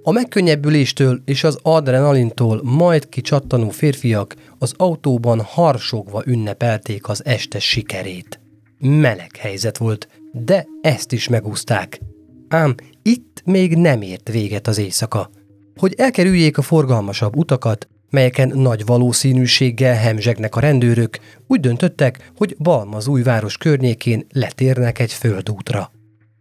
A 0.04 0.12
megkönnyebbüléstől 0.12 1.22
és 1.26 1.44
az 1.44 1.58
adrenalintól 1.62 2.62
majd 2.64 3.10
kicsattanó 3.10 3.70
férfiak 3.70 4.36
az 4.60 4.74
autóban 4.78 5.42
harsogva 5.42 6.24
ünnepelték 6.26 7.08
az 7.08 7.26
este 7.26 7.60
sikerét. 7.60 8.40
Meleg 8.80 9.36
helyzet 9.36 9.78
volt, 9.78 10.08
de 10.32 10.66
ezt 10.82 11.12
is 11.12 11.28
megúzták. 11.28 12.00
Ám 12.48 12.76
itt 13.02 13.42
még 13.46 13.76
nem 13.76 14.02
ért 14.02 14.30
véget 14.30 14.68
az 14.68 14.78
éjszaka. 14.78 15.30
Hogy 15.76 15.94
elkerüljék 15.98 16.58
a 16.58 16.62
forgalmasabb 16.62 17.36
utakat, 17.36 17.88
melyeken 18.10 18.52
nagy 18.56 18.86
valószínűséggel 18.86 19.96
hemzsegnek 19.96 20.56
a 20.56 20.60
rendőrök, 20.60 21.20
úgy 21.48 21.60
döntöttek, 21.60 22.32
hogy 22.38 22.56
Balmazújváros 22.60 23.58
környékén 23.58 24.26
letérnek 24.32 25.00
egy 25.00 25.14
földútra. 25.14 25.92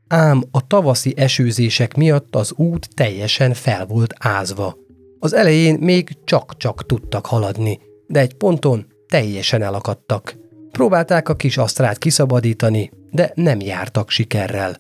Ám 0.09 0.45
a 0.51 0.67
tavaszi 0.67 1.15
esőzések 1.17 1.95
miatt 1.95 2.37
az 2.37 2.53
út 2.57 2.89
teljesen 2.95 3.55
fel 3.55 3.87
volt 3.87 4.15
ázva. 4.19 4.77
Az 5.19 5.35
elején 5.35 5.79
még 5.81 6.17
csak-csak 6.25 6.87
tudtak 6.87 7.27
haladni, 7.27 7.81
de 8.07 8.21
egy 8.21 8.35
ponton 8.35 8.87
teljesen 9.09 9.63
elakadtak. 9.63 10.37
Próbálták 10.71 11.29
a 11.29 11.37
kis 11.37 11.57
asztrát 11.57 11.99
kiszabadítani, 11.99 12.91
de 13.11 13.33
nem 13.35 13.61
jártak 13.61 14.11
sikerrel. 14.11 14.77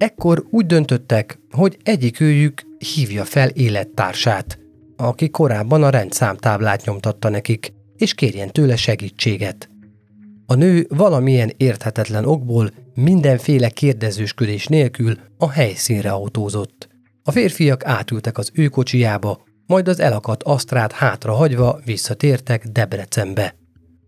Ekkor 0.00 0.46
úgy 0.50 0.66
döntöttek, 0.66 1.38
hogy 1.50 1.78
egyikőjük 1.82 2.62
hívja 2.94 3.24
fel 3.24 3.48
élettársát, 3.48 4.58
aki 4.96 5.30
korábban 5.30 5.82
a 5.82 5.90
rendszámtáblát 5.90 6.84
nyomtatta 6.84 7.28
nekik, 7.28 7.72
és 7.96 8.14
kérjen 8.14 8.50
tőle 8.50 8.76
segítséget. 8.76 9.68
A 10.46 10.54
nő 10.54 10.86
valamilyen 10.88 11.52
érthetetlen 11.56 12.24
okból 12.24 12.70
mindenféle 12.94 13.68
kérdezősködés 13.68 14.66
nélkül 14.66 15.18
a 15.38 15.50
helyszínre 15.50 16.10
autózott. 16.10 16.88
A 17.22 17.30
férfiak 17.30 17.84
átültek 17.84 18.38
az 18.38 18.50
ő 18.54 18.68
kocsijába, 18.68 19.42
majd 19.66 19.88
az 19.88 20.00
elakadt 20.00 20.42
asztrát 20.42 20.92
hátra 20.92 21.32
hagyva 21.32 21.80
visszatértek 21.84 22.64
Debrecenbe. 22.66 23.54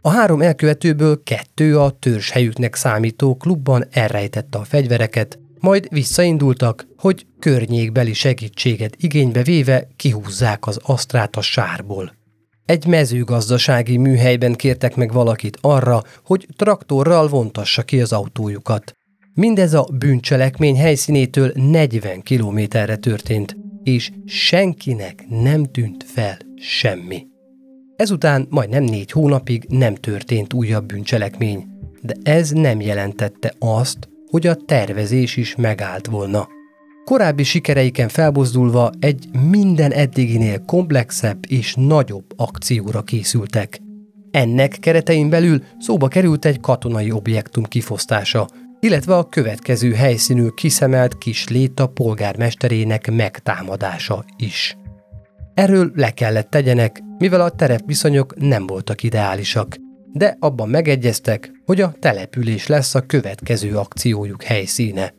A 0.01 0.11
három 0.11 0.43
elkövetőből 0.43 1.23
kettő 1.23 1.79
a 1.79 1.97
helyüknek 2.33 2.75
számító 2.75 3.37
klubban 3.37 3.85
elrejtette 3.91 4.59
a 4.59 4.65
fegyvereket, 4.65 5.39
majd 5.63 5.87
visszaindultak, 5.91 6.87
hogy 6.97 7.27
környékbeli 7.39 8.13
segítséget 8.13 8.97
igénybe 8.99 9.43
véve 9.43 9.89
kihúzzák 9.97 10.67
az 10.67 10.79
asztrát 10.83 11.37
a 11.37 11.41
sárból. 11.41 12.13
Egy 12.65 12.87
mezőgazdasági 12.87 13.97
műhelyben 13.97 14.55
kértek 14.55 14.97
meg 14.97 15.13
valakit 15.13 15.59
arra, 15.61 16.03
hogy 16.25 16.47
traktorral 16.57 17.29
vontassa 17.29 17.83
ki 17.83 18.01
az 18.01 18.13
autójukat. 18.13 18.93
Mindez 19.35 19.75
a 19.75 19.89
bűncselekmény 19.99 20.77
helyszínétől 20.77 21.53
40 21.55 22.23
kilométerre 22.23 22.97
történt, 22.97 23.57
és 23.83 24.11
senkinek 24.27 25.25
nem 25.29 25.65
tűnt 25.65 26.05
fel 26.05 26.37
semmi. 26.57 27.27
Ezután 27.97 28.47
majdnem 28.51 28.83
négy 28.83 29.11
hónapig 29.11 29.67
nem 29.69 29.95
történt 29.95 30.53
újabb 30.53 30.87
bűncselekmény, 30.87 31.67
de 32.03 32.15
ez 32.23 32.51
nem 32.51 32.81
jelentette 32.81 33.55
azt, 33.59 34.09
hogy 34.33 34.47
a 34.47 34.55
tervezés 34.55 35.37
is 35.37 35.57
megállt 35.57 36.07
volna. 36.07 36.49
Korábbi 37.05 37.43
sikereiken 37.43 38.09
felbozdulva 38.09 38.91
egy 38.99 39.29
minden 39.51 39.93
eddiginél 39.93 40.65
komplexebb 40.65 41.39
és 41.49 41.75
nagyobb 41.75 42.25
akcióra 42.37 43.03
készültek. 43.03 43.81
Ennek 44.31 44.77
keretein 44.81 45.31
belül 45.31 45.63
szóba 45.79 46.09
került 46.09 46.45
egy 46.45 46.61
katonai 46.61 47.11
objektum 47.11 47.65
kifosztása, 47.65 48.49
illetve 48.81 49.17
a 49.17 49.29
következő 49.29 49.93
helyszínű 49.93 50.49
kiszemelt 50.49 51.19
kis 51.19 51.49
léta 51.49 51.87
polgármesterének 51.87 53.11
megtámadása 53.11 54.25
is. 54.37 54.77
Erről 55.55 55.91
le 55.95 56.11
kellett 56.11 56.51
tegyenek, 56.51 57.03
mivel 57.19 57.41
a 57.41 57.51
terepviszonyok 57.51 58.35
nem 58.37 58.67
voltak 58.67 59.03
ideálisak, 59.03 59.77
de 60.13 60.37
abban 60.41 60.69
megegyeztek, 60.69 61.51
hogy 61.65 61.81
a 61.81 61.95
település 61.99 62.67
lesz 62.67 62.95
a 62.95 63.01
következő 63.01 63.77
akciójuk 63.77 64.43
helyszíne. 64.43 65.15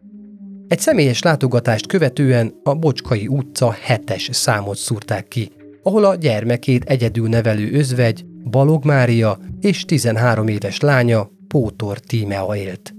Egy 0.68 0.80
személyes 0.80 1.22
látogatást 1.22 1.88
követően 1.88 2.54
a 2.64 2.74
Bocskai 2.74 3.28
utca 3.28 3.76
hetes 3.82 4.30
számot 4.32 4.78
szúrták 4.78 5.28
ki, 5.28 5.52
ahol 5.84 6.06
a 6.06 6.16
gyermekét 6.16 6.84
egyedül 6.84 7.28
nevelő 7.28 7.72
özvegy, 7.72 8.26
Balog 8.50 8.86
Mária 8.86 9.40
és 9.62 9.86
13 9.86 10.48
éves 10.48 10.80
lánya 10.80 11.32
Pótor 11.48 12.00
Tímea 12.00 12.56
élt. 12.56 12.94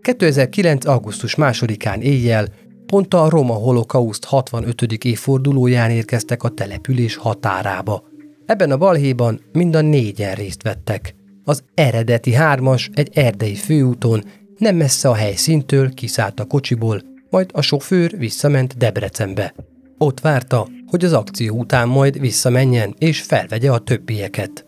2009. 0.00 0.86
augusztus 0.86 1.34
2-án 1.36 2.00
éjjel 2.00 2.48
pont 2.86 3.14
a 3.14 3.28
Roma 3.28 3.54
holokauszt 3.54 4.24
65. 4.24 4.82
évfordulóján 5.04 5.90
érkeztek 5.90 6.42
a 6.42 6.48
település 6.48 7.16
határába. 7.16 8.04
Ebben 8.46 8.70
a 8.70 8.76
balhéban 8.76 9.40
mind 9.52 9.76
a 9.76 9.80
négyen 9.80 10.34
részt 10.34 10.62
vettek. 10.62 11.15
Az 11.48 11.62
eredeti 11.74 12.32
hármas 12.32 12.90
egy 12.94 13.10
erdei 13.14 13.54
főúton 13.54 14.24
nem 14.58 14.76
messze 14.76 15.08
a 15.08 15.14
helyszíntől 15.14 15.94
kiszállt 15.94 16.40
a 16.40 16.44
kocsiból, 16.44 17.02
majd 17.30 17.50
a 17.52 17.60
sofőr 17.60 18.18
visszament 18.18 18.76
Debrecenbe. 18.76 19.54
Ott 19.98 20.20
várta, 20.20 20.68
hogy 20.86 21.04
az 21.04 21.12
akció 21.12 21.58
után 21.58 21.88
majd 21.88 22.20
visszamenjen 22.20 22.94
és 22.98 23.20
felvegye 23.20 23.70
a 23.72 23.78
többieket. 23.78 24.66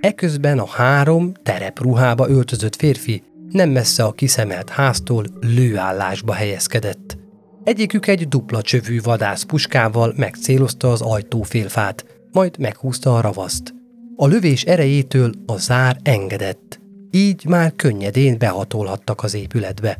Eközben 0.00 0.58
a 0.58 0.66
három 0.66 1.32
terepruhába 1.42 2.28
öltözött 2.28 2.76
férfi 2.76 3.22
nem 3.50 3.70
messze 3.70 4.04
a 4.04 4.12
kiszemelt 4.12 4.70
háztól 4.70 5.24
lőállásba 5.40 6.32
helyezkedett. 6.32 7.18
Egyikük 7.64 8.06
egy 8.06 8.28
dupla 8.28 8.62
csövű 8.62 9.00
vadászpuskával 9.00 10.12
megcélozta 10.16 10.90
az 10.90 11.00
ajtófélfát, 11.00 12.04
majd 12.32 12.58
meghúzta 12.58 13.16
a 13.16 13.20
ravaszt. 13.20 13.80
A 14.16 14.26
lövés 14.26 14.64
erejétől 14.64 15.32
a 15.46 15.56
zár 15.56 15.96
engedett, 16.02 16.80
így 17.10 17.44
már 17.44 17.72
könnyedén 17.76 18.38
behatolhattak 18.38 19.22
az 19.22 19.34
épületbe. 19.34 19.98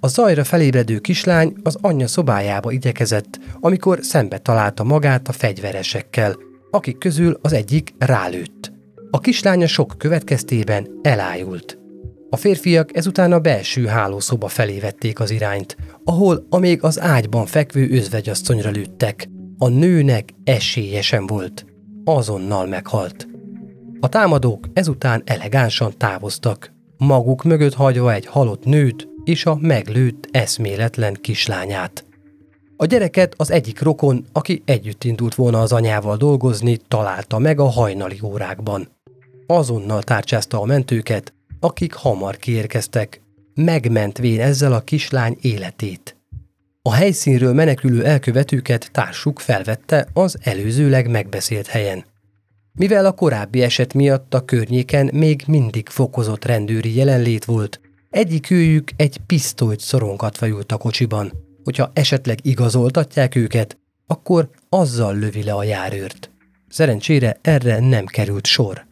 A 0.00 0.08
zajra 0.08 0.44
felébredő 0.44 0.98
kislány 0.98 1.54
az 1.62 1.76
anyja 1.80 2.06
szobájába 2.06 2.70
igyekezett, 2.70 3.38
amikor 3.60 3.98
szembe 4.02 4.38
találta 4.38 4.84
magát 4.84 5.28
a 5.28 5.32
fegyveresekkel, 5.32 6.36
akik 6.70 6.98
közül 6.98 7.38
az 7.42 7.52
egyik 7.52 7.94
rálőtt. 7.98 8.72
A 9.10 9.18
kislánya 9.18 9.66
sok 9.66 9.94
következtében 9.98 10.88
elájult. 11.02 11.78
A 12.30 12.36
férfiak 12.36 12.96
ezután 12.96 13.32
a 13.32 13.38
belső 13.38 13.86
hálószoba 13.86 14.48
felé 14.48 14.78
vették 14.78 15.20
az 15.20 15.30
irányt, 15.30 15.76
ahol 16.04 16.46
a 16.48 16.58
még 16.58 16.82
az 16.82 17.00
ágyban 17.00 17.46
fekvő 17.46 17.90
özvegyasszonyra 17.90 18.70
lőttek. 18.70 19.28
A 19.58 19.68
nőnek 19.68 20.28
esélyesen 20.44 21.26
volt. 21.26 21.73
Azonnal 22.04 22.66
meghalt. 22.66 23.26
A 24.00 24.08
támadók 24.08 24.68
ezután 24.72 25.22
elegánsan 25.24 25.92
távoztak, 25.98 26.72
maguk 26.96 27.42
mögött 27.42 27.74
hagyva 27.74 28.12
egy 28.12 28.26
halott 28.26 28.64
nőt 28.64 29.08
és 29.24 29.46
a 29.46 29.58
meglőtt 29.60 30.28
eszméletlen 30.30 31.14
kislányát. 31.20 32.04
A 32.76 32.84
gyereket 32.86 33.34
az 33.36 33.50
egyik 33.50 33.80
rokon, 33.80 34.24
aki 34.32 34.62
együtt 34.64 35.04
indult 35.04 35.34
volna 35.34 35.60
az 35.60 35.72
anyával 35.72 36.16
dolgozni, 36.16 36.76
találta 36.88 37.38
meg 37.38 37.60
a 37.60 37.68
hajnali 37.68 38.18
órákban. 38.22 38.88
Azonnal 39.46 40.02
tárcsázta 40.02 40.60
a 40.60 40.64
mentőket, 40.64 41.32
akik 41.60 41.92
hamar 41.92 42.36
kiérkeztek, 42.36 43.20
megmentvén 43.54 44.40
ezzel 44.40 44.72
a 44.72 44.80
kislány 44.80 45.36
életét. 45.40 46.16
A 46.88 46.92
helyszínről 46.92 47.52
menekülő 47.52 48.04
elkövetőket 48.04 48.88
társuk 48.92 49.38
felvette 49.38 50.08
az 50.12 50.38
előzőleg 50.42 51.10
megbeszélt 51.10 51.66
helyen. 51.66 52.04
Mivel 52.72 53.06
a 53.06 53.12
korábbi 53.12 53.62
eset 53.62 53.94
miatt 53.94 54.34
a 54.34 54.44
környéken 54.44 55.10
még 55.12 55.42
mindig 55.46 55.88
fokozott 55.88 56.44
rendőri 56.44 56.96
jelenlét 56.96 57.44
volt, 57.44 57.80
egyik 58.10 58.50
őjük 58.50 58.90
egy 58.96 59.18
pisztolyt 59.26 59.80
szorongatva 59.80 60.48
ült 60.48 60.72
a 60.72 60.76
kocsiban. 60.76 61.32
Hogyha 61.64 61.90
esetleg 61.94 62.38
igazoltatják 62.42 63.34
őket, 63.34 63.78
akkor 64.06 64.50
azzal 64.68 65.18
lövi 65.18 65.42
le 65.42 65.52
a 65.52 65.64
járőrt. 65.64 66.30
Szerencsére 66.68 67.38
erre 67.42 67.80
nem 67.80 68.06
került 68.06 68.46
sor. 68.46 68.86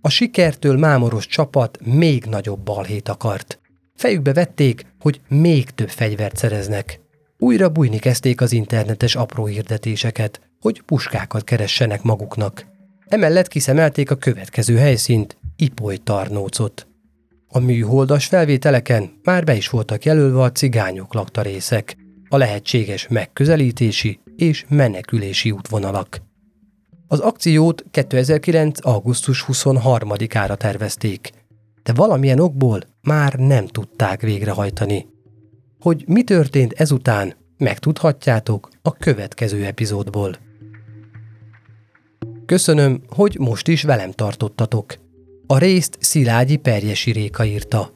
A 0.00 0.08
sikertől 0.08 0.76
mámoros 0.76 1.26
csapat 1.26 1.78
még 1.84 2.24
nagyobb 2.24 2.60
balhét 2.60 3.08
akart. 3.08 3.60
Fejükbe 3.94 4.32
vették, 4.32 4.86
hogy 5.00 5.20
még 5.28 5.70
több 5.70 5.90
fegyvert 5.90 6.36
szereznek. 6.36 7.06
Újra 7.40 7.68
bújni 7.68 7.98
kezdték 7.98 8.40
az 8.40 8.52
internetes 8.52 9.14
apró 9.14 9.46
hirdetéseket, 9.46 10.40
hogy 10.60 10.82
puskákat 10.82 11.44
keressenek 11.44 12.02
maguknak. 12.02 12.66
Emellett 13.06 13.48
kiszemelték 13.48 14.10
a 14.10 14.14
következő 14.14 14.76
helyszínt, 14.76 15.36
Ipoly 15.56 15.96
Tarnócot. 15.96 16.86
A 17.48 17.58
műholdas 17.58 18.26
felvételeken 18.26 19.10
már 19.22 19.44
be 19.44 19.54
is 19.54 19.68
voltak 19.68 20.04
jelölve 20.04 20.40
a 20.42 20.52
cigányok 20.52 21.14
lakta 21.14 21.42
részek, 21.42 21.96
a 22.28 22.36
lehetséges 22.36 23.08
megközelítési 23.08 24.20
és 24.36 24.64
menekülési 24.68 25.50
útvonalak. 25.50 26.22
Az 27.06 27.20
akciót 27.20 27.84
2009. 27.90 28.86
augusztus 28.86 29.44
23-ára 29.48 30.56
tervezték, 30.56 31.30
de 31.82 31.92
valamilyen 31.92 32.40
okból 32.40 32.80
már 33.02 33.34
nem 33.34 33.66
tudták 33.66 34.20
végrehajtani. 34.20 35.06
Hogy 35.80 36.04
mi 36.06 36.22
történt 36.22 36.72
ezután, 36.72 37.34
megtudhatjátok 37.56 38.68
a 38.82 38.92
következő 38.92 39.64
epizódból. 39.64 40.36
Köszönöm, 42.46 43.02
hogy 43.08 43.36
most 43.38 43.68
is 43.68 43.82
velem 43.82 44.10
tartottatok. 44.10 44.94
A 45.46 45.58
részt 45.58 45.96
Szilágyi 46.00 46.56
Perjesi 46.56 47.12
Réka 47.12 47.44
írta. 47.44 47.92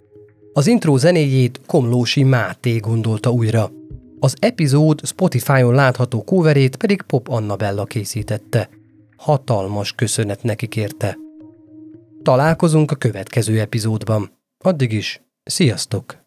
Az 0.52 0.66
intro 0.66 0.96
zenéjét 0.96 1.60
Komlósi 1.66 2.22
Máté 2.22 2.76
gondolta 2.76 3.30
újra. 3.30 3.70
Az 4.18 4.36
epizód 4.38 5.06
Spotify-on 5.06 5.74
látható 5.74 6.22
kóverét 6.22 6.76
pedig 6.76 7.02
Pop 7.02 7.28
Annabella 7.28 7.84
készítette– 7.84 8.68
hatalmas 9.22 9.92
köszönet 9.92 10.42
nekik 10.42 10.76
érte. 10.76 11.18
Találkozunk 12.22 12.90
a 12.90 12.96
következő 12.96 13.60
epizódban. 13.60 14.38
Addig 14.58 14.92
is, 14.92 15.22
sziasztok! 15.44 16.21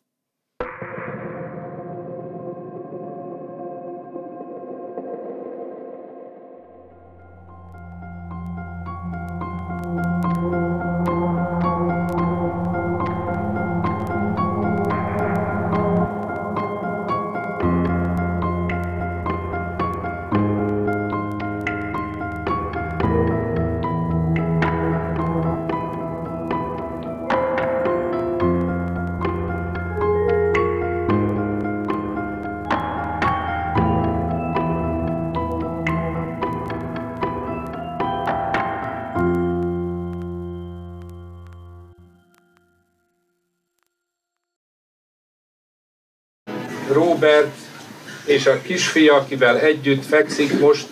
És 48.45 48.51
a 48.51 48.61
kisfia, 48.61 49.15
akivel 49.15 49.59
együtt 49.59 50.05
fekszik 50.05 50.59
most 50.59 50.87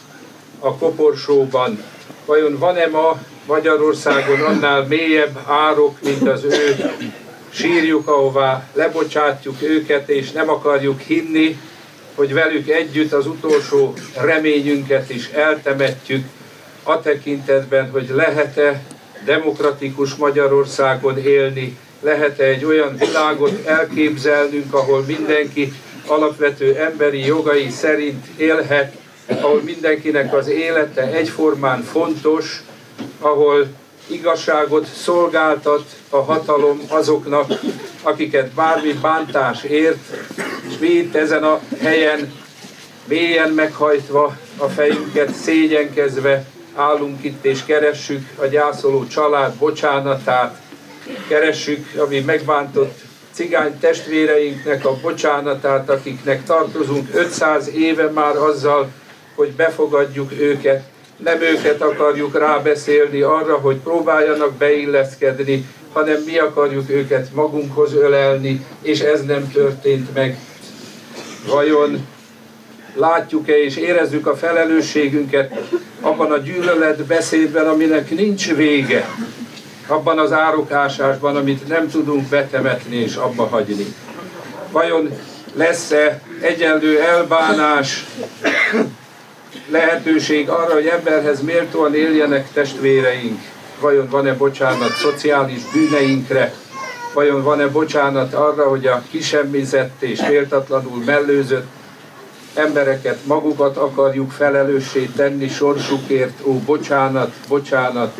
a 0.60 0.76
koporsóban. 0.76 1.84
Vajon 2.26 2.58
van-e 2.58 2.88
ma 2.88 3.22
Magyarországon 3.46 4.42
annál 4.42 4.86
mélyebb 4.88 5.40
árok, 5.48 6.02
mint 6.02 6.28
az 6.28 6.44
ő 6.44 6.76
sírjuk, 7.50 8.08
ahová 8.08 8.68
lebocsátjuk 8.74 9.62
őket, 9.62 10.10
és 10.10 10.32
nem 10.32 10.50
akarjuk 10.50 11.00
hinni, 11.00 11.60
hogy 12.16 12.34
velük 12.34 12.70
együtt 12.70 13.14
az 13.14 13.28
utolsó 13.28 13.94
reményünket 14.18 15.10
is 15.10 15.30
eltemetjük, 15.30 16.26
a 16.84 17.02
tekintetben, 17.02 17.90
hogy 17.90 18.10
lehet-e 18.10 18.84
demokratikus 19.26 20.16
Magyarországon 20.16 21.18
élni 21.18 21.78
lehet-e 22.00 22.44
egy 22.44 22.66
olyan 22.66 22.98
világot 22.98 23.66
elképzelnünk, 23.66 24.74
ahol 24.74 25.04
mindenki 25.08 25.74
alapvető 26.08 26.76
emberi 26.76 27.26
jogai 27.26 27.70
szerint 27.70 28.26
élhet, 28.38 28.96
ahol 29.26 29.62
mindenkinek 29.62 30.34
az 30.34 30.48
élete 30.48 31.02
egyformán 31.02 31.82
fontos, 31.82 32.64
ahol 33.20 33.68
igazságot 34.08 34.86
szolgáltat 34.86 35.86
a 36.10 36.18
hatalom 36.18 36.82
azoknak, 36.88 37.52
akiket 38.02 38.52
bármi 38.52 38.94
bántás 38.94 39.64
ért, 39.64 39.98
és 40.70 40.78
mi 40.80 40.88
itt 40.88 41.16
ezen 41.16 41.44
a 41.44 41.60
helyen 41.82 42.34
mélyen 43.06 43.50
meghajtva 43.50 44.38
a 44.58 44.66
fejünket, 44.66 45.34
szégyenkezve 45.34 46.46
állunk 46.76 47.24
itt 47.24 47.46
és 47.46 47.66
keressük 47.66 48.30
a 48.36 48.46
gyászoló 48.46 49.08
család 49.08 49.54
bocsánatát, 49.56 50.62
keressük 51.28 51.88
a 51.98 52.06
mi 52.10 52.20
megbántott 52.20 53.00
cigány 53.34 53.80
testvéreinknek 53.80 54.86
a 54.86 54.98
bocsánatát, 55.02 55.90
akiknek 55.90 56.44
tartozunk. 56.44 57.10
500 57.14 57.70
éve 57.76 58.10
már 58.10 58.36
azzal, 58.36 58.92
hogy 59.36 59.52
befogadjuk 59.52 60.32
őket, 60.40 60.84
nem 61.18 61.42
őket 61.42 61.82
akarjuk 61.82 62.38
rábeszélni 62.38 63.22
arra, 63.22 63.58
hogy 63.58 63.78
próbáljanak 63.78 64.54
beilleszkedni, 64.54 65.66
hanem 65.94 66.22
mi 66.22 66.38
akarjuk 66.38 66.90
őket 66.90 67.34
magunkhoz 67.34 67.94
ölelni, 67.94 68.66
és 68.82 69.00
ez 69.00 69.26
nem 69.26 69.52
történt 69.52 70.14
meg. 70.14 70.38
Vajon 71.48 72.08
látjuk-e 72.96 73.64
és 73.64 73.76
érezzük 73.76 74.28
a 74.28 74.36
felelősségünket 74.36 75.54
abban 76.02 76.32
a 76.32 76.38
gyűlölet 76.38 77.04
beszédben, 77.06 77.68
aminek 77.68 78.10
nincs 78.10 78.54
vége, 78.54 79.08
abban 79.88 80.20
az 80.20 80.32
árokásásban, 80.32 81.36
amit 81.36 81.68
nem 81.68 81.90
tudunk 81.90 82.28
betemetni 82.28 82.96
és 82.96 83.16
abba 83.16 83.48
hagyni. 83.48 83.86
Vajon 84.72 85.10
lesz-e 85.54 86.22
egyenlő 86.42 87.00
elbánás, 87.00 88.06
lehetőség 89.70 90.50
arra, 90.50 90.74
hogy 90.74 90.86
emberhez 90.86 91.42
méltóan 91.42 91.96
éljenek 91.96 92.52
testvéreink? 92.54 93.40
Vajon 93.80 94.10
van-e 94.10 94.34
bocsánat 94.34 94.96
szociális 94.96 95.62
bűneinkre? 95.74 96.54
Vajon 97.14 97.44
van-e 97.44 97.68
bocsánat 97.68 98.34
arra, 98.34 98.70
hogy 98.70 98.86
a 98.86 99.04
kisemmizett 99.12 100.02
és 100.02 100.22
méltatlanul 100.28 101.04
mellőzött 101.06 101.68
embereket, 102.54 103.26
magukat 103.26 103.78
akarjuk 103.78 104.32
felelőssé 104.32 105.10
tenni 105.16 105.48
sorsukért, 105.48 106.40
ó, 106.44 106.60
bocsánat, 106.60 107.34
bocsánat, 107.48 108.14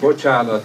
bocsánat. 0.00 0.64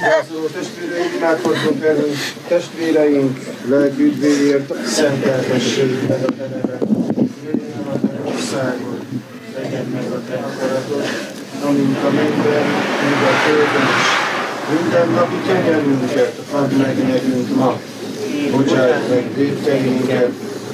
Gyászoló 0.00 0.46
testvéreink, 0.46 1.14
imádkozzunk 1.16 1.84
erről 1.84 2.10
testvéreink 2.48 3.38
lelki 3.68 4.02
üdvéért, 4.02 4.86
szenteltessék 4.86 6.08
meg 6.08 6.22
a 6.22 6.32
te 6.38 6.46
neved, 6.54 6.88
jöjjön 7.44 7.86
a 7.92 7.98
te 8.06 8.30
országod, 8.34 9.00
legyen 9.56 9.86
meg 9.94 10.04
a 10.10 10.20
te 10.28 10.34
akaratod, 10.34 11.04
amint 11.64 11.96
a 12.04 12.10
mennyben, 12.10 12.66
mind 13.02 13.22
a 13.30 13.34
földön 13.44 13.88
is. 13.98 14.08
Minden 14.80 15.08
napi 15.08 15.36
kenyerünket 15.46 16.32
add 16.52 16.72
meg 16.72 17.08
nekünk 17.08 17.56
ma, 17.56 17.80
bocsájt 18.50 19.08
meg 19.08 19.24
védkeinket, 19.36 20.30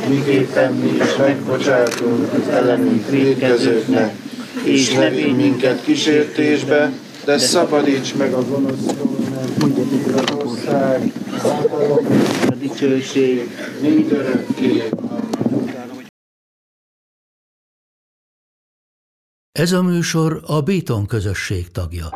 miképpen 0.09 0.73
mi 0.73 0.97
is 1.03 1.17
megbocsátunk 1.17 2.33
az 2.33 2.55
ellenünk 2.55 3.11
védkezőknek, 3.11 4.15
és 4.63 4.93
ne 4.93 5.09
minket 5.37 5.83
kísértésbe, 5.85 6.93
de 7.25 7.39
szabadíts 7.39 8.15
meg 8.15 8.33
a 8.33 8.45
gonosztól, 8.45 9.19
mert 9.31 9.61
a 12.51 12.55
dicsőség, 12.55 13.51
mindörökké. 13.81 14.89
Ez 19.53 19.73
a 19.73 19.83
műsor 19.83 20.43
a 20.47 20.61
Béton 20.61 21.07
közösség 21.07 21.71
tagja. 21.71 22.11